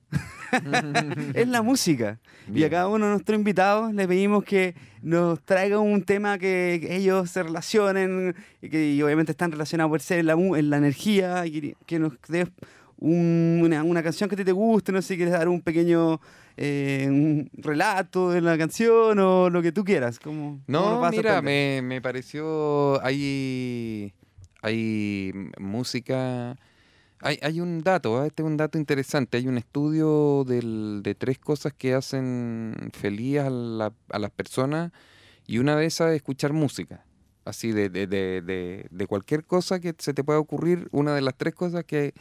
es 1.35 1.47
la 1.47 1.61
música. 1.61 2.19
Y 2.53 2.63
a 2.63 2.69
cada 2.69 2.87
uno 2.87 3.05
de 3.05 3.11
nuestros 3.11 3.37
invitados 3.37 3.93
le 3.93 4.07
pedimos 4.07 4.43
que 4.43 4.73
nos 5.01 5.41
traiga 5.43 5.79
un 5.79 6.01
tema 6.03 6.37
que 6.37 6.87
ellos 6.89 7.29
se 7.29 7.43
relacionen 7.43 8.35
y 8.61 8.69
que 8.69 8.91
y 8.93 9.01
obviamente 9.03 9.31
están 9.31 9.51
relacionados 9.51 9.89
por 9.91 10.01
ser 10.01 10.19
en 10.19 10.25
la, 10.27 10.33
en 10.33 10.69
la 10.69 10.77
energía 10.77 11.45
y 11.45 11.51
que, 11.61 11.75
que 11.85 11.99
nos 11.99 12.13
un- 12.97 13.61
una, 13.63 13.83
una 13.83 14.01
canción 14.03 14.29
que 14.29 14.35
ti 14.35 14.43
te 14.43 14.51
guste, 14.51 14.91
no 14.91 15.01
sé 15.01 15.09
si 15.09 15.15
quieres 15.17 15.33
dar 15.33 15.47
un 15.49 15.61
pequeño 15.61 16.19
eh, 16.57 17.05
un 17.09 17.49
relato 17.53 18.29
de 18.29 18.41
la 18.41 18.57
canción 18.57 19.17
o 19.19 19.49
lo 19.49 19.61
que 19.61 19.71
tú 19.71 19.83
quieras. 19.83 20.19
Como, 20.19 20.51
¿cómo 20.51 20.63
No, 20.67 20.99
vas 20.99 21.13
a 21.13 21.17
mira, 21.17 21.41
me, 21.41 21.81
me 21.83 22.01
pareció. 22.01 23.03
Hay. 23.03 24.13
Hay 24.61 25.33
música. 25.59 26.55
Hay, 27.23 27.37
hay 27.43 27.61
un 27.61 27.81
dato, 27.83 28.19
¿ah? 28.19 28.25
este 28.27 28.41
es 28.41 28.47
un 28.47 28.57
dato 28.57 28.77
interesante. 28.79 29.37
Hay 29.37 29.47
un 29.47 29.57
estudio 29.57 30.43
del- 30.43 31.01
de 31.03 31.13
tres 31.15 31.37
cosas 31.37 31.71
que 31.73 31.93
hacen 31.93 32.75
feliz 32.93 33.39
a, 33.39 33.49
la- 33.49 33.93
a 34.09 34.19
las 34.19 34.31
personas 34.31 34.91
y 35.45 35.59
una 35.59 35.75
de 35.75 35.85
esas 35.85 36.09
es 36.09 36.15
escuchar 36.17 36.51
música. 36.53 37.05
Así 37.45 37.71
de, 37.71 37.89
de, 37.89 38.05
de, 38.07 38.87
de- 38.89 39.07
cualquier 39.07 39.43
cosa 39.45 39.79
que 39.79 39.93
se 39.97 40.13
te 40.13 40.23
pueda 40.23 40.39
ocurrir, 40.39 40.87
una 40.91 41.13
de 41.15 41.21
las 41.21 41.35
tres 41.35 41.53
cosas 41.55 41.83
que 41.83 42.13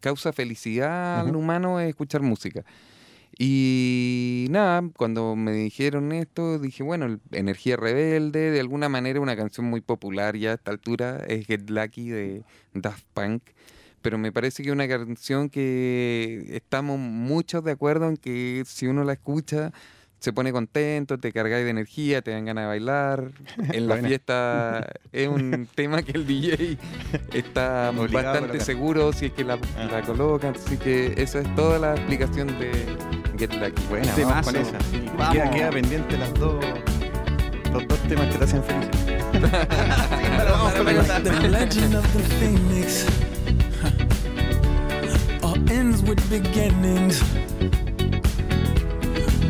causa 0.00 0.32
felicidad 0.34 1.20
al 1.20 1.36
humano 1.36 1.80
es 1.80 1.88
escuchar 1.88 2.20
música. 2.22 2.64
Y 3.38 4.46
nada, 4.50 4.82
cuando 4.96 5.34
me 5.36 5.52
dijeron 5.52 6.12
esto, 6.12 6.58
dije, 6.58 6.82
bueno, 6.82 7.18
Energía 7.32 7.76
Rebelde, 7.76 8.50
de 8.50 8.60
alguna 8.60 8.88
manera 8.88 9.20
una 9.20 9.36
canción 9.36 9.66
muy 9.66 9.80
popular 9.80 10.36
ya 10.36 10.52
a 10.52 10.54
esta 10.54 10.70
altura, 10.70 11.24
es 11.26 11.46
Get 11.46 11.68
Lucky 11.68 12.10
de 12.10 12.44
Daft 12.74 13.04
Punk. 13.12 13.42
Pero 14.02 14.18
me 14.18 14.32
parece 14.32 14.62
que 14.62 14.68
es 14.68 14.72
una 14.74 14.86
canción 14.86 15.48
que 15.48 16.44
estamos 16.50 16.98
muchos 16.98 17.64
de 17.64 17.72
acuerdo 17.72 18.08
en 18.08 18.16
que 18.18 18.62
si 18.66 18.86
uno 18.86 19.02
la 19.02 19.14
escucha, 19.14 19.72
se 20.24 20.32
pone 20.32 20.52
contento, 20.52 21.18
te 21.18 21.32
cargáis 21.32 21.64
de 21.64 21.70
energía, 21.70 22.22
te 22.22 22.30
dan 22.30 22.46
ganas 22.46 22.62
de 22.64 22.68
bailar. 22.68 23.30
En 23.74 23.86
la 23.88 23.96
fiesta 23.98 24.86
es 25.12 25.28
un 25.28 25.68
tema 25.74 26.02
que 26.02 26.12
el 26.12 26.26
DJ 26.26 26.78
está 27.34 27.90
Obligado 27.94 28.32
bastante 28.40 28.60
seguro 28.60 29.12
si 29.12 29.26
es 29.26 29.32
que 29.32 29.44
la, 29.44 29.58
Ah. 29.76 29.86
la 29.92 30.00
colocan. 30.00 30.54
Así 30.56 30.78
que 30.78 31.12
esa 31.18 31.40
es 31.40 31.54
toda 31.54 31.78
la 31.78 31.94
explicación 31.94 32.58
de 32.58 32.70
Get 33.38 33.52
Lucky. 33.52 33.82
Buena, 33.90 34.06
vamos 34.06 34.16
Temazo. 34.16 34.52
con 34.52 34.56
esa. 34.62 34.80
Sí, 34.90 35.04
Vamos. 35.18 35.34
Queda, 35.34 35.50
queda 35.50 35.70
pendiente 35.70 36.16
las 36.16 36.32
dos, 36.34 36.64
los 37.70 37.86
dos 37.86 37.98
temas 38.08 38.26
que 38.28 38.38
te 38.38 38.44
hacen 38.44 38.62
feliz. 38.64 38.88
Vamos 47.10 47.83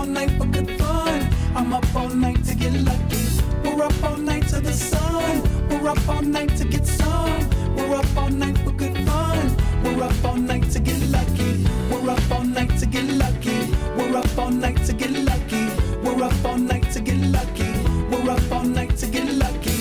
All 0.00 0.06
night 0.06 0.30
for 0.38 0.46
good 0.46 0.70
fun. 0.78 1.28
I'm 1.54 1.74
up 1.74 1.94
all 1.94 2.08
night 2.08 2.42
to 2.46 2.54
get 2.54 2.72
lucky. 2.72 3.24
We're 3.62 3.84
up 3.84 4.02
all 4.02 4.16
night 4.16 4.48
to 4.48 4.58
the 4.58 4.72
sun. 4.72 5.42
We're 5.68 5.90
up 5.90 6.08
all 6.08 6.22
night 6.22 6.56
to 6.56 6.64
get 6.64 6.86
some. 6.86 7.50
We're 7.76 7.94
up 7.94 8.16
all 8.16 8.30
night 8.30 8.56
for 8.64 8.72
good 8.72 8.96
fun. 9.06 9.56
We're 9.84 10.02
up 10.02 10.24
all 10.24 10.36
night 10.36 10.70
to 10.70 10.80
get 10.80 11.00
lucky. 11.10 11.66
We're 11.90 12.08
up 12.08 12.30
all 12.30 12.44
night 12.44 12.78
to 12.78 12.86
get 12.86 13.04
lucky. 13.24 13.58
We're 13.94 14.16
up 14.16 14.38
all 14.38 14.50
night 14.50 14.82
to 14.86 14.94
get 14.94 15.10
lucky. 15.10 15.66
We're 16.02 16.24
up 16.24 16.44
all 16.46 16.56
night 16.56 16.90
to 16.92 17.00
get 17.00 17.18
lucky. 17.36 17.70
We're 18.10 18.30
up 18.30 18.52
all 18.52 18.64
night 18.64 18.96
to 18.96 19.06
get 19.06 19.28
lucky. 19.34 19.76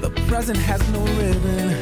The 0.00 0.10
present 0.28 0.58
has 0.58 0.80
no 0.92 1.00
ribbon. 1.20 1.81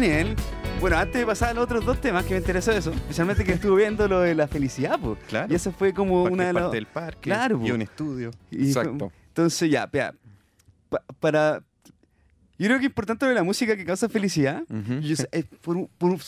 Daniel. 0.00 0.36
Bueno, 0.80 0.96
antes 0.96 1.20
de 1.20 1.26
pasar 1.26 1.48
a 1.50 1.54
los 1.54 1.64
otros 1.64 1.84
dos 1.84 2.00
temas 2.00 2.24
que 2.24 2.34
me 2.34 2.38
interesó 2.38 2.70
eso, 2.70 2.92
especialmente 2.92 3.42
que 3.42 3.54
estuve 3.54 3.80
viendo 3.82 4.06
lo 4.06 4.20
de 4.20 4.32
la 4.36 4.46
felicidad, 4.46 4.96
pues. 5.00 5.18
Claro. 5.26 5.52
Y 5.52 5.56
eso 5.56 5.72
fue 5.72 5.92
como 5.92 6.22
Porque 6.22 6.34
una 6.34 6.46
de 6.46 6.52
parte 6.52 6.64
las. 6.66 6.72
del 6.72 6.86
parque. 6.86 7.20
Claro, 7.22 7.60
Y 7.66 7.72
un 7.72 7.82
estudio. 7.82 8.30
y 8.52 8.58
fue- 8.72 8.82
Exacto. 8.82 9.12
Entonces, 9.26 9.68
ya, 9.68 9.86
vea, 9.86 10.14
pa- 10.88 11.02
para. 11.18 11.64
Yo 12.60 12.66
creo 12.66 12.78
que 12.78 12.84
es 12.84 12.90
importante 12.90 13.24
lo 13.24 13.30
de 13.30 13.34
la 13.34 13.42
música 13.42 13.76
que 13.76 13.84
causa 13.84 14.08
felicidad. 14.08 14.62
Ujú. 14.70 15.00
Yo 15.00 15.16
sé- 15.16 15.28
eh, 15.32 15.42
por 15.62 15.76
un- 15.76 15.88
por 15.98 16.12
un- 16.12 16.20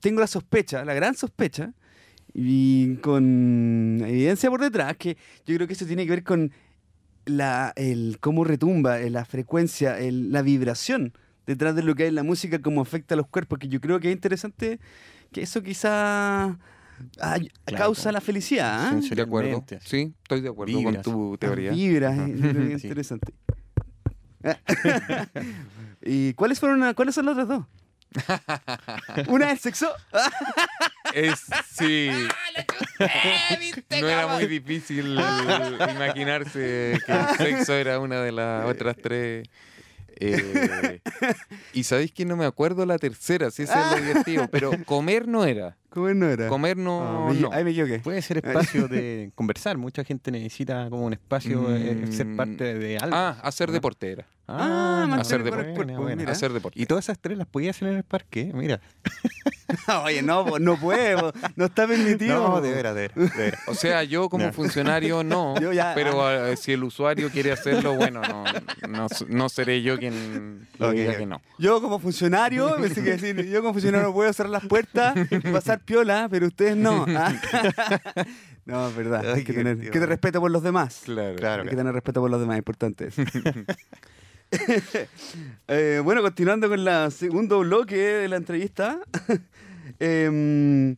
tengo 0.00 0.18
la 0.20 0.26
sospecha, 0.26 0.84
la 0.84 0.94
gran 0.94 1.14
sospecha, 1.14 1.74
y 2.34 2.96
con 2.96 4.00
evidencia 4.04 4.50
por 4.50 4.60
detrás, 4.60 4.96
que 4.96 5.16
yo 5.46 5.54
creo 5.54 5.68
que 5.68 5.74
eso 5.74 5.86
tiene 5.86 6.04
que 6.06 6.10
ver 6.10 6.24
con 6.24 6.50
la, 7.24 7.72
el 7.76 8.18
cómo 8.20 8.42
retumba, 8.42 8.98
eh, 9.00 9.10
la 9.10 9.24
frecuencia, 9.24 9.96
el- 10.00 10.32
la 10.32 10.42
vibración 10.42 11.12
detrás 11.46 11.74
de 11.76 11.82
lo 11.82 11.94
que 11.94 12.04
hay 12.04 12.08
en 12.10 12.14
la 12.16 12.22
música, 12.22 12.60
cómo 12.60 12.80
afecta 12.82 13.14
a 13.14 13.16
los 13.16 13.26
cuerpos, 13.28 13.58
que 13.58 13.68
yo 13.68 13.80
creo 13.80 14.00
que 14.00 14.08
es 14.08 14.14
interesante 14.14 14.78
que 15.32 15.42
eso 15.42 15.62
quizá 15.62 16.56
Claro. 17.18 17.44
causa 17.76 18.10
la 18.10 18.20
felicidad. 18.22 18.88
¿ah? 18.94 19.00
De 19.14 19.22
acuerdo. 19.22 19.64
Sí, 19.84 20.14
estoy 20.22 20.40
de 20.40 20.48
acuerdo 20.48 20.78
Vibras. 20.78 21.04
con 21.04 21.12
tu 21.12 21.36
teoría. 21.38 21.72
Vibras, 21.72 22.18
eh, 22.18 22.72
es 22.74 22.80
Sí. 22.82 22.88
interesante. 22.88 23.32
¿Y 26.02 26.32
cuáles 26.34 26.58
fueron 26.60 26.94
cuáles 26.94 27.14
son 27.14 27.26
las 27.26 27.32
otras 27.36 27.48
dos? 27.48 27.64
Una 29.28 29.52
es 29.52 29.60
sexo. 29.60 29.92
Es, 31.14 31.46
sí. 31.72 32.08
¡Eh, 32.10 33.56
viste, 33.60 34.00
No 34.00 34.08
era 34.08 34.26
muy 34.26 34.46
difícil 34.46 35.12
imaginarse 35.12 36.98
que 37.06 37.12
el 37.12 37.28
sexo 37.38 37.74
era 37.74 38.00
una 38.00 38.20
de 38.20 38.32
las 38.32 38.66
otras 38.68 38.96
tres. 39.00 39.48
Eh, 40.18 41.00
y 41.72 41.84
sabéis 41.84 42.12
que 42.12 42.24
no 42.24 42.36
me 42.36 42.46
acuerdo 42.46 42.86
la 42.86 42.98
tercera, 42.98 43.50
si 43.50 43.62
ese 43.62 43.72
es 43.72 43.90
lo 43.90 43.96
divertido, 43.96 44.48
pero 44.50 44.72
comer 44.84 45.28
no 45.28 45.44
era. 45.44 45.76
¿Cómo 45.96 46.12
no 46.14 46.28
era? 46.28 46.48
Comer 46.48 46.76
Ah, 46.78 46.82
no. 46.82 47.28
me- 47.32 47.40
no. 47.40 47.52
Ahí 47.52 47.64
me 47.64 47.70
equivoqué. 47.70 47.98
Puede 48.00 48.20
ser 48.22 48.38
espacio 48.38 48.86
de 48.88 49.30
conversar. 49.34 49.76
Mucha 49.78 50.04
gente 50.04 50.30
necesita 50.30 50.88
como 50.90 51.06
un 51.06 51.12
espacio, 51.14 51.74
eh, 51.74 52.06
ser 52.10 52.26
Mm. 52.26 52.36
parte 52.36 52.74
de 52.74 52.98
algo. 52.98 53.16
Ah, 53.16 53.36
hacer 53.42 53.68
¿no? 53.68 53.72
deporte 53.74 54.12
era. 54.12 54.26
Ah, 54.48 55.06
mantener 55.08 55.20
hacer 55.22 55.42
deporte. 55.42 55.72
Buena, 55.72 55.98
buena. 55.98 56.30
Hacer 56.30 56.52
deporte. 56.52 56.80
Y 56.80 56.86
todas 56.86 57.04
esas 57.06 57.18
tres 57.18 57.36
las 57.36 57.48
podía 57.48 57.70
hacer 57.70 57.88
en 57.88 57.96
el 57.96 58.04
parque, 58.04 58.52
mira. 58.54 58.80
Oye, 60.04 60.22
no, 60.22 60.44
po, 60.46 60.58
no 60.60 60.76
puedo. 60.78 61.32
No 61.56 61.64
está 61.66 61.86
permitido. 61.88 62.48
No, 62.48 62.60
de 62.60 62.70
veras, 62.72 62.94
de 62.94 63.08
veras. 63.08 63.16
de 63.36 63.42
veras. 63.42 63.60
O 63.66 63.74
sea, 63.74 64.04
yo 64.04 64.28
como 64.28 64.44
Ya. 64.44 64.52
funcionario 64.52 65.24
no, 65.24 65.58
Yo 65.60 65.72
ya- 65.72 65.92
pero 65.96 66.30
eh, 66.46 66.56
si 66.56 66.72
el 66.72 66.84
usuario 66.84 67.28
quiere 67.30 67.50
hacerlo, 67.52 67.94
bueno, 67.94 68.22
no, 68.22 68.44
no, 68.88 69.06
no 69.28 69.48
seré 69.48 69.82
yo 69.82 69.98
quien 69.98 70.68
lo 70.78 70.88
Ok, 70.90 70.94
diga 70.94 71.16
que 71.16 71.26
no. 71.26 71.40
Yo 71.58 71.80
como 71.82 71.98
funcionario, 71.98 72.76
yo 72.78 73.60
como 73.60 73.72
funcionario 73.72 74.06
no 74.06 74.14
puedo 74.14 74.32
cerrar 74.32 74.50
las 74.50 74.66
puertas 74.66 75.16
y 75.30 75.38
pasar 75.40 75.80
piola, 75.86 76.28
pero 76.30 76.46
ustedes 76.48 76.76
no. 76.76 77.06
Ah. 77.16 77.32
No, 78.66 78.88
es 78.88 78.96
verdad. 78.96 79.22
Ay, 79.24 79.32
Hay 79.36 79.44
que 79.44 79.52
tener, 79.52 79.78
que 79.78 79.90
tener 79.90 80.08
respeto 80.08 80.40
por 80.40 80.50
los 80.50 80.60
demás. 80.60 81.02
Claro. 81.04 81.36
Claro. 81.36 81.62
Hay 81.62 81.68
que 81.68 81.76
tener 81.76 81.94
respeto 81.94 82.20
por 82.20 82.28
los 82.28 82.40
demás, 82.40 82.56
es 82.56 82.58
importante 82.58 83.06
eso. 83.06 83.22
Eh, 85.68 86.00
bueno, 86.04 86.22
continuando 86.22 86.68
con 86.68 86.78
el 86.78 87.12
segundo 87.12 87.58
bloque 87.60 87.96
de 87.96 88.28
la 88.28 88.36
entrevista. 88.36 89.00
em, 89.98 90.94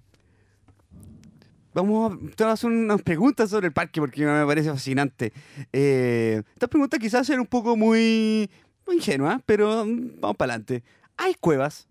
vamos 1.72 2.12
a, 2.12 2.16
te 2.36 2.44
voy 2.44 2.50
a 2.50 2.52
hacer 2.52 2.70
unas 2.70 3.00
preguntas 3.00 3.48
sobre 3.48 3.68
el 3.68 3.72
parque 3.72 4.00
porque 4.00 4.24
me 4.24 4.44
parece 4.44 4.68
fascinante. 4.70 5.32
Eh, 5.72 6.42
estas 6.52 6.68
preguntas 6.68 7.00
quizás 7.00 7.26
sean 7.26 7.40
un 7.40 7.46
poco 7.46 7.74
muy, 7.74 8.50
muy 8.86 8.96
ingenuas, 8.96 9.40
pero 9.46 9.78
vamos 9.78 10.36
para 10.36 10.52
adelante. 10.52 10.84
¿Hay 11.16 11.34
cuevas? 11.34 11.87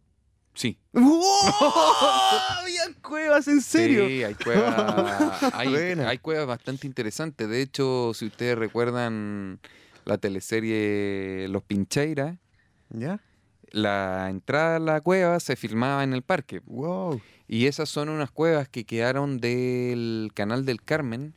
Sí. 0.57 0.75
¡Oh! 0.95 2.57
¿Había 2.61 2.81
cuevas? 3.03 3.47
¿En 3.47 3.61
serio? 3.61 4.07
Sí, 4.07 4.23
hay 4.23 4.33
cuevas, 4.33 5.43
hay 5.53 6.17
cuevas 6.17 6.47
bastante 6.47 6.87
interesantes. 6.87 7.47
De 7.47 7.61
hecho, 7.61 8.11
si 8.15 8.25
ustedes 8.25 8.57
recuerdan 8.57 9.59
la 10.05 10.17
teleserie 10.17 11.47
Los 11.49 11.61
Pincheiras, 11.61 12.37
¿Ya? 12.89 13.19
la 13.69 14.29
entrada 14.31 14.77
a 14.77 14.79
la 14.79 15.01
cueva 15.01 15.39
se 15.39 15.55
filmaba 15.55 16.03
en 16.03 16.13
el 16.13 16.23
parque. 16.23 16.61
Wow. 16.65 17.21
Y 17.47 17.67
esas 17.67 17.87
son 17.89 18.09
unas 18.09 18.31
cuevas 18.31 18.67
que 18.67 18.83
quedaron 18.83 19.37
del 19.37 20.31
Canal 20.33 20.65
del 20.65 20.81
Carmen, 20.81 21.35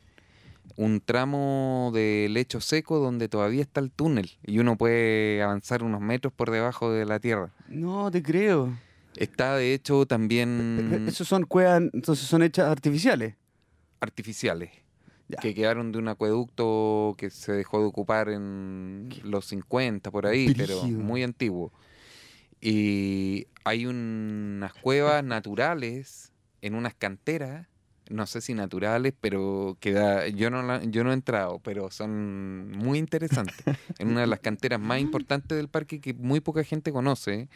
un 0.77 0.99
tramo 0.99 1.91
de 1.93 2.27
lecho 2.31 2.59
seco 2.59 2.97
donde 2.97 3.29
todavía 3.29 3.61
está 3.61 3.81
el 3.81 3.91
túnel 3.91 4.31
y 4.43 4.57
uno 4.57 4.77
puede 4.77 5.43
avanzar 5.43 5.83
unos 5.83 6.01
metros 6.01 6.33
por 6.33 6.49
debajo 6.49 6.91
de 6.91 7.05
la 7.05 7.19
tierra. 7.19 7.51
No, 7.67 8.09
te 8.09 8.23
creo. 8.23 8.73
Está 9.15 9.55
de 9.57 9.73
hecho 9.73 10.05
también 10.05 11.05
Esos 11.07 11.27
son 11.27 11.45
cuevas, 11.45 11.81
entonces 11.93 12.25
son 12.27 12.43
hechas 12.43 12.67
artificiales. 12.69 13.35
artificiales. 13.99 14.71
Ya. 15.27 15.37
que 15.39 15.53
quedaron 15.55 15.93
de 15.93 15.97
un 15.99 16.09
acueducto 16.09 17.15
que 17.17 17.29
se 17.29 17.53
dejó 17.53 17.79
de 17.79 17.85
ocupar 17.85 18.27
en 18.27 19.07
los 19.23 19.45
50 19.45 20.11
por 20.11 20.27
ahí, 20.27 20.53
pero 20.53 20.83
muy 20.83 21.23
antiguo. 21.23 21.71
Y 22.59 23.47
hay 23.63 23.85
unas 23.85 24.73
cuevas 24.73 25.23
naturales 25.23 26.33
en 26.61 26.75
unas 26.75 26.93
canteras, 26.95 27.67
no 28.09 28.27
sé 28.27 28.41
si 28.41 28.53
naturales, 28.53 29.13
pero 29.21 29.77
que 29.79 29.93
da- 29.93 30.27
yo 30.27 30.49
no 30.49 30.61
la- 30.63 30.83
yo 30.83 31.05
no 31.05 31.11
he 31.11 31.13
entrado, 31.13 31.59
pero 31.59 31.89
son 31.91 32.69
muy 32.71 32.99
interesantes. 32.99 33.55
en 33.99 34.09
una 34.09 34.21
de 34.21 34.27
las 34.27 34.39
canteras 34.41 34.81
más 34.81 34.99
importantes 34.99 35.57
del 35.57 35.69
parque 35.69 36.01
que 36.01 36.13
muy 36.13 36.41
poca 36.41 36.63
gente 36.65 36.91
conoce, 36.91 37.47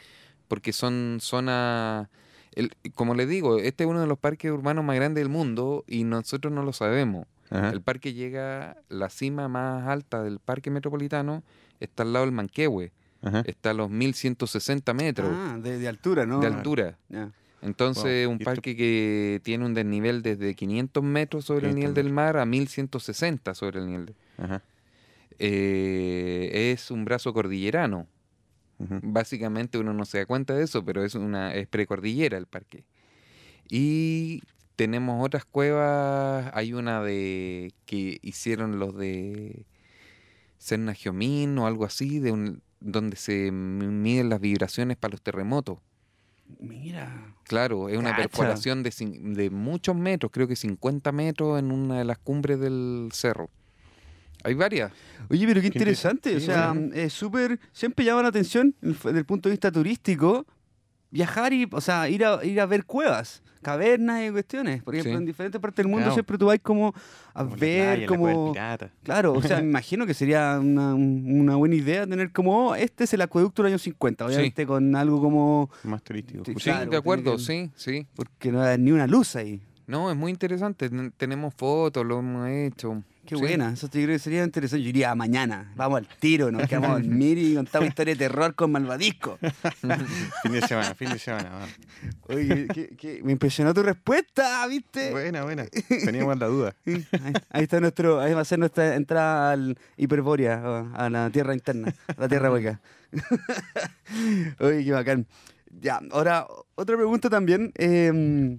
porque 0.47 0.73
son 0.73 1.17
zonas 1.21 2.07
el- 2.53 2.71
como 2.93 3.15
les 3.15 3.27
digo, 3.27 3.57
este 3.59 3.83
es 3.83 3.89
uno 3.89 3.99
de 4.01 4.07
los 4.07 4.17
parques 4.17 4.49
urbanos 4.51 4.83
más 4.85 4.95
grandes 4.95 5.21
del 5.23 5.29
mundo 5.29 5.83
y 5.87 6.03
nosotros 6.05 6.53
no 6.53 6.63
lo 6.63 6.71
sabemos. 6.73 7.27
Ajá. 7.49 7.69
El 7.71 7.81
parque 7.81 8.13
llega, 8.13 8.77
la 8.89 9.09
cima 9.09 9.47
más 9.49 9.87
alta 9.87 10.23
del 10.23 10.39
parque 10.39 10.71
metropolitano 10.71 11.43
está 11.79 12.03
al 12.03 12.13
lado 12.13 12.25
del 12.25 12.33
Manquehue, 12.33 12.91
Ajá. 13.21 13.43
está 13.45 13.71
a 13.71 13.73
los 13.73 13.89
1160 13.89 14.93
metros 14.93 15.29
Ah, 15.33 15.57
de, 15.61 15.77
de 15.79 15.87
altura, 15.87 16.25
¿no? 16.25 16.39
de 16.39 16.47
altura. 16.47 16.97
Ya. 17.09 17.29
Entonces, 17.61 18.25
Wow. 18.25 18.33
un 18.33 18.39
parque 18.39 18.75
que 18.75 19.41
tiene 19.43 19.65
un 19.65 19.73
desnivel 19.73 20.21
desde 20.21 20.55
500 20.55 21.03
metros 21.03 21.45
sobre 21.45 21.67
el 21.67 21.73
500 21.75 21.89
nivel 21.91 21.93
del 22.05 22.13
mar 22.13 22.37
a 22.37 22.45
1160 22.45 23.53
sobre 23.53 23.79
el 23.79 23.87
nivel. 23.87 24.05
de- 24.07 24.15
Ajá. 24.37 24.61
Eh, 25.39 26.71
es 26.73 26.89
un 26.91 27.05
brazo 27.05 27.33
cordillerano. 27.33 28.07
Básicamente 28.77 29.77
uno 29.77 29.93
no 29.93 30.05
se 30.05 30.17
da 30.19 30.25
cuenta 30.25 30.53
de 30.53 30.63
eso, 30.63 30.83
pero 30.83 31.03
es 31.03 31.15
una 31.15 31.53
es 31.53 31.67
precordillera 31.67 32.37
el 32.37 32.45
parque. 32.45 32.83
Y 33.69 34.41
tenemos 34.75 35.25
otras 35.25 35.45
cuevas, 35.45 36.51
hay 36.53 36.73
una 36.73 37.01
de 37.01 37.73
que 37.85 38.19
hicieron 38.21 38.79
los 38.79 38.95
de 38.97 39.65
Serna 40.57 40.93
o 41.57 41.65
algo 41.67 41.85
así, 41.85 42.19
de 42.19 42.31
un- 42.31 42.61
donde 42.79 43.15
se 43.15 43.51
miden 43.51 44.29
las 44.29 44.39
vibraciones 44.41 44.97
para 44.97 45.13
los 45.13 45.21
terremotos. 45.21 45.79
Mira. 46.59 47.35
Claro, 47.43 47.89
es 47.89 47.97
una 47.97 48.11
Cacha. 48.11 48.23
perforación 48.23 48.83
de, 48.83 48.91
de 49.35 49.49
muchos 49.49 49.95
metros, 49.95 50.31
creo 50.31 50.47
que 50.47 50.55
50 50.55 51.11
metros 51.11 51.59
en 51.59 51.71
una 51.71 51.97
de 51.99 52.05
las 52.05 52.17
cumbres 52.17 52.59
del 52.59 53.09
cerro. 53.13 53.49
Hay 54.45 54.53
varias. 54.53 54.91
Oye, 55.29 55.45
pero 55.47 55.59
qué 55.61 55.69
Qué 55.71 55.77
interesante. 55.79 56.35
O 56.35 56.39
sea, 56.39 56.73
es 56.93 57.11
súper. 57.13 57.59
Siempre 57.73 58.05
llama 58.05 58.21
la 58.21 58.27
atención 58.29 58.75
desde 58.81 59.17
el 59.17 59.25
punto 59.25 59.49
de 59.49 59.53
vista 59.53 59.71
turístico 59.71 60.45
viajar 61.11 61.53
y, 61.53 61.67
o 61.71 61.81
sea, 61.81 62.09
ir 62.09 62.25
a, 62.25 62.43
ir 62.43 62.59
a 62.59 62.65
ver 62.65 62.83
cuevas, 62.85 63.41
cavernas 63.61 64.21
y 64.27 64.31
cuestiones. 64.31 64.83
Por 64.83 64.95
ejemplo, 64.95 65.13
Sí. 65.13 65.17
en 65.17 65.25
diferentes 65.25 65.61
partes 65.61 65.77
del 65.77 65.87
mundo 65.87 66.01
Claro. 66.03 66.13
siempre 66.13 66.37
tú 66.37 66.45
vas 66.47 66.59
como 66.61 66.93
a 67.33 67.43
Como 67.45 67.55
ver, 67.55 67.95
playa, 67.99 68.07
como. 68.07 68.53
Claro, 69.03 69.33
o 69.33 69.41
sea, 69.41 69.61
me 69.61 69.67
imagino 69.69 70.05
que 70.05 70.13
sería 70.13 70.59
una, 70.59 70.93
un- 70.93 71.25
una 71.41 71.55
buena 71.55 71.75
idea 71.75 72.05
tener 72.05 72.31
como, 72.33 72.69
oh, 72.71 72.75
este 72.75 73.05
es 73.05 73.13
el 73.13 73.21
acueducto 73.21 73.63
del 73.63 73.71
año 73.71 73.79
50, 73.79 74.25
obviamente 74.25 74.65
con 74.67 74.95
algo 74.95 75.21
como, 75.21 75.69
Más 75.85 76.03
turístico. 76.03 76.43
Sí, 76.45 76.53
Sí, 76.57 76.63
Claro, 76.69 76.91
de 76.91 76.97
acuerdo, 76.97 77.39
sí, 77.39 77.71
sí. 77.75 78.05
porque 78.15 78.51
no 78.51 78.61
hay 78.61 78.77
ni 78.77 78.91
una 78.91 79.07
luz 79.07 79.35
ahí. 79.37 79.61
No, 79.87 80.11
es 80.11 80.17
muy 80.17 80.31
interesante. 80.31 80.89
ten- 80.89 81.13
Tenemos 81.15 81.53
fotos, 81.53 82.05
lo 82.05 82.19
hemos 82.19 82.47
hecho. 82.49 83.03
Qué 83.25 83.35
Sí. 83.35 83.41
buena, 83.41 83.71
eso 83.73 83.87
te 83.89 84.03
creo 84.03 84.15
que 84.15 84.19
sería 84.19 84.43
interesante. 84.43 84.83
Yo 84.83 84.89
iría 84.89 85.15
mañana, 85.15 85.71
vamos 85.75 85.97
al 85.99 86.07
tiro, 86.19 86.51
nos 86.51 86.67
quedamos 86.67 86.89
a 86.91 86.93
dormir 86.93 87.37
y 87.37 87.55
contamos 87.55 87.89
historia 87.89 88.13
de 88.13 88.19
terror 88.19 88.53
con 88.55 88.71
Malvadisco. 88.71 89.39
Fin 90.43 90.51
de 90.51 90.61
semana, 90.67 90.93
fin 90.95 91.09
de 91.09 91.17
semana. 91.19 91.49
Oye, 92.27 92.67
me 93.23 93.31
impresionó 93.31 93.73
tu 93.73 93.81
respuesta, 93.83 94.65
¿viste? 94.67 95.11
Buena, 95.11 95.43
buena. 95.43 95.65
Teníamos 96.03 96.37
la 96.37 96.45
duda. 96.47 96.75
Ahí, 96.85 97.33
ahí 97.49 97.63
está 97.63 97.79
nuestro, 97.79 98.19
ahí 98.21 98.33
va 98.33 98.41
a 98.41 98.45
ser 98.45 98.59
nuestra 98.59 98.95
entrada 98.95 99.51
al 99.53 99.77
Hiperbórea, 99.97 100.61
o 100.63 100.95
a 100.95 101.09
la 101.09 101.29
tierra 101.31 101.53
interna, 101.53 101.93
a 102.07 102.21
la 102.21 102.27
tierra 102.27 102.51
hueca. 102.51 102.79
Oye, 104.59 104.83
qué 104.83 104.91
bacán. 104.91 105.27
Ya, 105.81 105.99
ahora, 106.11 106.47
otra 106.75 106.95
pregunta 106.95 107.29
también. 107.29 107.71
eh, 107.75 108.57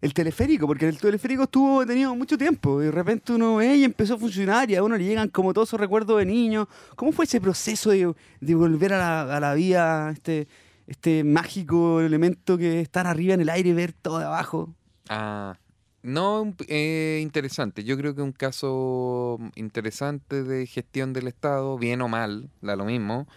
el 0.00 0.14
teleférico, 0.14 0.66
porque 0.66 0.88
el 0.88 0.98
teleférico 0.98 1.42
estuvo 1.42 1.80
detenido 1.80 2.14
mucho 2.14 2.38
tiempo 2.38 2.80
y 2.80 2.86
de 2.86 2.90
repente 2.90 3.32
uno 3.32 3.56
ve 3.56 3.76
y 3.76 3.84
empezó 3.84 4.14
a 4.14 4.18
funcionar 4.18 4.70
y 4.70 4.76
a 4.76 4.82
uno 4.82 4.96
le 4.96 5.04
llegan 5.04 5.28
como 5.28 5.52
todos 5.52 5.68
esos 5.68 5.80
recuerdos 5.80 6.18
de 6.18 6.24
niño. 6.24 6.68
¿Cómo 6.96 7.12
fue 7.12 7.26
ese 7.26 7.40
proceso 7.40 7.90
de, 7.90 8.14
de 8.40 8.54
volver 8.54 8.94
a 8.94 8.98
la, 8.98 9.36
a 9.36 9.40
la 9.40 9.54
vía 9.54 10.10
este, 10.12 10.48
este 10.90 11.22
mágico 11.22 12.00
elemento 12.00 12.58
que 12.58 12.80
es 12.80 12.82
estar 12.82 13.06
arriba 13.06 13.34
en 13.34 13.40
el 13.40 13.48
aire 13.48 13.70
y 13.70 13.72
ver 13.72 13.92
todo 13.92 14.18
de 14.18 14.24
abajo. 14.24 14.74
Ah, 15.08 15.56
no, 16.02 16.52
eh, 16.66 17.20
interesante. 17.22 17.84
Yo 17.84 17.96
creo 17.96 18.16
que 18.16 18.22
un 18.22 18.32
caso 18.32 19.38
interesante 19.54 20.42
de 20.42 20.66
gestión 20.66 21.12
del 21.12 21.28
Estado, 21.28 21.78
bien 21.78 22.00
o 22.02 22.08
mal, 22.08 22.50
da 22.60 22.74
lo 22.74 22.84
mismo, 22.84 23.28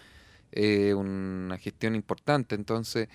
eh, 0.50 0.94
una 0.94 1.56
gestión 1.58 1.94
importante. 1.94 2.56
Entonces, 2.56 3.08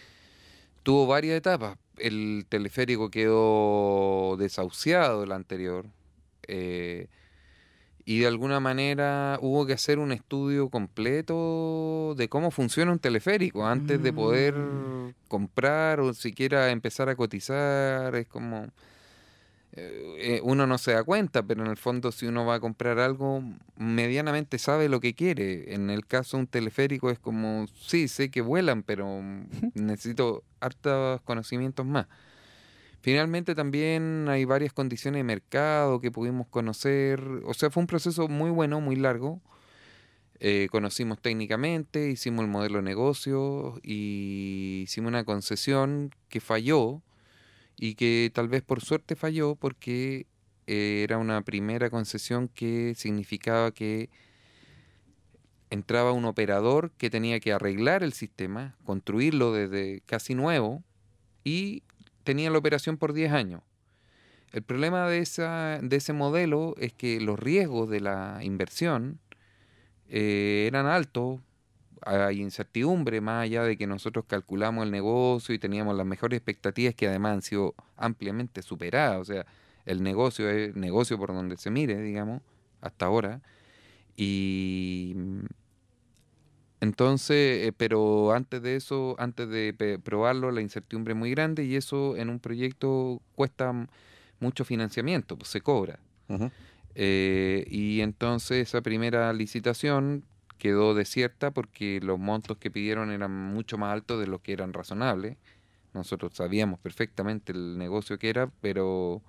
tuvo 0.84 1.06
varias 1.06 1.38
etapas. 1.38 1.78
El 2.00 2.46
teleférico 2.50 3.10
quedó 3.12 4.36
desahuciado 4.38 5.24
el 5.24 5.32
anterior. 5.32 5.88
eh, 6.48 7.08
y 8.06 8.20
de 8.22 8.28
alguna 8.28 8.60
manera 8.60 9.38
hubo 9.40 9.68
que 9.68 9.74
hacer 9.74 10.00
un 10.00 10.12
estudio 10.12 10.70
completo 10.70 12.16
de 12.18 12.28
cómo 12.28 12.50
funciona 12.50 12.92
un 12.92 12.98
teleférico 12.98 13.68
antes 13.68 14.02
de 14.02 14.12
poder 14.12 14.56
comprar 15.28 16.00
o 16.00 16.16
siquiera 16.16 16.72
empezar 16.72 17.10
a 17.10 17.16
cotizar. 17.16 18.16
Es 18.16 18.28
como 18.28 18.68
eh, 19.74 20.16
eh, 20.18 20.42
uno 20.44 20.66
no 20.66 20.78
se 20.78 20.94
da 20.94 21.04
cuenta, 21.04 21.44
pero 21.44 21.64
en 21.64 21.70
el 21.70 21.78
fondo 21.78 22.12
si 22.12 22.26
uno 22.26 22.46
va 22.46 22.56
a 22.56 22.60
comprar 22.60 23.00
algo, 23.00 23.44
medianamente 23.78 24.58
sabe 24.58 24.90
lo 24.90 25.00
que 25.00 25.14
quiere. 25.14 25.74
En 25.74 25.90
el 25.90 26.06
caso 26.06 26.38
de 26.38 26.42
un 26.42 26.48
teleférico 26.48 27.12
es 27.12 27.20
como, 27.20 27.68
sí, 27.80 28.08
sé 28.08 28.32
que 28.32 28.42
vuelan, 28.42 28.84
pero 28.84 29.22
necesito 29.76 30.44
hartos 30.60 31.22
conocimientos 31.22 31.86
más. 31.86 32.08
Finalmente 33.02 33.56
también 33.56 34.28
hay 34.28 34.44
varias 34.46 34.74
condiciones 34.74 35.20
de 35.20 35.24
mercado 35.24 36.02
que 36.02 36.12
pudimos 36.12 36.48
conocer. 36.48 37.22
O 37.46 37.54
sea, 37.54 37.70
fue 37.70 37.82
un 37.82 37.88
proceso 37.88 38.28
muy 38.28 38.50
bueno, 38.50 38.82
muy 38.82 38.96
largo. 38.96 39.42
Eh, 40.42 40.68
conocimos 40.72 41.22
técnicamente, 41.22 42.10
hicimos 42.10 42.46
el 42.46 42.52
modelo 42.52 42.78
de 42.78 42.84
negocio 42.84 43.80
y 43.84 44.82
hicimos 44.84 45.10
una 45.10 45.26
concesión 45.26 46.16
que 46.30 46.40
falló 46.40 47.02
y 47.80 47.96
que 47.96 48.30
tal 48.34 48.50
vez 48.50 48.62
por 48.62 48.82
suerte 48.82 49.16
falló 49.16 49.56
porque 49.56 50.28
eh, 50.68 51.02
era 51.04 51.18
una 51.18 51.42
primera 51.42 51.90
concesión 51.90 52.50
que 52.50 52.94
significaba 52.96 53.72
que 53.72 54.10
entraba 55.70 56.12
un 56.12 56.26
operador 56.26 56.92
que 56.98 57.10
tenía 57.10 57.40
que 57.40 57.54
arreglar 57.54 58.04
el 58.04 58.14
sistema, 58.14 58.76
construirlo 58.84 59.54
desde 59.54 60.02
casi 60.06 60.36
nuevo 60.36 60.84
y 61.44 61.84
tenía 62.24 62.50
la 62.50 62.58
operación 62.58 62.98
por 62.98 63.14
10 63.14 63.32
años. 63.32 63.62
El 64.52 64.64
problema 64.64 65.08
de, 65.08 65.20
esa, 65.20 65.80
de 65.82 65.96
ese 65.96 66.12
modelo 66.12 66.76
es 66.80 66.92
que 66.92 67.22
los 67.22 67.40
riesgos 67.40 67.90
de 67.90 68.02
la 68.02 68.40
inversión 68.42 69.20
eh, 70.10 70.66
eran 70.68 70.88
altos, 70.88 71.40
hay 72.04 72.42
incertidumbre 72.42 73.22
más 73.22 73.44
allá 73.44 73.64
de 73.64 73.78
que 73.78 73.88
nosotros 73.88 74.26
calculamos 74.28 74.86
el 74.86 74.92
negocio 74.92 75.54
y 75.56 75.60
teníamos 75.60 75.96
las 75.96 76.06
mejores 76.06 76.38
expectativas 76.38 76.96
que 76.96 77.08
además 77.08 77.34
han 77.34 77.42
sido 77.42 77.76
ampliamente 77.98 78.62
superadas. 78.62 79.20
O 79.20 79.26
sea, 79.26 79.46
el 79.86 80.04
negocio 80.04 80.50
es 80.50 80.76
negocio 80.76 81.18
por 81.18 81.34
donde 81.34 81.58
se 81.58 81.72
mire, 81.72 82.02
digamos, 82.02 82.42
hasta 82.82 83.06
ahora. 83.06 83.42
Y 84.16 85.14
mm, 85.16 85.46
entonces, 86.82 87.68
eh, 87.68 87.74
pero 87.76 88.34
antes 88.34 88.62
de 88.62 88.76
eso, 88.76 89.16
antes 89.20 89.50
de 89.50 90.00
probarlo, 90.04 90.52
la 90.52 90.62
incertidumbre 90.62 91.14
es 91.14 91.20
muy 91.20 91.32
grande 91.32 91.64
y 91.66 91.76
eso 91.76 92.16
en 92.16 92.30
un 92.30 92.40
proyecto 92.40 93.22
cuesta 93.36 93.74
mucho 94.40 94.66
financiamiento, 94.66 95.38
pues 95.38 95.50
se 95.50 95.62
cobra. 95.62 96.00
Eh, 96.96 97.66
y 97.70 98.02
entonces 98.02 98.68
esa 98.68 98.82
primera 98.82 99.32
licitación 99.34 100.24
quedó 100.60 100.94
desierta 100.94 101.50
porque 101.52 102.00
los 102.04 102.20
montos 102.20 102.58
que 102.58 102.70
pidieron 102.70 103.10
eran 103.12 103.32
mucho 103.32 103.78
más 103.80 103.92
altos 103.94 104.20
de 104.20 104.28
los 104.28 104.42
que 104.42 104.54
eran 104.54 104.74
razonables. 104.74 105.38
Nosotros 105.96 106.34
sabíamos 106.36 106.80
perfectamente 106.80 107.52
el 107.52 107.78
negocio 107.80 108.20
que 108.20 108.30
era, 108.30 108.52
pero 108.62 109.24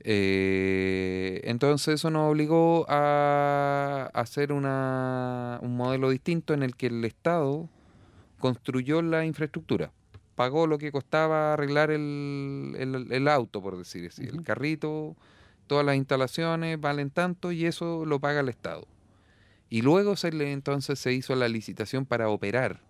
eh, 0.00 1.40
entonces 1.44 1.94
eso 1.94 2.10
nos 2.10 2.30
obligó 2.30 2.84
a 2.88 4.10
hacer 4.14 4.52
una, 4.52 5.58
un 5.62 5.76
modelo 5.76 6.10
distinto 6.10 6.54
en 6.54 6.62
el 6.62 6.76
que 6.76 6.88
el 6.88 7.04
Estado 7.04 7.68
construyó 8.38 9.02
la 9.02 9.24
infraestructura. 9.24 9.92
Pagó 10.34 10.66
lo 10.66 10.76
que 10.78 10.92
costaba 10.92 11.54
arreglar 11.54 11.90
el, 11.90 12.74
el- 12.78 13.10
el 13.10 13.28
auto, 13.28 13.62
por 13.62 13.78
decir 13.78 14.06
así. 14.08 14.24
El 14.24 14.42
carrito, 14.42 15.16
todas 15.66 15.84
las 15.86 15.96
instalaciones 15.96 16.78
valen 16.80 17.10
tanto 17.10 17.52
y 17.52 17.64
eso 17.64 18.04
lo 18.04 18.20
paga 18.20 18.40
el 18.40 18.50
Estado. 18.50 18.86
Y 19.68 19.82
luego 19.82 20.16
se 20.16 20.32
le, 20.32 20.52
entonces 20.52 20.98
se 20.98 21.12
hizo 21.12 21.34
la 21.34 21.48
licitación 21.48 22.06
para 22.06 22.28
operar 22.28 22.80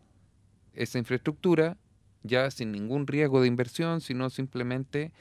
esa 0.74 0.98
infraestructura 0.98 1.76
ya 2.22 2.50
sin 2.50 2.72
ningún 2.72 3.06
riesgo 3.06 3.40
de 3.40 3.48
inversión, 3.48 4.00
sino 4.00 4.30
simplemente 4.30 5.12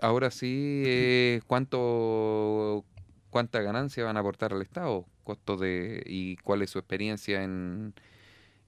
ahora 0.00 0.30
sí 0.30 0.82
eh, 0.86 1.40
cuánto 1.46 2.84
cuánta 3.28 3.60
ganancia 3.60 4.04
van 4.04 4.16
a 4.16 4.20
aportar 4.20 4.52
al 4.52 4.62
Estado, 4.62 5.06
costo 5.22 5.56
de 5.56 6.02
y 6.06 6.36
cuál 6.38 6.62
es 6.62 6.70
su 6.70 6.78
experiencia 6.78 7.44
en 7.44 7.94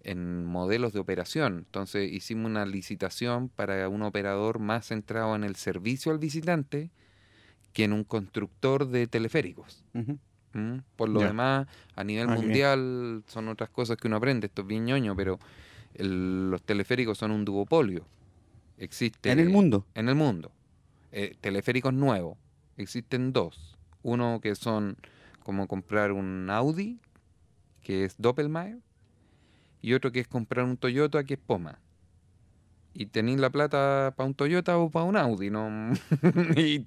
en 0.04 0.44
modelos 0.44 0.92
de 0.92 1.00
operación. 1.00 1.58
Entonces 1.58 2.12
hicimos 2.12 2.46
una 2.46 2.66
licitación 2.66 3.48
para 3.48 3.88
un 3.88 4.02
operador 4.02 4.58
más 4.58 4.88
centrado 4.88 5.34
en 5.36 5.44
el 5.44 5.56
servicio 5.56 6.12
al 6.12 6.18
visitante 6.18 6.90
que 7.72 7.84
en 7.84 7.92
un 7.92 8.04
constructor 8.04 8.88
de 8.88 9.06
teleféricos. 9.06 9.84
¿Mm? 10.54 10.78
Por 10.96 11.08
lo 11.08 11.20
demás, 11.28 11.66
a 11.96 12.04
nivel 12.04 12.28
Ah, 12.28 12.34
mundial 12.34 13.22
son 13.26 13.48
otras 13.48 13.70
cosas 13.70 13.96
que 13.96 14.06
uno 14.08 14.16
aprende, 14.16 14.46
esto 14.48 14.62
es 14.62 14.68
bien 14.68 14.84
ñoño, 14.84 15.16
pero 15.16 15.38
el- 15.94 16.50
los 16.50 16.62
teleféricos 16.62 17.18
son 17.18 17.30
un 17.30 17.44
duopolio. 17.44 18.04
Existe 18.78 19.30
En 19.30 19.38
el 19.40 19.48
mundo. 19.50 19.86
En 19.94 20.08
el 20.08 20.14
mundo. 20.14 20.50
Eh, 21.12 21.36
teleféricos 21.40 21.92
nuevos. 21.92 22.36
Existen 22.76 23.32
dos. 23.32 23.76
Uno 24.02 24.40
que 24.42 24.54
son 24.54 24.96
como 25.42 25.68
comprar 25.68 26.12
un 26.12 26.48
Audi, 26.50 26.98
que 27.82 28.04
es 28.04 28.14
Doppelmayr, 28.18 28.78
y 29.80 29.94
otro 29.94 30.12
que 30.12 30.20
es 30.20 30.28
comprar 30.28 30.64
un 30.64 30.76
Toyota, 30.76 31.24
que 31.24 31.34
es 31.34 31.40
Poma. 31.40 31.78
Y 32.94 33.06
tenéis 33.06 33.40
la 33.40 33.50
plata 33.50 34.12
para 34.16 34.26
un 34.26 34.34
Toyota 34.34 34.76
o 34.78 34.90
para 34.90 35.06
un 35.06 35.16
Audi, 35.16 35.50
¿no? 35.50 35.92
y, 36.56 36.86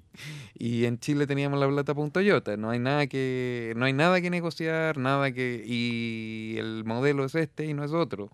y 0.54 0.84
en 0.84 0.98
Chile 1.00 1.26
teníamos 1.26 1.58
la 1.58 1.66
plata 1.68 1.94
para 1.94 2.04
un 2.04 2.12
Toyota. 2.12 2.56
No 2.56 2.70
hay 2.70 2.78
nada 2.78 3.06
que, 3.08 3.72
no 3.76 3.86
hay 3.86 3.92
nada 3.92 4.20
que 4.20 4.30
negociar, 4.30 4.98
nada 4.98 5.32
que. 5.32 5.64
Y 5.66 6.56
el 6.58 6.84
modelo 6.84 7.24
es 7.24 7.34
este 7.34 7.66
y 7.66 7.74
no 7.74 7.84
es 7.84 7.92
otro. 7.92 8.30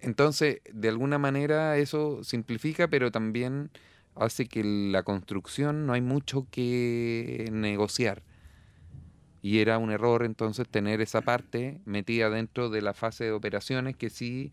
Entonces, 0.00 0.60
de 0.72 0.88
alguna 0.88 1.18
manera 1.18 1.76
eso 1.76 2.24
simplifica, 2.24 2.88
pero 2.88 3.10
también 3.10 3.70
hace 4.14 4.46
que 4.46 4.62
la 4.64 5.02
construcción 5.02 5.86
no 5.86 5.92
hay 5.92 6.00
mucho 6.00 6.46
que 6.50 7.48
negociar. 7.52 8.22
Y 9.42 9.58
era 9.60 9.78
un 9.78 9.90
error 9.90 10.24
entonces 10.24 10.68
tener 10.68 11.00
esa 11.00 11.22
parte 11.22 11.80
metida 11.86 12.28
dentro 12.28 12.68
de 12.68 12.82
la 12.82 12.92
fase 12.94 13.24
de 13.24 13.32
operaciones 13.32 13.96
que 13.96 14.10
sí, 14.10 14.52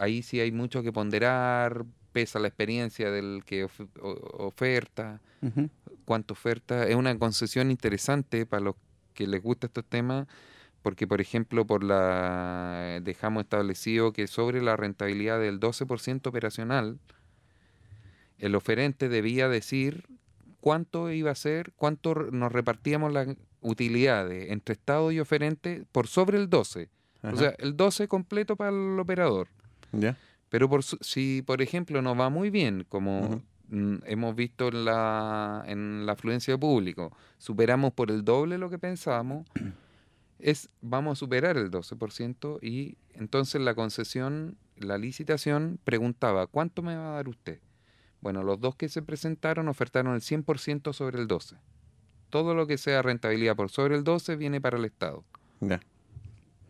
ahí 0.00 0.22
sí 0.22 0.40
hay 0.40 0.50
mucho 0.52 0.82
que 0.82 0.92
ponderar, 0.92 1.84
pesa 2.12 2.38
la 2.40 2.48
experiencia 2.48 3.10
del 3.10 3.42
que 3.44 3.64
of- 3.64 3.80
oferta, 4.00 5.20
Ujú. 5.42 5.68
cuánto 6.04 6.34
oferta. 6.34 6.86
Es 6.88 6.96
una 6.96 7.16
concesión 7.18 7.70
interesante 7.70 8.46
para 8.46 8.62
los 8.64 8.74
que 9.14 9.26
les 9.26 9.42
gusta 9.42 9.66
estos 9.68 9.84
temas, 9.84 10.26
porque 10.82 11.06
por 11.06 11.20
ejemplo 11.20 11.66
por 11.66 11.84
la 11.84 12.98
dejamos 13.02 13.42
establecido 13.44 14.12
que 14.12 14.26
sobre 14.26 14.62
la 14.62 14.76
rentabilidad 14.76 15.38
del 15.38 15.60
12% 15.60 16.26
operacional, 16.30 16.98
el 18.38 18.54
oferente 18.54 19.08
debía 19.08 19.48
decir 19.48 20.04
cuánto 20.60 21.10
iba 21.10 21.30
a 21.30 21.34
ser, 21.34 21.72
cuánto 21.76 22.14
nos 22.14 22.50
repartíamos 22.52 23.12
las 23.12 23.28
utilidades 23.60 24.50
entre 24.50 24.72
Estado 24.72 25.12
y 25.12 25.20
oferente 25.20 25.84
por 25.92 26.06
sobre 26.06 26.38
el 26.38 26.48
12. 26.48 26.88
Ajá. 27.22 27.34
O 27.34 27.36
sea, 27.36 27.54
el 27.58 27.76
12 27.76 28.08
completo 28.08 28.56
para 28.56 28.70
el 28.70 28.98
operador. 28.98 29.48
Pero 30.48 30.68
por, 30.68 30.82
su- 30.82 30.98
si, 31.00 31.42
por 31.42 31.62
ejemplo, 31.62 32.02
nos 32.02 32.18
va 32.18 32.28
muy 32.28 32.50
bien, 32.50 32.84
como 32.88 33.42
mm, 33.68 33.96
hemos 34.06 34.34
visto 34.34 34.68
en 34.68 34.84
la, 34.84 35.62
en 35.66 36.04
la 36.06 36.12
afluencia 36.12 36.54
de 36.54 36.58
público, 36.58 37.16
superamos 37.38 37.92
por 37.92 38.10
el 38.10 38.24
doble 38.24 38.58
lo 38.58 38.68
que 38.70 38.78
pensábamos, 38.78 39.46
es 40.38 40.70
vamos 40.80 41.12
a 41.12 41.20
superar 41.20 41.56
el 41.56 41.70
12% 41.70 42.58
y 42.62 42.96
entonces 43.14 43.60
la 43.60 43.74
concesión, 43.74 44.56
la 44.76 44.98
licitación 44.98 45.78
preguntaba, 45.84 46.46
¿cuánto 46.46 46.82
me 46.82 46.96
va 46.96 47.12
a 47.12 47.14
dar 47.16 47.28
usted? 47.28 47.60
Bueno, 48.20 48.42
los 48.42 48.60
dos 48.60 48.74
que 48.76 48.88
se 48.88 49.02
presentaron 49.02 49.68
ofertaron 49.68 50.14
el 50.14 50.20
100% 50.20 50.92
sobre 50.92 51.20
el 51.20 51.26
12. 51.26 51.56
Todo 52.28 52.54
lo 52.54 52.66
que 52.66 52.76
sea 52.78 53.02
rentabilidad 53.02 53.56
por 53.56 53.70
sobre 53.70 53.96
el 53.96 54.04
12 54.04 54.36
viene 54.36 54.60
para 54.60 54.76
el 54.78 54.84
Estado. 54.84 55.24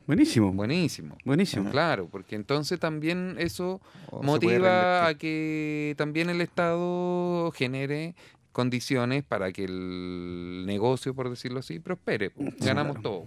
Buenísimo. 0.07 0.53
Buenísimo. 0.53 1.17
Buenísimo. 1.25 1.71
Claro, 1.71 2.09
porque 2.11 2.35
entonces 2.37 2.81
también 2.81 3.37
eso 3.39 3.81
O 4.11 4.23
motiva 4.23 5.07
a 5.07 5.15
que 5.15 5.95
también 5.97 6.31
el 6.31 6.41
Estado 6.41 7.53
genere 7.53 8.15
condiciones 8.53 9.23
para 9.23 9.53
que 9.53 9.65
el 9.65 10.65
negocio, 10.67 11.15
por 11.15 11.31
decirlo 11.31 11.61
así, 11.61 11.79
prospere. 11.79 12.33
Ganamos 12.59 13.01
todo. 13.03 13.25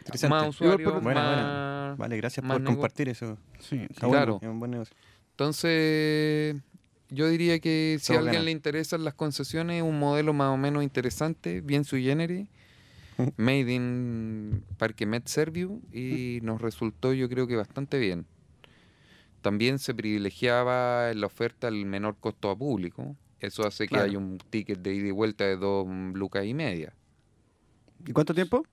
Interesante. 0.00 0.28
Más 0.34 0.48
usuarios, 0.48 0.92
por- 0.92 1.02
más 1.02 1.14
más... 1.14 1.96
Vale, 1.98 2.16
gracias 2.16 2.44
más 2.44 2.56
por 2.58 2.66
compartir 2.66 3.08
eso. 3.08 3.38
Sí. 3.60 3.86
Está 3.88 4.06
bueno, 4.08 4.22
Claro. 4.24 4.38
es 4.42 4.48
un 4.48 4.58
buen 4.58 4.70
negocio. 4.72 4.96
Entonces, 5.32 6.56
yo 7.10 7.28
diría 7.28 7.58
que 7.60 7.98
si 8.00 8.14
a 8.14 8.18
alguien 8.18 8.44
le 8.44 8.50
interesan 8.50 9.04
las 9.04 9.14
concesiones, 9.14 9.82
un 9.82 9.98
modelo 9.98 10.32
más 10.32 10.48
o 10.48 10.56
menos 10.56 10.82
interesante, 10.82 11.60
bien 11.60 11.84
sui 11.84 12.02
generis, 12.04 12.48
made 13.36 13.72
in 13.72 14.62
Parque 14.78 15.06
Met 15.06 15.26
Serviu, 15.28 15.80
y 15.92 16.40
nos 16.42 16.60
resultó 16.60 17.12
yo 17.12 17.28
creo 17.28 17.46
que 17.46 17.56
bastante 17.56 17.98
bien. 17.98 18.26
También 19.42 19.78
se 19.78 19.94
privilegiaba 19.94 21.10
en 21.10 21.20
la 21.20 21.26
oferta 21.26 21.68
el 21.68 21.86
menor 21.86 22.16
costo 22.20 22.50
a 22.50 22.56
público. 22.58 23.16
Eso 23.40 23.66
hace 23.66 23.88
que 23.88 23.96
haya 23.96 24.18
un 24.18 24.36
ticket 24.50 24.80
de 24.80 24.94
ida 24.94 25.08
y 25.08 25.12
vuelta 25.12 25.44
de 25.44 25.56
dos 25.56 25.86
lucas 26.12 26.44
y 26.44 26.52
media. 26.52 26.92
¿Y 28.06 28.12
cuánto 28.12 28.34
tiempo? 28.34 28.64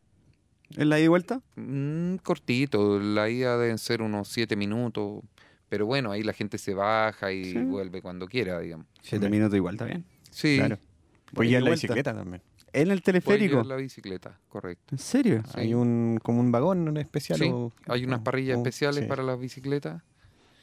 ¿En 0.75 0.89
la 0.89 0.97
ida 0.99 1.05
y 1.05 1.07
vuelta? 1.07 1.41
Mm, 1.55 2.15
cortito, 2.17 2.99
la 2.99 3.29
ida 3.29 3.57
deben 3.57 3.77
ser 3.77 4.01
unos 4.01 4.27
siete 4.27 4.57
minutos, 4.57 5.21
pero 5.69 5.85
bueno, 5.85 6.11
ahí 6.11 6.21
la 6.23 6.33
gente 6.33 6.57
se 6.57 6.73
baja 6.73 7.31
y 7.31 7.45
Sí. 7.53 7.59
vuelve 7.59 8.01
cuando 8.01 8.27
quiera, 8.27 8.59
digamos. 8.59 8.87
Siete 9.01 9.29
minutos 9.29 9.55
igual, 9.55 9.75
está 9.75 9.85
bien. 9.85 10.03
Sí, 10.31 10.57
Claro. 10.57 10.75
Ida 10.75 11.31
Pues 11.33 11.47
y 11.47 11.51
ya 11.51 11.57
en 11.59 11.63
la 11.63 11.69
vuelta. 11.69 11.81
bicicleta 11.87 12.13
también. 12.13 12.41
¿En 12.81 12.91
el 12.91 13.01
teleférico? 13.01 13.51
llevar 13.51 13.65
la 13.65 13.75
bicicleta, 13.77 14.39
correcto. 14.49 14.83
¿En 14.95 14.99
serio? 14.99 15.43
Sí. 15.45 15.59
Hay 15.59 15.73
un 15.73 16.19
como 16.23 16.39
un 16.39 16.51
vagón 16.51 16.85
¿no? 16.85 16.99
especial. 16.99 17.39
Sí, 17.39 17.49
o- 17.51 17.71
hay 17.87 18.05
unas 18.05 18.19
o- 18.19 18.23
parrillas 18.23 18.55
o- 18.57 18.59
especiales 18.59 19.03
sí. 19.03 19.07
para 19.09 19.23
las 19.23 19.39
bicicletas. 19.39 20.01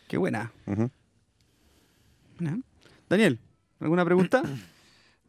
Qué. 0.09 0.17
Buena. 0.17 0.53
Daniel, 3.09 3.39
¿alguna 3.81 4.05
pregunta? 4.05 4.43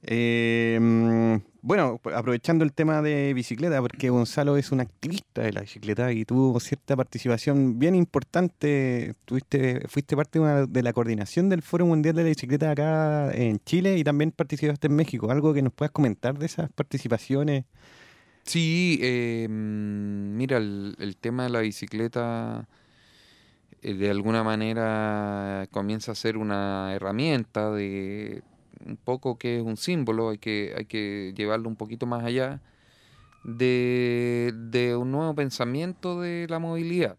Eh, 0.07 0.77
mm, 0.79 1.35
bueno, 1.65 1.99
aprovechando 2.13 2.63
el 2.63 2.71
tema 2.73 3.01
de 3.01 3.33
bicicleta, 3.33 3.81
porque 3.81 4.09
Gonzalo 4.11 4.55
es 4.55 4.71
un 4.71 4.81
activista 4.81 5.41
de 5.41 5.51
la 5.51 5.61
bicicleta 5.61 6.11
y 6.11 6.23
tuvo 6.23 6.59
cierta 6.59 6.95
participación 6.95 7.79
bien 7.79 7.95
importante. 7.95 9.15
Tuviste, 9.25 9.81
fuiste 9.87 10.15
parte 10.15 10.37
de, 10.37 10.45
una- 10.45 10.65
de 10.67 10.83
la 10.83 10.93
coordinación 10.93 11.49
del 11.49 11.63
Foro 11.63 11.87
Mundial 11.87 12.13
de 12.15 12.21
la 12.23 12.29
Bicicleta 12.29 12.69
acá 12.69 13.31
en 13.33 13.57
Chile 13.65 13.97
y 13.97 14.03
también 14.03 14.31
participaste 14.31 14.85
en 14.87 14.95
México. 14.95 15.31
¿Algo 15.31 15.53
que 15.55 15.63
nos 15.63 15.73
puedas 15.73 15.91
comentar 15.91 16.37
de 16.37 16.45
esas 16.45 16.71
participaciones? 16.71 17.65
Sí, 18.43 18.99
eh, 19.01 19.47
mm, 19.49 20.37
mira, 20.37 20.57
el, 20.57 20.95
el 20.99 21.17
tema 21.17 21.45
de 21.45 21.49
la 21.49 21.61
bicicleta 21.61 22.67
eh, 23.81 23.95
de 23.95 24.11
alguna 24.11 24.43
manera 24.43 25.67
comienza 25.71 26.11
a 26.11 26.15
ser 26.15 26.37
una 26.37 26.93
herramienta 26.93 27.71
de 27.71 28.43
un 28.85 28.97
poco 28.97 29.37
que 29.37 29.57
es 29.57 29.63
un 29.63 29.77
símbolo, 29.77 30.29
hay 30.29 30.37
que, 30.37 30.73
hay 30.77 30.85
que 30.85 31.33
llevarlo 31.35 31.69
un 31.69 31.75
poquito 31.75 32.05
más 32.05 32.23
allá 32.23 32.61
de, 33.43 34.53
de 34.55 34.95
un 34.95 35.11
nuevo 35.11 35.35
pensamiento 35.35 36.21
de 36.21 36.47
la 36.49 36.59
movilidad. 36.59 37.17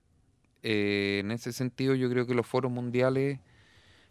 Eh, 0.62 1.20
en 1.20 1.30
ese 1.30 1.52
sentido 1.52 1.94
yo 1.94 2.10
creo 2.10 2.26
que 2.26 2.34
los 2.34 2.46
foros 2.46 2.72
mundiales 2.72 3.38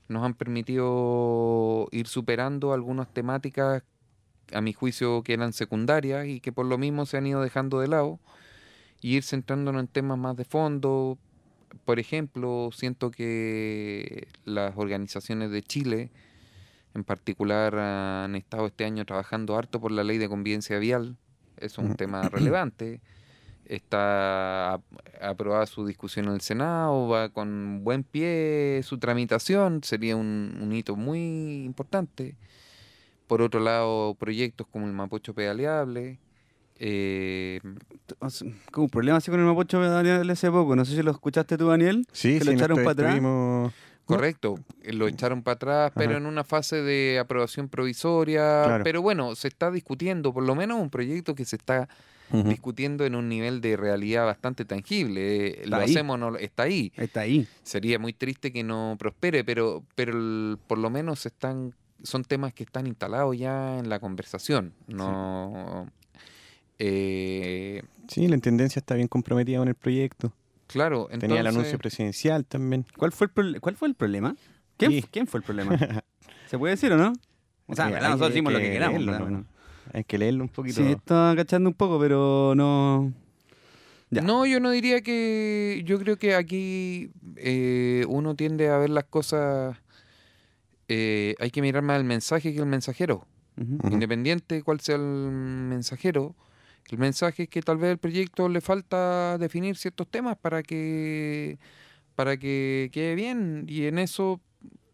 nos 0.08 0.24
han 0.24 0.36
permitido 0.36 1.88
ir 1.92 2.08
superando 2.08 2.74
algunas 2.74 3.14
temáticas 3.14 3.84
a 4.54 4.62
mi 4.62 4.74
juicio 4.74 5.24
que 5.24 5.34
eran 5.34 5.54
secundarias 5.54 6.28
y 6.28 6.40
que 6.40 6.52
por 6.52 6.66
lo 6.66 6.78
mismo 6.78 7.06
se 7.06 7.18
han 7.18 7.28
ido 7.28 7.42
dejando 7.42 7.80
de 7.80 7.88
lado 7.88 8.20
y 9.02 9.16
ir 9.18 9.24
centrándonos 9.24 9.82
en 9.82 9.88
temas 9.88 10.18
más 10.18 10.38
de 10.38 10.46
fondo. 10.46 11.18
Por 11.84 12.00
ejemplo, 12.00 12.70
siento 12.72 13.12
que 13.12 14.28
las 14.46 14.78
organizaciones 14.78 15.52
de 15.52 15.62
Chile 15.62 16.12
en 16.96 17.04
particular 17.04 17.76
han 17.78 18.36
estado 18.36 18.66
este 18.66 18.86
año 18.86 19.06
trabajando 19.06 19.56
harto 19.58 19.80
por 19.80 19.92
la 19.92 20.04
ley 20.04 20.18
de 20.18 20.28
convivencia 20.30 20.80
vial. 20.80 21.18
Es 21.58 21.78
un 21.78 21.96
tema 21.96 22.22
relevante. 22.30 23.02
Está 23.66 24.74
ap- 24.74 24.84
aprobada 25.22 25.66
su 25.66 25.86
discusión 25.86 26.26
en 26.28 26.34
el 26.34 26.42
Senado, 26.42 27.08
va 27.08 27.30
con 27.30 27.84
buen 27.84 28.04
pie 28.04 28.82
su 28.84 28.98
tramitación, 29.00 29.82
sería 29.84 30.16
un, 30.16 30.58
un 30.62 30.72
hito 30.74 30.96
muy 30.96 31.64
importante. 31.66 32.36
Por 33.28 33.42
otro 33.42 33.60
lado, 33.60 34.14
proyectos 34.16 34.68
como 34.68 34.86
el 34.86 34.94
Mapocho 34.94 35.34
Pedaleable. 35.34 36.20
eh, 36.78 37.60
un 38.78 38.90
problema 38.90 39.18
así 39.18 39.32
con 39.32 39.40
el 39.40 39.46
Mapocho 39.48 39.80
de 39.82 39.90
Daniel 39.90 40.30
hace 40.30 40.52
poco. 40.52 40.76
No 40.76 40.86
sé 40.86 40.96
si 40.96 41.02
lo 41.02 41.10
escuchaste 41.12 41.58
tú, 41.58 41.68
Daniel. 41.70 42.06
Sí, 42.12 42.38
que 42.38 42.46
lo 42.46 42.52
echaron 42.52 42.78
para 42.84 42.92
atrás. 42.92 43.16
Correcto, 44.06 44.56
eh, 44.84 44.94
lo 44.94 45.08
echaron 45.08 45.42
para 45.44 45.56
atrás, 45.56 45.92
pero 45.96 46.12
Ajá. 46.12 46.18
en 46.20 46.26
una 46.26 46.44
fase 46.44 46.82
de 46.82 47.20
aprobación 47.20 47.68
provisoria. 47.70 48.64
Claro. 48.66 48.84
Pero 48.84 49.02
bueno, 49.02 49.36
se 49.36 49.48
está 49.48 49.72
discutiendo, 49.72 50.34
por 50.34 50.44
lo 50.44 50.56
menos 50.56 50.80
un 50.80 50.90
proyecto 50.90 51.36
que 51.36 51.46
se 51.46 51.56
está 51.56 51.88
discutiendo 52.32 53.06
en 53.06 53.14
un 53.14 53.30
nivel 53.30 53.62
de 53.62 53.78
realidad 53.78 54.26
bastante 54.26 54.66
tangible. 54.66 55.22
Eh, 55.48 55.48
Está 55.64 55.70
lo 55.70 55.76
ahí. 55.84 55.92
hacemos, 55.92 56.18
no, 56.20 56.36
está 56.38 56.64
ahí. 56.64 56.92
Está 56.98 57.20
ahí. 57.22 57.48
Sería 57.64 58.00
muy 58.00 58.14
triste 58.14 58.52
que 58.52 58.64
no 58.64 58.96
prospere, 58.98 59.44
pero, 59.44 59.84
pero 59.94 60.14
el- 60.14 60.58
por 60.68 60.80
lo 60.80 60.90
menos 60.90 61.26
están, 61.28 61.76
son 62.02 62.24
temas 62.24 62.52
que 62.54 62.64
están 62.64 62.88
instalados 62.88 63.38
ya 63.38 63.78
en 63.78 63.90
la 63.90 64.00
conversación. 64.00 64.74
No, 64.88 65.88
eh, 66.80 67.82
Sí, 68.08 68.28
la 68.28 68.36
intendencia 68.36 68.80
está 68.80 68.96
bien 68.96 69.08
comprometida 69.08 69.60
con 69.60 69.68
el 69.68 69.76
proyecto. 69.76 70.32
Claro, 70.68 71.02
entonces, 71.12 71.20
Tenía 71.20 71.42
el 71.42 71.48
anuncio 71.48 71.78
presidencial 71.78 72.46
también. 72.46 72.86
¿Cuál 72.98 73.12
fue 73.12 73.28
el, 73.38 73.60
¿cuál 73.62 73.76
fue 73.76 73.88
el 73.88 73.96
problema? 73.96 74.36
¿Quién, 74.78 74.92
Sí. 74.92 75.06
quién 75.12 75.28
fue 75.28 75.40
el 75.40 75.44
problema? 75.44 75.72
¿Se 76.48 76.58
puede 76.58 76.72
decir 76.76 76.92
o 76.92 76.98
no? 76.98 77.14
O 77.68 77.76
sea, 77.76 77.86
verdad, 77.88 78.10
nosotros 78.10 78.28
que- 78.30 78.34
decimos 78.34 78.54
lo 78.54 78.60
que 78.60 78.66
que 78.66 78.72
queramos. 78.74 79.02
leerlo. 79.02 79.46
Hay 79.94 80.04
que 80.04 80.18
leerlo 80.18 80.44
un 80.44 80.50
poquito. 80.50 80.76
Sí, 80.84 80.92
está 80.92 81.34
cachando 81.36 81.70
un 81.70 81.76
poco, 81.76 82.00
pero 82.00 82.54
no. 82.56 83.14
Ya. 84.12 84.22
No, 84.22 84.46
yo 84.46 84.60
no 84.60 84.70
diría 84.72 85.02
que. 85.02 85.82
Yo 85.86 85.98
creo 86.00 86.18
que 86.18 86.36
aquí 86.36 87.12
eh, 87.38 88.06
uno 88.08 88.36
tiende 88.36 88.70
a 88.70 88.78
ver 88.78 88.90
las 88.90 89.06
cosas. 89.06 89.78
eh, 90.88 91.36
hay 91.40 91.50
que 91.52 91.62
mirar 91.62 91.82
más 91.84 91.98
el 91.98 92.04
mensaje 92.06 92.54
que 92.54 92.60
el 92.60 92.66
mensajero. 92.66 93.28
Ujú. 93.60 93.76
Ujú. 93.84 93.94
Independiente 93.94 94.56
de 94.56 94.64
cuál 94.64 94.80
sea 94.82 94.96
el 94.96 95.02
mensajero, 95.02 96.36
el 96.92 96.98
mensaje 96.98 97.44
es 97.44 97.50
que 97.50 97.62
tal 97.62 97.78
vez 97.78 97.92
al 97.92 97.98
proyecto 97.98 98.48
le 98.50 98.62
falta 98.62 99.38
definir 99.38 99.76
ciertos 99.78 100.08
temas 100.08 100.38
para 100.38 100.62
que 100.64 101.58
para 102.16 102.38
que 102.38 102.90
quede 102.94 103.16
bien 103.16 103.66
y 103.68 103.86
en 103.86 104.00
eso 104.00 104.40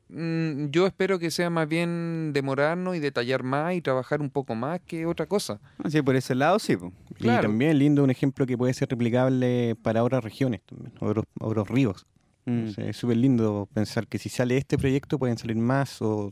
mm, 0.09 0.67
yo 0.71 0.87
espero 0.87 1.19
que 1.19 1.29
sea 1.31 1.49
más 1.49 1.67
bien 1.67 2.31
demorarnos 2.33 2.95
y 2.95 2.99
detallar 2.99 3.43
más 3.43 3.75
y 3.75 3.81
trabajar 3.81 4.21
un 4.21 4.29
poco 4.29 4.55
más 4.55 4.79
que 4.81 5.05
otra 5.05 5.25
cosa. 5.27 5.59
Así 5.83 6.01
por 6.01 6.15
ese 6.15 6.35
lado, 6.35 6.59
sí. 6.59 6.75
po. 6.77 6.91
Y 7.19 7.25
también 7.27 7.77
lindo 7.77 8.03
un 8.03 8.09
ejemplo 8.09 8.45
que 8.45 8.57
puede 8.57 8.73
ser 8.73 8.89
replicable 8.89 9.75
para 9.81 10.03
otras 10.03 10.23
regiones, 10.23 10.61
también, 10.65 10.91
otros, 10.99 11.25
otros 11.39 11.67
ríos. 11.69 12.05
Mm. 12.45 12.67
O 12.69 12.71
sea, 12.71 12.85
es 12.87 12.97
súper 12.97 13.17
lindo 13.17 13.69
pensar 13.71 14.07
que 14.07 14.17
si 14.17 14.27
sale 14.29 14.57
este 14.57 14.77
proyecto 14.79 15.19
pueden 15.19 15.37
salir 15.37 15.57
más 15.57 16.01
o 16.01 16.31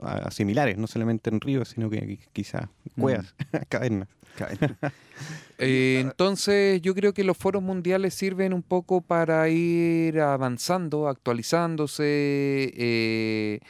a- 0.00 0.18
a 0.28 0.30
similares, 0.30 0.78
no 0.78 0.86
solamente 0.86 1.30
en 1.30 1.40
ríos, 1.40 1.70
sino 1.70 1.90
que 1.90 2.00
qui- 2.06 2.28
quizás 2.32 2.68
cuevas, 2.96 3.34
cavernas. 3.68 4.08
Eh, 5.60 5.98
entonces 6.00 6.80
yo 6.82 6.94
creo 6.94 7.12
que 7.12 7.24
los 7.24 7.36
foros 7.36 7.60
mundiales 7.64 8.14
sirven 8.14 8.52
un 8.52 8.62
poco 8.62 9.00
para 9.00 9.48
ir 9.48 10.20
avanzando, 10.20 11.08
actualizándose. 11.08 12.04
eh, 12.76 13.60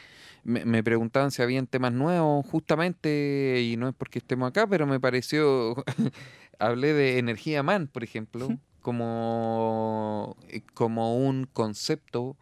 me, 0.43 0.65
me 0.65 0.83
preguntaban 0.83 1.31
si 1.31 1.41
habían 1.41 1.67
temas 1.67 1.91
nuevos, 1.93 2.45
justamente, 2.45 3.61
y 3.63 3.77
no 3.77 3.89
es 3.89 3.95
porque 3.95 4.19
estemos 4.19 4.49
acá, 4.49 4.67
pero 4.67 4.85
me 4.87 4.99
pareció, 4.99 5.83
hablé 6.59 6.93
de 6.93 7.17
energía 7.17 7.63
man, 7.63 7.87
por 7.87 8.03
ejemplo, 8.03 8.49
como, 8.81 10.37
eh, 10.49 10.61
como 10.73 11.17
un 11.17 11.45
concepto, 11.51 12.37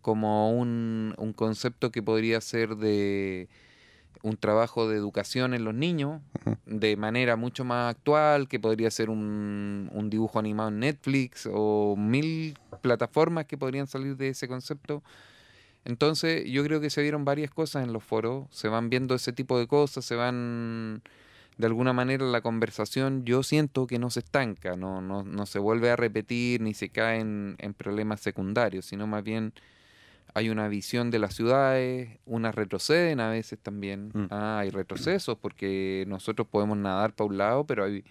como 0.00 0.52
un, 0.52 1.14
un 1.18 1.32
concepto 1.32 1.90
que 1.90 2.02
podría 2.02 2.40
ser 2.40 2.76
de 2.76 3.48
un 4.26 4.36
trabajo 4.36 4.88
de 4.88 4.96
educación 4.96 5.54
en 5.54 5.64
los 5.64 5.74
niños 5.74 6.20
de 6.66 6.96
manera 6.96 7.36
mucho 7.36 7.64
más 7.64 7.90
actual, 7.90 8.48
que 8.48 8.58
podría 8.58 8.90
ser 8.90 9.08
un, 9.08 9.88
un 9.92 10.10
dibujo 10.10 10.38
animado 10.38 10.68
en 10.70 10.80
Netflix 10.80 11.48
o 11.52 11.94
mil 11.96 12.58
plataformas 12.82 13.46
que 13.46 13.56
podrían 13.56 13.86
salir 13.86 14.16
de 14.16 14.30
ese 14.30 14.48
concepto. 14.48 15.02
Entonces 15.84 16.44
yo 16.50 16.64
creo 16.64 16.80
que 16.80 16.90
se 16.90 17.02
vieron 17.02 17.24
varias 17.24 17.50
cosas 17.50 17.84
en 17.84 17.92
los 17.92 18.02
foros, 18.02 18.46
se 18.50 18.66
van 18.66 18.90
viendo 18.90 19.14
ese 19.14 19.32
tipo 19.32 19.58
de 19.58 19.68
cosas, 19.68 20.04
se 20.04 20.16
van 20.16 21.02
de 21.56 21.66
alguna 21.66 21.92
manera 21.92 22.26
la 22.26 22.40
conversación, 22.40 23.24
yo 23.24 23.44
siento 23.44 23.86
que 23.86 24.00
no 24.00 24.10
se 24.10 24.20
estanca, 24.20 24.76
no, 24.76 25.00
no, 25.00 25.22
no 25.22 25.46
se 25.46 25.60
vuelve 25.60 25.90
a 25.90 25.96
repetir 25.96 26.60
ni 26.60 26.74
se 26.74 26.88
cae 26.88 27.20
en, 27.20 27.54
en 27.58 27.72
problemas 27.74 28.20
secundarios, 28.20 28.86
sino 28.86 29.06
más 29.06 29.22
bien 29.22 29.52
hay 30.36 30.50
una 30.50 30.68
visión 30.68 31.10
de 31.10 31.18
las 31.18 31.34
ciudades, 31.34 32.18
unas 32.26 32.54
retroceden 32.54 33.20
a 33.20 33.30
veces 33.30 33.58
también. 33.58 34.10
Mm. 34.12 34.26
Ah, 34.28 34.58
hay 34.58 34.68
retrocesos 34.68 35.38
porque 35.38 36.04
nosotros 36.08 36.46
podemos 36.46 36.76
nadar 36.76 37.14
para 37.14 37.30
un 37.30 37.38
lado, 37.38 37.64
pero 37.64 37.84
hay 37.84 38.04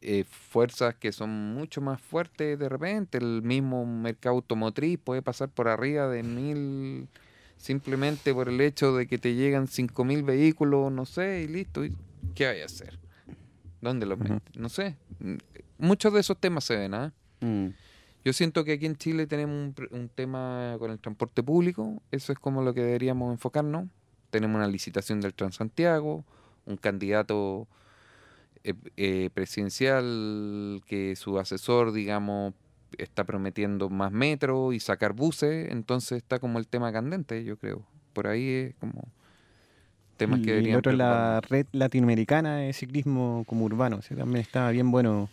eh, 0.00 0.24
fuerzas 0.24 0.96
que 0.96 1.12
son 1.12 1.30
mucho 1.54 1.80
más 1.80 2.00
fuertes 2.00 2.58
de 2.58 2.68
repente. 2.68 3.18
El 3.18 3.42
mismo 3.42 3.86
mercado 3.86 4.34
automotriz 4.34 4.98
puede 4.98 5.22
pasar 5.22 5.48
por 5.48 5.68
arriba 5.68 6.08
de 6.08 6.24
mil 6.24 7.06
simplemente 7.56 8.34
por 8.34 8.48
el 8.48 8.60
hecho 8.60 8.96
de 8.96 9.06
que 9.06 9.18
te 9.18 9.36
llegan 9.36 9.68
cinco 9.68 10.04
mil 10.04 10.24
vehículos, 10.24 10.90
no 10.90 11.06
sé, 11.06 11.42
y 11.42 11.46
listo. 11.46 11.84
¿y 11.84 11.94
¿Qué 12.34 12.48
hay 12.48 12.62
a 12.62 12.64
hacer? 12.64 12.98
¿Dónde 13.80 14.06
los 14.06 14.18
Ujú. 14.18 14.32
metes? 14.32 14.56
No 14.56 14.68
sé. 14.68 14.96
Muchos 15.78 16.12
de 16.14 16.18
esos 16.18 16.36
temas 16.36 16.64
se 16.64 16.74
ven, 16.74 16.94
¿ah? 16.94 17.12
Mm. 17.38 17.68
Yo 18.24 18.32
siento 18.32 18.64
que 18.64 18.72
aquí 18.72 18.86
en 18.86 18.96
Chile 18.96 19.26
tenemos 19.26 19.54
un, 19.54 19.88
un 19.90 20.08
tema 20.08 20.76
con 20.78 20.90
el 20.90 20.98
transporte 20.98 21.42
público, 21.42 22.02
eso 22.10 22.32
es 22.32 22.38
como 22.38 22.62
lo 22.62 22.72
que 22.72 22.82
deberíamos 22.82 23.32
enfocarnos. 23.32 23.88
Tenemos 24.30 24.56
una 24.56 24.66
licitación 24.66 25.20
del 25.20 25.34
Transantiago, 25.34 26.24
un 26.66 26.76
candidato 26.76 27.68
eh, 28.66 28.72
eh, 28.96 29.28
presidencial 29.34 30.80
que 30.86 31.16
su 31.16 31.38
asesor, 31.38 31.92
digamos, 31.92 32.54
está 32.96 33.24
prometiendo 33.24 33.90
más 33.90 34.10
metro 34.10 34.72
y 34.72 34.80
sacar 34.80 35.12
buses, 35.12 35.70
entonces 35.70 36.16
está 36.18 36.38
como 36.38 36.58
el 36.58 36.66
tema 36.66 36.90
candente, 36.90 37.44
yo 37.44 37.58
creo. 37.58 37.82
Por 38.14 38.26
ahí 38.26 38.48
es 38.48 38.74
como 38.76 39.08
temas 40.16 40.40
que 40.40 40.46
y 40.46 40.48
el 40.48 40.54
deberían 40.54 40.78
otro 40.78 40.92
es 40.92 40.98
la 40.98 41.42
red 41.42 41.66
latinoamericana 41.72 42.56
de 42.56 42.72
ciclismo 42.72 43.44
como 43.46 43.66
urbano. 43.66 43.98
ese 43.98 44.16
también 44.16 44.40
está 44.40 44.70
bien 44.70 44.90
bueno. 44.90 45.28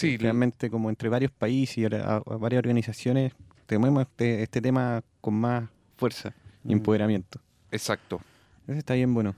Sí, 0.00 0.16
realmente 0.16 0.70
como 0.70 0.88
entre 0.90 1.08
varios 1.08 1.30
países 1.32 1.78
y 1.78 1.84
ora- 1.84 2.04
a- 2.04 2.16
a 2.16 2.36
varias 2.36 2.58
organizaciones 2.60 3.32
tenemos 3.66 4.00
este, 4.02 4.42
este 4.42 4.60
tema 4.60 5.02
con 5.20 5.34
más 5.34 5.68
fuerza 5.96 6.32
y 6.64 6.68
Mm. 6.68 6.72
empoderamiento. 6.78 7.40
Exacto. 7.70 8.20
Ese 8.66 8.78
está 8.78 8.94
bien 8.94 9.12
bueno. 9.12 9.34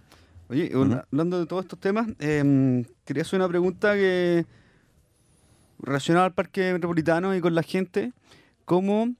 Oye, 0.48 0.70
hablando 1.10 1.38
de 1.38 1.46
todos 1.46 1.64
estos 1.64 1.78
temas, 1.78 2.08
em, 2.18 2.84
quería 3.04 3.22
hacer 3.22 3.38
una 3.38 3.48
pregunta 3.48 3.94
que 3.94 4.44
relacionada 5.80 6.26
al 6.26 6.34
parque 6.34 6.72
metropolitano 6.72 7.34
y 7.34 7.40
con 7.40 7.54
la 7.54 7.62
gente, 7.62 8.12
¿cómo, 8.64 9.14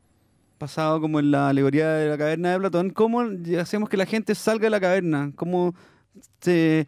pasado 0.59 1.01
como 1.01 1.21
en 1.21 1.31
la 1.31 1.49
alegoría 1.49 1.89
de 1.95 2.09
la 2.11 2.19
caverna 2.19 2.53
de 2.53 2.59
Platón, 2.59 2.91
cómo 2.91 3.23
hacemos 3.59 3.89
que 3.89 3.97
la 3.97 4.07
gente 4.07 4.35
salga 4.35 4.65
de 4.65 4.71
la 4.71 4.81
caverna? 4.81 5.33
¿Cómo 5.37 5.75
se... 6.41 6.87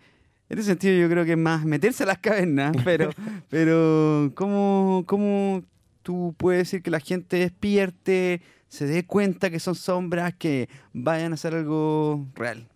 En 0.53 0.59
ese 0.59 0.69
sentido 0.69 0.95
yo 1.01 1.09
creo 1.09 1.25
que 1.25 1.33
es 1.33 1.39
más 1.39 1.65
meterse 1.65 2.03
a 2.03 2.07
las 2.07 2.19
cavernas, 2.19 2.77
pero, 2.85 3.09
pero 3.49 4.31
¿cómo, 4.35 5.03
¿cómo 5.07 5.63
tú 6.03 6.35
puedes 6.37 6.65
decir 6.69 6.83
que 6.83 6.91
la 6.91 7.01
gente 7.01 7.39
despierte, 7.39 8.43
se 8.69 8.85
dé 8.85 9.07
cuenta 9.07 9.49
que 9.49 9.59
son 9.59 9.75
sombras, 9.75 10.35
que 10.35 10.69
vayan 10.93 11.33
a 11.33 11.37
hacer 11.37 11.55
algo 11.55 12.27
real? 12.35 12.69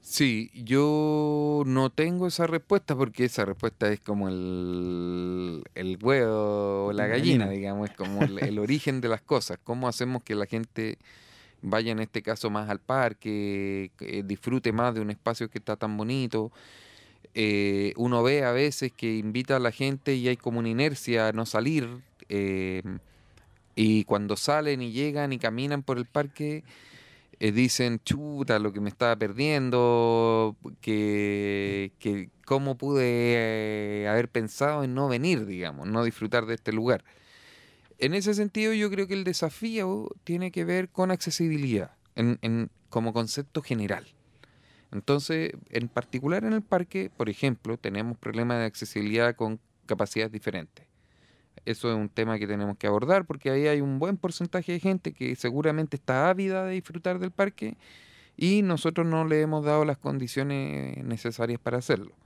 Sí, 0.00 0.50
yo 0.52 1.62
no 1.64 1.90
tengo 1.90 2.26
esa 2.26 2.48
respuesta 2.48 2.96
porque 2.96 3.24
esa 3.24 3.44
respuesta 3.44 3.92
es 3.92 4.00
como 4.00 4.28
el, 4.28 5.62
el 5.76 5.96
huevo 6.02 6.86
o 6.86 6.92
la 6.92 7.06
gallina, 7.06 7.44
gallina. 7.44 7.50
digamos, 7.50 7.90
es 7.90 7.96
como 7.96 8.20
el, 8.20 8.40
el 8.40 8.58
origen 8.58 9.00
de 9.00 9.08
las 9.08 9.22
cosas. 9.22 9.60
¿Cómo 9.62 9.86
hacemos 9.86 10.24
que 10.24 10.34
la 10.34 10.46
gente 10.46 10.98
vaya 11.62 11.92
en 11.92 12.00
este 12.00 12.22
caso 12.22 12.50
más 12.50 12.68
al 12.68 12.80
parque, 12.80 13.90
que 13.98 14.22
disfrute 14.24 14.72
más 14.72 14.94
de 14.94 15.00
un 15.00 15.10
espacio 15.10 15.48
que 15.50 15.58
está 15.58 15.76
tan 15.76 15.96
bonito? 15.96 16.52
Eh, 17.34 17.94
uno 17.96 18.22
ve 18.22 18.44
a 18.44 18.52
veces 18.52 18.92
que 18.92 19.16
invita 19.16 19.56
a 19.56 19.60
la 19.60 19.72
gente 19.72 20.14
y 20.14 20.28
hay 20.28 20.36
como 20.36 20.58
una 20.58 20.68
inercia 20.68 21.28
a 21.28 21.32
no 21.32 21.46
salir. 21.46 21.88
eh, 22.28 22.82
y 23.74 24.04
cuando 24.04 24.36
salen 24.36 24.82
y 24.82 24.92
llegan 24.92 25.32
y 25.32 25.38
caminan 25.38 25.82
por 25.82 25.98
el 25.98 26.04
parque, 26.04 26.62
eh, 27.40 27.52
dicen, 27.52 28.00
chuta, 28.04 28.58
lo 28.58 28.72
que 28.72 28.80
me 28.80 28.88
estaba 28.90 29.16
perdiendo, 29.16 30.56
que, 30.80 31.92
que 31.98 32.28
cómo 32.46 32.76
pude 32.76 33.02
eh, 34.04 34.08
haber 34.08 34.28
pensado 34.28 34.84
en 34.84 34.94
no 34.94 35.08
venir, 35.08 35.46
digamos, 35.46 35.88
no 35.88 36.04
disfrutar 36.04 36.46
de 36.46 36.54
este 36.54 36.72
lugar. 36.72 37.04
En 38.02 38.14
ese 38.14 38.34
sentido, 38.34 38.72
yo 38.72 38.90
creo 38.90 39.06
que 39.06 39.14
el 39.14 39.22
desafío 39.22 40.08
tiene 40.24 40.50
que 40.50 40.64
ver 40.64 40.88
con 40.88 41.12
accesibilidad, 41.12 41.92
en, 42.16 42.68
como 42.88 43.12
concepto 43.12 43.62
general. 43.62 44.08
Entonces, 44.90 45.52
en 45.70 45.86
particular 45.86 46.42
en 46.42 46.52
el 46.52 46.62
parque, 46.62 47.12
por 47.16 47.28
ejemplo, 47.28 47.76
tenemos 47.76 48.18
problemas 48.18 48.58
de 48.58 48.64
accesibilidad 48.64 49.36
con 49.36 49.60
capacidades 49.86 50.32
diferentes. 50.32 50.84
Eso 51.64 51.92
es 51.92 51.96
un 51.96 52.08
tema 52.08 52.40
que 52.40 52.48
tenemos 52.48 52.76
que 52.76 52.88
abordar 52.88 53.24
porque 53.24 53.50
ahí 53.50 53.68
hay 53.68 53.80
un 53.80 54.00
buen 54.00 54.16
porcentaje 54.16 54.72
de 54.72 54.80
gente 54.80 55.12
que 55.12 55.36
seguramente 55.36 55.94
está 55.94 56.28
ávida 56.28 56.64
de 56.64 56.72
disfrutar 56.72 57.20
del 57.20 57.30
parque 57.30 57.76
y 58.36 58.62
nosotros 58.62 59.06
no 59.06 59.24
le 59.24 59.42
hemos 59.42 59.64
dado 59.64 59.84
las 59.84 59.98
condiciones 59.98 60.96
necesarias 61.04 61.60
para 61.60 61.78
hacerlo. 61.78 62.16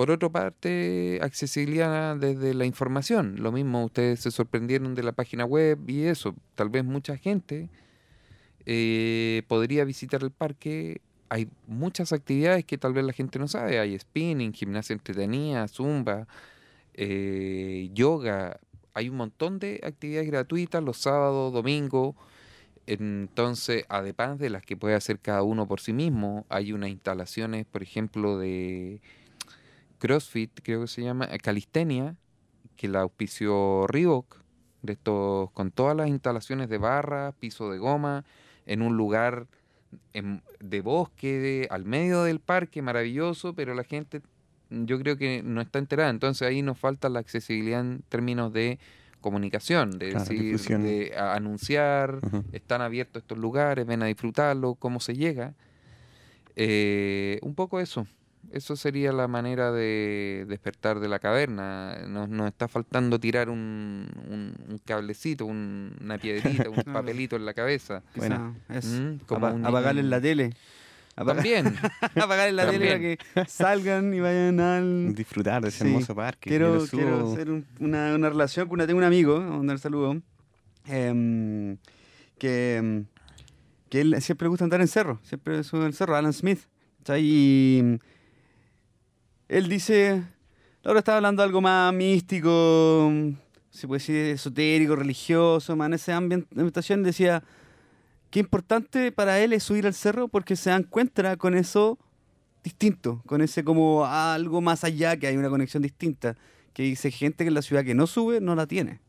Por 0.00 0.10
otra 0.10 0.30
parte, 0.30 1.18
accesibilidad 1.20 2.16
desde 2.16 2.54
la 2.54 2.64
información. 2.64 3.36
Lo 3.38 3.52
mismo, 3.52 3.84
ustedes 3.84 4.20
se 4.20 4.30
sorprendieron 4.30 4.94
de 4.94 5.02
la 5.02 5.12
página 5.12 5.44
web 5.44 5.78
y 5.90 6.04
eso. 6.04 6.34
Tal 6.54 6.70
vez 6.70 6.86
mucha 6.86 7.18
gente 7.18 7.68
eh, 8.64 9.42
podría 9.46 9.84
visitar 9.84 10.22
el 10.22 10.30
parque. 10.30 11.02
Hay 11.28 11.50
muchas 11.66 12.14
actividades 12.14 12.64
que 12.64 12.78
tal 12.78 12.94
vez 12.94 13.04
la 13.04 13.12
gente 13.12 13.38
no 13.38 13.46
sabe. 13.46 13.78
Hay 13.78 13.98
spinning, 13.98 14.54
gimnasia 14.54 14.94
entretenida, 14.94 15.68
zumba, 15.68 16.26
eh, 16.94 17.90
yoga. 17.92 18.58
Hay 18.94 19.10
un 19.10 19.18
montón 19.18 19.58
de 19.58 19.82
actividades 19.84 20.30
gratuitas 20.30 20.82
los 20.82 20.96
sábados, 20.96 21.52
domingos. 21.52 22.14
Entonces, 22.86 23.84
además 23.90 24.38
de 24.38 24.48
las 24.48 24.62
que 24.62 24.78
puede 24.78 24.94
hacer 24.94 25.18
cada 25.18 25.42
uno 25.42 25.68
por 25.68 25.78
sí 25.78 25.92
mismo, 25.92 26.46
hay 26.48 26.72
unas 26.72 26.88
instalaciones, 26.88 27.66
por 27.66 27.82
ejemplo, 27.82 28.38
de 28.38 29.02
CrossFit, 30.00 30.50
creo 30.62 30.80
que 30.80 30.86
se 30.88 31.02
llama, 31.02 31.28
eh, 31.30 31.38
calistenia, 31.38 32.16
que 32.76 32.88
la 32.88 33.02
auspició 33.02 33.86
Reebok, 33.86 34.38
de 34.82 34.94
estos, 34.94 35.50
con 35.52 35.70
todas 35.70 35.96
las 35.96 36.08
instalaciones 36.08 36.68
de 36.68 36.78
barra, 36.78 37.32
piso 37.38 37.70
de 37.70 37.78
goma, 37.78 38.24
en 38.66 38.82
un 38.82 38.96
lugar 38.96 39.46
en- 40.14 40.42
de 40.60 40.80
bosque, 40.80 41.38
de- 41.38 41.68
al 41.70 41.84
medio 41.84 42.22
del 42.22 42.40
parque, 42.40 42.80
maravilloso, 42.80 43.54
pero 43.54 43.74
la 43.74 43.84
gente 43.84 44.22
yo 44.70 44.98
creo 45.00 45.16
que 45.16 45.42
no 45.42 45.60
está 45.60 45.78
enterada. 45.80 46.10
Entonces 46.10 46.46
ahí 46.48 46.62
nos 46.62 46.78
falta 46.78 47.08
la 47.08 47.18
accesibilidad 47.18 47.80
en 47.80 48.02
términos 48.08 48.52
de 48.52 48.78
comunicación, 49.20 49.98
de 49.98 50.10
Claro, 50.12 50.20
decir, 50.20 50.42
difusión. 50.42 50.82
de 50.82 51.12
anunciar, 51.18 52.20
están 52.52 52.80
abiertos 52.80 53.22
estos 53.22 53.36
lugares, 53.36 53.84
ven 53.84 54.02
a 54.02 54.06
disfrutarlo, 54.06 54.76
cómo 54.76 55.00
se 55.00 55.14
llega. 55.14 55.54
Eh, 56.56 57.38
un 57.42 57.54
poco 57.54 57.80
eso. 57.80 58.06
Eso 58.52 58.74
sería 58.74 59.12
la 59.12 59.28
manera 59.28 59.70
de 59.70 60.44
despertar 60.48 60.98
de 60.98 61.08
la 61.08 61.20
caverna. 61.20 61.98
Nos, 62.08 62.28
nos 62.28 62.48
está 62.48 62.66
faltando 62.66 63.18
tirar 63.20 63.48
un, 63.48 64.08
un- 64.28 64.54
un 64.68 64.78
cablecito, 64.84 65.46
un- 65.46 65.94
una 66.00 66.18
piedrita, 66.18 66.68
un 66.68 66.74
papelito 66.92 67.36
en 67.36 67.44
la 67.46 67.54
cabeza. 67.54 68.02
Bueno. 68.16 68.56
es 68.68 68.86
Mm, 68.86 69.18
como 69.26 69.46
apa- 69.46 69.54
un 69.56 69.64
apagarles 69.66 70.04
niño- 70.04 70.10
la 70.16 70.20
tele. 70.20 70.50
Apaga- 71.16 71.34
También. 71.36 71.66
apagarles 72.16 72.54
la 72.54 72.70
tele 72.70 72.86
para 72.86 72.98
que 72.98 73.18
salgan 73.50 74.14
y 74.14 74.20
vayan 74.20 74.58
al... 74.58 75.14
Disfrutar 75.14 75.62
de 75.62 75.68
ese 75.68 75.84
Sí. 75.84 75.90
hermoso 75.90 76.14
parque. 76.16 76.50
Quiero, 76.50 76.84
quiero 76.90 77.32
hacer 77.32 77.50
un- 77.50 77.66
una, 77.78 78.14
una 78.16 78.30
relación 78.30 78.66
con 78.68 78.74
una, 78.78 78.86
tengo 78.86 78.98
un 78.98 79.04
amigo, 79.04 79.36
a 79.36 79.40
mandar 79.40 79.78
saludo, 79.78 80.20
em, 80.86 81.76
que, 82.38 82.76
em, 82.76 83.04
que 83.90 84.00
él 84.00 84.16
siempre 84.22 84.46
le 84.46 84.50
gusta 84.50 84.64
andar 84.64 84.80
en 84.80 84.88
cerro, 84.88 85.20
siempre 85.22 85.62
sube 85.62 85.86
el 85.86 85.94
cerro, 85.94 86.16
Alan 86.16 86.32
Smith. 86.32 86.60
¿cachai? 86.98 87.22
Y 87.24 87.80
mm, 87.82 87.94
él 89.50 89.68
dice, 89.68 90.22
ahora 90.84 91.00
estaba 91.00 91.16
hablando 91.16 91.42
de 91.42 91.46
algo 91.46 91.60
más 91.60 91.92
místico, 91.92 93.12
se 93.70 93.88
puede 93.88 93.98
decir 93.98 94.16
esotérico, 94.16 94.94
religioso, 94.94 95.72
en 95.72 95.92
esa 95.92 96.16
ambient- 96.16 96.46
ambientación, 96.52 97.02
decía, 97.02 97.42
qué 98.30 98.38
importante 98.38 99.10
para 99.10 99.40
él 99.40 99.52
es 99.52 99.64
subir 99.64 99.86
al 99.86 99.94
cerro 99.94 100.28
porque 100.28 100.54
se 100.54 100.70
encuentra 100.70 101.36
con 101.36 101.56
eso 101.56 101.98
distinto, 102.62 103.22
con 103.26 103.42
ese 103.42 103.64
como 103.64 104.04
algo 104.04 104.60
más 104.60 104.84
allá, 104.84 105.16
que 105.16 105.26
hay 105.26 105.36
una 105.36 105.48
conexión 105.48 105.82
distinta, 105.82 106.36
que 106.72 106.84
dice 106.84 107.10
gente 107.10 107.42
que 107.42 107.48
en 107.48 107.54
la 107.54 107.62
ciudad 107.62 107.84
que 107.84 107.94
no 107.94 108.06
sube 108.06 108.40
no 108.40 108.54
la 108.54 108.66
tiene. 108.68 109.00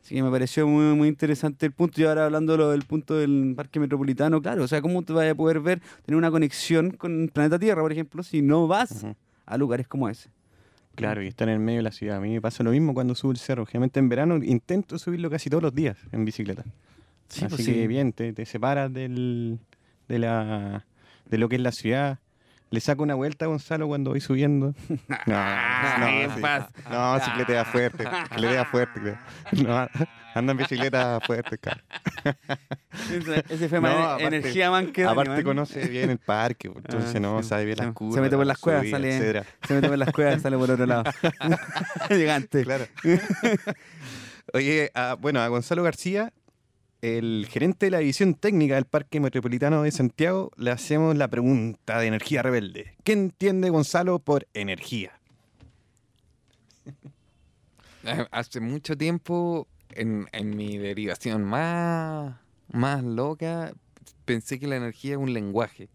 Así 0.00 0.14
que 0.14 0.22
me 0.22 0.30
pareció 0.30 0.68
muy, 0.68 0.94
muy 0.94 1.08
interesante 1.08 1.66
el 1.66 1.72
punto. 1.72 2.00
Y 2.00 2.04
ahora 2.04 2.26
hablando 2.26 2.70
del 2.70 2.84
punto 2.84 3.16
del 3.16 3.54
parque 3.56 3.80
metropolitano, 3.80 4.40
claro, 4.40 4.62
o 4.62 4.68
sea, 4.68 4.80
¿cómo 4.80 5.02
te 5.02 5.12
vas 5.12 5.28
a 5.28 5.34
poder 5.34 5.58
ver, 5.58 5.80
tener 6.04 6.16
una 6.16 6.30
conexión 6.30 6.92
con 6.92 7.24
el 7.24 7.30
planeta 7.30 7.58
Tierra, 7.58 7.82
por 7.82 7.90
ejemplo, 7.90 8.22
si 8.22 8.40
no 8.40 8.68
vas 8.68 8.92
Ujú. 9.02 9.16
A 9.46 9.56
lugares 9.56 9.88
como 9.88 10.08
ese? 10.08 10.30
Claro, 10.94 11.22
y 11.22 11.26
estar 11.26 11.48
en 11.48 11.54
el 11.54 11.60
medio 11.60 11.78
de 11.78 11.82
la 11.82 11.92
ciudad. 11.92 12.16
A 12.16 12.20
mí 12.20 12.30
me 12.32 12.40
pasa 12.40 12.62
lo 12.62 12.70
mismo 12.70 12.94
cuando 12.94 13.14
subo 13.14 13.30
el 13.30 13.36
cerro. 13.36 13.66
Generalmente 13.66 14.00
en 14.00 14.08
verano 14.08 14.36
intento 14.36 14.98
subirlo 14.98 15.28
casi 15.30 15.50
todos 15.50 15.62
los 15.62 15.74
días 15.74 15.98
en 16.10 16.24
bicicleta. 16.24 16.64
Sí, 17.28 17.44
Así 17.44 17.54
pues 17.54 17.66
que 17.66 17.74
sí. 17.74 17.86
bien, 17.86 18.12
te, 18.12 18.32
te 18.32 18.46
separas 18.46 18.92
del, 18.92 19.58
de, 20.08 20.18
la, 20.18 20.86
de 21.28 21.38
lo 21.38 21.48
que 21.48 21.56
es 21.56 21.62
la 21.62 21.72
ciudad. 21.72 22.18
Le 22.70 22.80
saco 22.80 23.04
una 23.04 23.14
vuelta 23.14 23.44
a 23.44 23.48
Gonzalo 23.48 23.86
cuando 23.86 24.10
voy 24.10 24.20
subiendo. 24.20 24.74
No, 25.26 25.98
no, 26.26 26.34
sí. 26.34 26.40
pasa. 26.40 26.68
no, 26.90 27.14
bicicleta 27.14 27.64
fuerte, 27.64 28.04
bicicleta 28.30 28.64
fuerte. 28.64 29.00
creo. 29.00 29.18
No, 29.52 29.88
anda 30.34 30.50
en 30.52 30.58
bicicleta 30.58 31.20
fuerte, 31.24 31.58
cara. 31.58 31.82
Ese- 33.48 33.68
fue 33.68 33.80
No, 33.80 33.88
aparte- 33.88 34.24
energía 34.26 34.70
man 34.70 34.92
que 34.92 35.02
Dani, 35.02 35.12
Aparte 35.12 35.30
man. 35.32 35.42
conoce 35.44 35.86
bien 35.86 36.10
el 36.10 36.18
parque, 36.18 36.68
pues, 36.70 36.84
entonces 36.84 37.14
Ah, 37.16 37.20
no 37.20 37.42
sí, 37.42 37.48
sabe 37.48 37.64
bien 37.66 37.76
sí. 37.78 37.82
las 37.84 37.88
Se 37.90 37.94
curvas. 37.94 38.20
mete 38.22 38.36
por 38.36 38.46
las 38.46 38.58
cuevas, 38.58 38.88
sale- 38.90 39.14
etcétera. 39.16 39.44
Se 39.66 39.74
mete 39.74 39.88
por 39.88 39.98
las 39.98 40.12
cuevas 40.12 40.36
y 40.36 40.40
sale 40.40 40.56
por 40.58 40.70
otro 40.70 40.86
lado. 40.86 41.04
Gigante. 42.08 42.64
Claro. 42.64 42.86
Oye, 44.52 44.90
a- 44.94 45.14
bueno, 45.14 45.40
a 45.40 45.48
Gonzalo 45.48 45.82
García, 45.82 46.32
el 47.02 47.46
gerente 47.50 47.86
de 47.86 47.90
la 47.90 47.98
división 47.98 48.34
técnica 48.34 48.74
del 48.74 48.86
Parque 48.86 49.20
Metropolitano 49.20 49.82
de 49.82 49.90
Santiago, 49.90 50.50
le 50.56 50.70
hacemos 50.70 51.16
la 51.16 51.28
pregunta 51.28 51.98
de 52.00 52.06
energía 52.06 52.42
rebelde. 52.42 52.94
¿Qué 53.04 53.12
entiende 53.12 53.70
Gonzalo 53.70 54.18
por 54.18 54.46
energía? 54.54 55.12
Hace 58.30 58.60
mucho 58.60 58.96
tiempo, 58.96 59.66
en, 59.90 60.26
en 60.32 60.56
mi 60.56 60.78
derivación 60.78 61.44
más, 61.44 62.36
más 62.68 63.02
loca, 63.02 63.72
pensé 64.24 64.58
que 64.58 64.66
la 64.66 64.76
energía 64.76 65.12
es 65.12 65.18
un 65.18 65.32
lenguaje, 65.32 65.88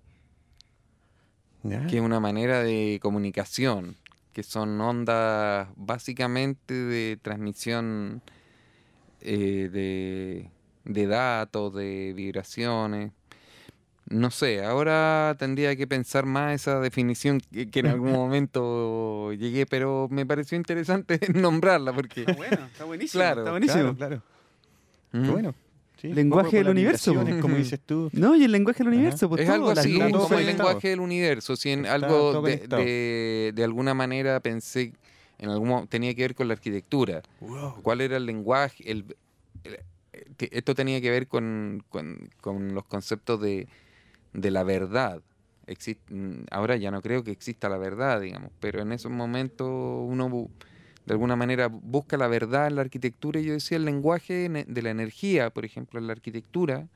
¿Ya? 1.64 1.86
que 1.88 1.98
es 1.98 2.02
una 2.02 2.20
manera 2.20 2.64
de 2.64 3.00
comunicación, 3.02 3.96
que 4.34 4.44
son 4.44 4.80
ondas 4.82 5.68
básicamente 5.76 6.74
de 6.74 7.18
transmisión 7.22 8.22
eh, 9.22 9.70
de, 9.72 10.50
de 10.86 11.08
datos, 11.08 11.74
de 11.74 12.14
vibraciones. 12.16 13.12
No 14.10 14.30
sé, 14.30 14.64
ahora 14.66 15.36
tendría 15.40 15.76
que 15.76 15.88
pensar 15.88 16.26
más 16.26 16.54
esa 16.54 16.80
definición 16.82 17.40
que, 17.40 17.70
que 17.70 17.80
en 17.80 17.88
algún 17.88 18.12
momento 18.12 19.32
llegué, 19.34 19.66
pero 19.66 20.08
me 20.12 20.26
pareció 20.26 20.58
interesante 20.58 21.20
nombrarla 21.34 21.94
porque... 21.94 22.22
Está 22.22 22.34
bueno, 22.34 22.66
está 22.66 22.84
buenísimo. 22.86 23.20
Claro, 23.22 23.42
está 23.42 23.52
buenísimo. 23.52 23.96
Claro, 23.96 23.98
claro. 23.98 24.22
Mm. 25.14 25.24
Qué 25.26 25.32
bueno. 25.32 25.56
Sí, 26.02 26.12
Lenguaje 26.14 26.58
del 26.58 26.70
universo, 26.70 27.14
po. 27.14 27.20
Como 27.42 27.56
dices 27.58 27.80
tú. 27.86 28.10
No, 28.14 28.36
y 28.36 28.44
el 28.44 28.52
lenguaje 28.52 28.80
del 28.84 28.88
universo, 28.92 29.30
pues 29.30 29.42
es 29.42 29.46
todo, 29.48 29.56
algo 29.56 29.70
así, 29.70 29.94
luces. 29.94 30.12
como 30.14 30.40
el 30.40 30.46
lenguaje 30.48 30.90
del 30.90 31.00
universo. 31.00 31.56
Si 31.56 31.70
en 31.70 31.82
Está 31.82 31.94
algo 31.94 32.42
de, 32.42 32.58
de- 32.68 33.52
de 33.54 33.64
alguna 33.64 33.94
manera 33.94 34.40
pensé, 34.40 34.94
en 35.38 35.50
algún 35.50 35.88
tenía 35.88 36.16
que 36.16 36.24
ver 36.24 36.34
con 36.34 36.48
la 36.48 36.56
arquitectura. 36.56 37.22
¿Cuál 37.84 38.02
era 38.02 38.18
el 38.18 38.26
lenguaje? 38.26 38.84
El, 38.90 39.06
el- 39.64 39.76
que 39.76 39.84
esto 40.40 40.76
tenía 40.76 41.02
que 41.02 41.12
ver 41.12 41.28
con, 41.28 41.84
con- 41.90 42.30
los 42.74 42.86
conceptos 42.86 43.42
de, 43.42 43.68
de 44.34 44.52
la 44.52 44.64
verdad. 44.64 45.22
Exist- 45.68 46.00
mm, 46.10 46.46
ahora 46.52 46.76
ya 46.78 46.92
no 46.92 47.02
creo 47.02 47.24
que 47.24 47.32
exista 47.32 47.70
la 47.70 47.78
verdad, 47.78 48.22
digamos, 48.22 48.52
pero 48.60 48.82
en 48.82 48.92
esos 48.92 49.12
momentos 49.12 49.68
uno 49.70 50.50
de 51.06 51.14
alguna 51.14 51.36
manera 51.36 51.68
busca 51.68 52.18
la 52.18 52.28
verdad 52.28 52.68
en 52.68 52.76
la 52.76 52.82
arquitectura 52.82 53.40
y 53.40 53.46
yo 53.46 53.54
decía 53.54 53.78
el 53.78 53.86
lenguaje 53.86 54.50
de 54.50 54.82
la 54.82 54.90
energía, 54.92 55.50
por 55.52 55.66
ejemplo, 55.66 56.00
en 56.00 56.08
la 56.08 56.14
arquitectura 56.14 56.88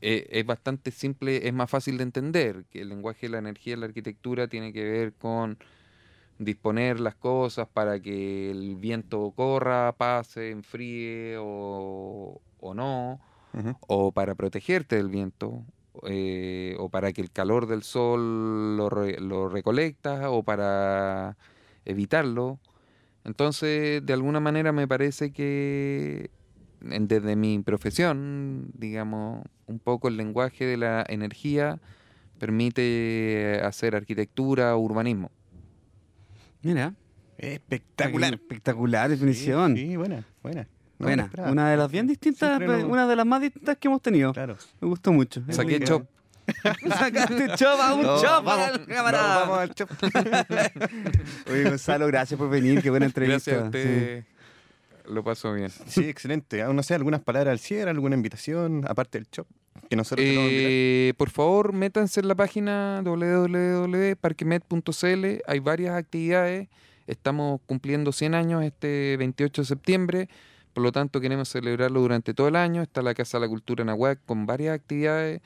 eh, 0.00 0.26
es 0.30 0.46
bastante 0.46 0.90
simple, 0.90 1.46
es 1.46 1.52
más 1.54 1.70
fácil 1.70 1.96
de 1.98 2.04
entender, 2.04 2.64
que 2.70 2.82
el 2.82 2.88
lenguaje 2.88 3.26
de 3.26 3.30
la 3.30 3.38
energía 3.38 3.74
en 3.74 3.80
la 3.80 3.86
arquitectura 3.86 4.48
tiene 4.48 4.72
que 4.72 4.84
ver 4.84 5.12
con 5.14 5.58
disponer 6.38 7.00
las 7.00 7.14
cosas 7.14 7.68
para 7.72 8.00
que 8.00 8.50
el 8.50 8.76
viento 8.76 9.32
corra, 9.36 9.92
pase, 9.96 10.50
enfríe 10.50 11.36
o, 11.38 12.40
o 12.60 12.74
no, 12.74 13.20
o 13.86 14.12
para 14.12 14.34
protegerte 14.34 14.96
del 14.96 15.08
viento, 15.08 15.62
eh, 16.06 16.74
o 16.78 16.88
para 16.88 17.12
que 17.12 17.20
el 17.22 17.30
calor 17.30 17.66
del 17.66 17.82
sol 17.82 18.76
lo, 18.76 18.90
re- 18.90 19.20
lo 19.20 19.48
recolectas, 19.48 20.24
o 20.28 20.42
para 20.42 21.36
evitarlo. 21.84 22.58
Entonces, 23.24 24.04
de 24.04 24.12
alguna 24.12 24.40
manera 24.40 24.72
me 24.72 24.88
parece 24.88 25.32
que 25.32 26.30
desde 26.80 27.36
mi 27.36 27.60
profesión, 27.60 28.70
digamos, 28.74 29.44
un 29.66 29.78
poco 29.78 30.08
el 30.08 30.16
lenguaje 30.16 30.66
de 30.66 30.76
la 30.76 31.04
energía 31.08 31.80
permite 32.38 33.60
hacer 33.64 33.96
arquitectura 33.96 34.76
o 34.76 34.80
urbanismo. 34.80 35.30
Mira, 36.64 36.94
Espectacular. 37.38 38.34
espectacular 38.34 39.08
definición. 39.10 39.76
Sí, 39.76 39.86
sí, 39.88 39.96
buena, 39.96 40.24
buena. 40.42 40.66
No 40.98 41.06
Buena, 41.06 41.28
una 41.50 41.70
de 41.70 41.76
las 41.76 41.90
bien 41.90 42.06
distintas, 42.06 42.56
Siempre 42.56 42.82
no- 42.82 42.88
una 42.88 43.06
de 43.08 43.16
las 43.16 43.26
más 43.26 43.40
distintas 43.40 43.76
que 43.78 43.88
hemos 43.88 44.00
tenido. 44.00 44.32
Claro. 44.32 44.56
Me 44.80 44.88
gustó 44.88 45.12
mucho. 45.12 45.42
Saqué 45.50 45.80
chop. 45.80 46.06
Sacaste 46.88 47.48
chop 47.56 47.80
a 47.80 47.94
un 47.94 48.02
No, 48.02 48.20
chop 48.22 48.44
para 48.44 48.66
vamos, 48.70 48.78
el 48.78 48.86
camarada. 48.94 49.34
no, 49.34 49.40
vamos 49.40 49.58
al 49.58 49.74
chop. 49.74 49.90
Oye, 51.50 51.64
Gonzalo, 51.64 52.06
gracias 52.06 52.38
por 52.38 52.48
venir. 52.48 52.80
Qué 52.82 52.90
buena 52.90 53.06
entrevista. 53.06 53.50
Gracias 53.50 53.62
a 53.62 53.66
usted. 53.66 54.24
Lo 55.08 55.24
paso 55.24 55.52
bien. 55.52 55.70
Sí, 55.70 56.04
excelente. 56.08 56.62
Ah, 56.62 56.72
No 56.72 56.82
sé, 56.82 56.94
algunas 56.94 57.20
palabras 57.22 57.52
al 57.52 57.58
cierre, 57.58 57.90
alguna 57.90 58.14
invitación, 58.14 58.84
aparte 58.88 59.18
del 59.18 59.28
chop, 59.30 59.46
que 59.88 59.96
nosotros. 59.96 60.26
Eh, 60.28 61.14
por 61.16 61.30
favor, 61.30 61.72
métanse 61.72 62.20
en 62.20 62.28
la 62.28 62.34
página 62.34 63.00
www.parquemet.cl. 63.04 65.24
Hay 65.46 65.58
varias 65.60 65.96
actividades. 65.96 66.68
Estamos 67.06 67.60
cumpliendo 67.66 68.12
100 68.12 68.34
años 68.34 68.64
este 68.64 69.16
28 69.18 69.62
de 69.62 69.66
septiembre. 69.66 70.28
Por 70.72 70.82
lo 70.82 70.90
tanto, 70.90 71.20
queremos 71.20 71.48
celebrarlo 71.48 72.00
durante 72.00 72.34
todo 72.34 72.48
el 72.48 72.56
año. 72.56 72.82
Está 72.82 73.02
la 73.02 73.14
Casa 73.14 73.38
de 73.38 73.42
la 73.42 73.48
Cultura 73.48 73.84
Nahuac 73.84 74.18
con 74.24 74.46
varias 74.46 74.74
actividades. 74.74 75.40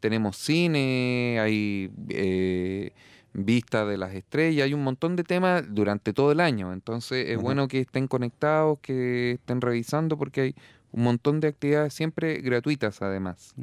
Tenemos 0.00 0.36
cine, 0.36 1.38
hay 1.40 1.90
eh, 2.10 2.92
vista 3.32 3.86
de 3.86 3.96
las 3.96 4.14
estrellas, 4.14 4.64
hay 4.64 4.74
un 4.74 4.84
montón 4.84 5.16
de 5.16 5.24
temas 5.24 5.64
durante 5.68 6.12
todo 6.12 6.32
el 6.32 6.40
año. 6.40 6.72
Entonces, 6.72 7.30
es 7.30 7.38
bueno 7.38 7.68
que 7.68 7.80
estén 7.80 8.06
conectados, 8.06 8.78
que 8.80 9.32
estén 9.32 9.60
revisando, 9.60 10.18
porque 10.18 10.40
hay 10.40 10.54
un 10.96 11.02
montón 11.04 11.38
de 11.40 11.48
actividades 11.48 11.94
siempre 11.94 12.40
gratuitas, 12.40 13.00
además. 13.02 13.54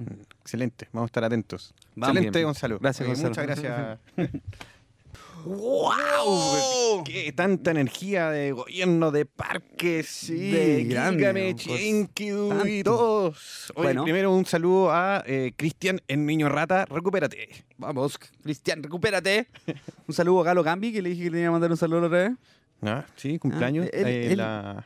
Excelente, 0.42 0.88
vamos 0.94 1.08
a 1.08 1.10
estar 1.10 1.24
atentos. 1.26 1.74
Vamos. 1.96 2.16
Excelente, 2.16 2.40
Bien. 2.40 2.46
Gonzalo. 2.48 2.80
Gracias, 2.80 3.08
Gonzalo. 3.08 3.30
Muchas 3.30 3.46
gracias. 3.46 4.00
¡Wow! 5.46 7.04
¡Qué 7.04 7.34
tanta 7.34 7.72
energía 7.72 8.30
de 8.30 8.54
gobierno, 8.54 9.12
de 9.12 9.26
parques, 9.26 10.08
Sí, 10.08 10.52
de 10.52 10.86
Gilgamesh, 10.86 11.68
pues, 11.68 12.66
y 12.70 12.84
todos! 12.84 13.72
Oye, 13.76 13.84
Bueno. 13.88 14.04
primero 14.06 14.34
un 14.34 14.46
saludo 14.46 14.92
a 14.92 15.22
eh, 15.26 15.52
Cristian, 15.58 16.02
el 16.08 16.26
niño 16.26 16.48
rata, 16.48 16.86
recupérate. 16.86 17.50
Vamos, 17.78 18.18
Cristian, 18.44 18.84
recupérate. 18.84 19.48
Un 20.08 20.14
saludo 20.14 20.42
a 20.42 20.44
Galo 20.46 20.64
Gambi, 20.64 20.94
que 20.94 21.02
le 21.02 21.10
dije 21.10 21.24
que 21.24 21.30
le 21.32 21.40
iba 21.40 21.50
a 21.50 21.52
mandar 21.52 21.72
un 21.72 21.78
saludo 21.78 22.02
la 22.02 22.08
otra 22.08 22.20
vez. 22.30 22.32
Ah, 22.82 23.06
sí, 23.18 23.38
cumpleaños. 23.40 23.88
él- 23.92 24.08
Eh, 24.08 24.32
él- 24.32 24.38
la, 24.38 24.86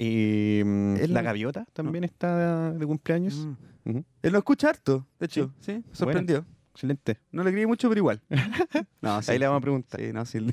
eh, 0.00 0.62
mm, 0.64 0.96
él- 0.96 1.12
la 1.12 1.22
gaviota 1.22 1.66
también 1.72 2.04
está 2.04 2.72
de 2.72 2.86
cumpleaños. 2.86 3.34
Mm. 3.84 3.90
Ujú. 3.90 4.04
Él 4.22 4.32
lo 4.32 4.38
escucha 4.38 4.68
harto, 4.70 5.06
de 5.18 5.26
hecho. 5.26 5.52
Sí, 5.60 5.72
me 5.86 5.94
sorprendió. 5.94 6.44
Excelente. 6.72 7.18
No 7.32 7.42
le 7.42 7.50
creí 7.52 7.66
mucho, 7.66 7.88
pero 7.88 7.98
igual. 7.98 8.20
No, 9.02 9.20
sí. 9.22 9.32
Ahí 9.32 9.38
le 9.38 9.46
vamos 9.46 9.58
a 9.58 9.62
preguntar. 9.62 10.00
Sí, 10.00 10.12
no, 10.12 10.24
sí. 10.26 10.38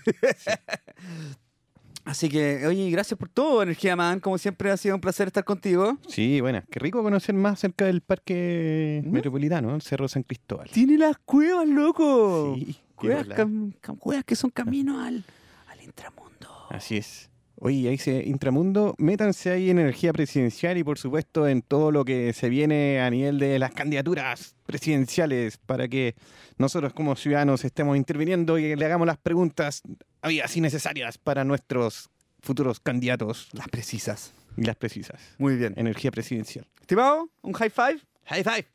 Así 2.06 2.30
que, 2.30 2.68
oye, 2.68 2.90
gracias 2.92 3.18
por 3.18 3.30
todo, 3.30 3.64
Energía 3.64 3.96
Man. 3.96 4.20
Como 4.20 4.38
siempre, 4.38 4.70
ha 4.70 4.78
sido 4.78 4.94
un 4.94 5.02
placer 5.02 5.26
estar 5.28 5.44
contigo. 5.44 5.98
Sí, 6.08 6.40
bueno, 6.40 6.62
qué 6.70 6.80
rico 6.80 7.02
conocer 7.02 7.34
más 7.34 7.54
acerca 7.54 7.86
del 7.86 8.02
parque 8.02 9.02
¿No? 9.04 9.12
metropolitano, 9.12 9.74
el 9.74 9.82
Cerro 9.82 10.08
San 10.08 10.22
Cristóbal. 10.22 10.70
Tiene 10.70 11.00
las 11.00 11.18
cuevas, 11.18 11.68
loco. 11.68 12.54
Sí, 12.56 12.78
cuevas, 12.94 13.24
volada. 13.24 13.44
cam- 13.44 13.74
cam- 13.82 13.98
cuevas 13.98 14.24
que 14.24 14.36
son 14.36 14.52
camino 14.52 15.02
al, 15.02 15.24
al 15.68 15.82
intramundo. 15.84 16.48
Así 16.70 16.98
es. 16.98 17.32
Oye, 17.58 17.88
ahí 17.88 17.92
dice 17.92 18.22
Intramundo, 18.26 18.96
métanse 18.98 19.50
ahí 19.50 19.70
en 19.70 19.80
energía 19.80 20.12
presidencial 20.12 20.78
y 20.78 20.84
por 20.84 20.98
supuesto 20.98 21.48
en 21.48 21.62
todo 21.62 21.90
lo 21.92 22.04
que 22.04 22.34
se 22.34 22.50
viene 22.50 23.00
a 23.02 23.10
nivel 23.10 23.40
de 23.40 23.58
las 23.60 23.72
candidaturas 23.72 24.56
presidenciales 24.66 25.58
para 25.58 25.88
que 25.88 26.16
nosotros 26.58 26.92
como 26.94 27.16
ciudadanos 27.16 27.64
estemos 27.64 27.96
interviniendo 27.98 28.58
y 28.60 28.76
le 28.76 28.86
hagamos 28.86 29.08
las 29.08 29.18
preguntas 29.18 29.84
habidas 30.22 30.56
y 30.58 30.62
necesarias 30.62 31.18
para 31.18 31.44
nuestros 31.46 32.10
futuros 32.42 32.80
candidatos 32.80 33.48
Las 33.54 33.70
precisas. 33.70 34.34
y 34.58 34.64
las 34.64 34.76
precisas. 34.76 35.20
Muy 35.38 35.56
bien. 35.56 35.74
Energía 35.78 36.12
presidencial. 36.12 36.68
Estimado, 36.82 37.30
un 37.42 37.54
high 37.54 37.70
five. 37.70 38.00
High 38.26 38.44
five. 38.44 38.66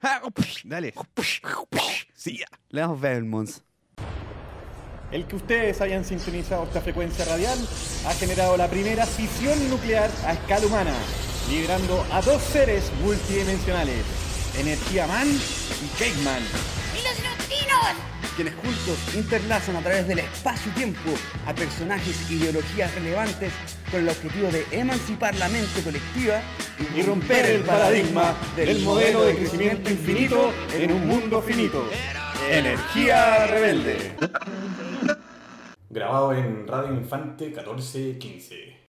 Dale. 0.65 0.95
Sí. 2.15 2.41
Le 2.71 2.81
damos 2.81 3.01
Belmonts. 3.01 3.63
El 5.13 5.27
que 5.27 5.37
ustedes 5.37 5.81
hayan 5.81 6.05
sintonizado 6.05 6.65
esta 6.65 6.81
frecuencia 6.81 7.25
radial 7.25 7.59
ha 8.07 8.15
generado 8.15 8.57
la 8.57 8.69
primera 8.69 9.05
fisión 9.07 9.69
nuclear 9.69 10.09
a 10.25 10.35
escala 10.35 10.67
humana, 10.67 10.95
liberando 11.51 12.07
a 12.13 12.23
dos 12.23 12.41
seres 12.43 12.93
multidimensionales, 13.03 14.05
Energía 14.57 15.09
Man 15.09 15.27
y 15.27 15.99
Cake 15.99 16.23
Man. 16.23 16.43
¡Y 16.95 17.03
los 17.03 17.19
neutrinos! 17.23 18.11
quienes 18.37 18.55
juntos 18.55 18.97
interlazan 19.17 19.77
a 19.77 19.81
través 19.81 20.07
del 20.07 20.21
espacio-tiempo 20.21 21.11
a 21.47 21.55
personajes 21.55 22.17
e 22.31 22.35
ideologías 22.35 22.95
relevantes 22.95 23.53
con 23.91 24.01
el 24.01 24.09
objetivo 24.09 24.49
de 24.49 24.65
emancipar 24.71 25.35
la 25.35 25.49
mente 25.49 25.83
colectiva 25.83 26.41
y 26.97 27.03
romper 27.03 27.47
el 27.47 27.63
paradigma 27.63 28.35
del 28.57 28.81
modelo 28.83 29.25
de 29.25 29.35
crecimiento 29.35 29.91
infinito 29.91 30.53
en 30.73 30.93
un 30.93 31.07
mundo 31.07 31.43
finito. 31.43 31.85
Energía 32.49 33.47
rebelde. 33.49 34.13
Grabado 35.89 36.33
en 36.33 36.67
Radio 36.67 36.95
Infante 36.95 37.47
1415. 37.47 38.80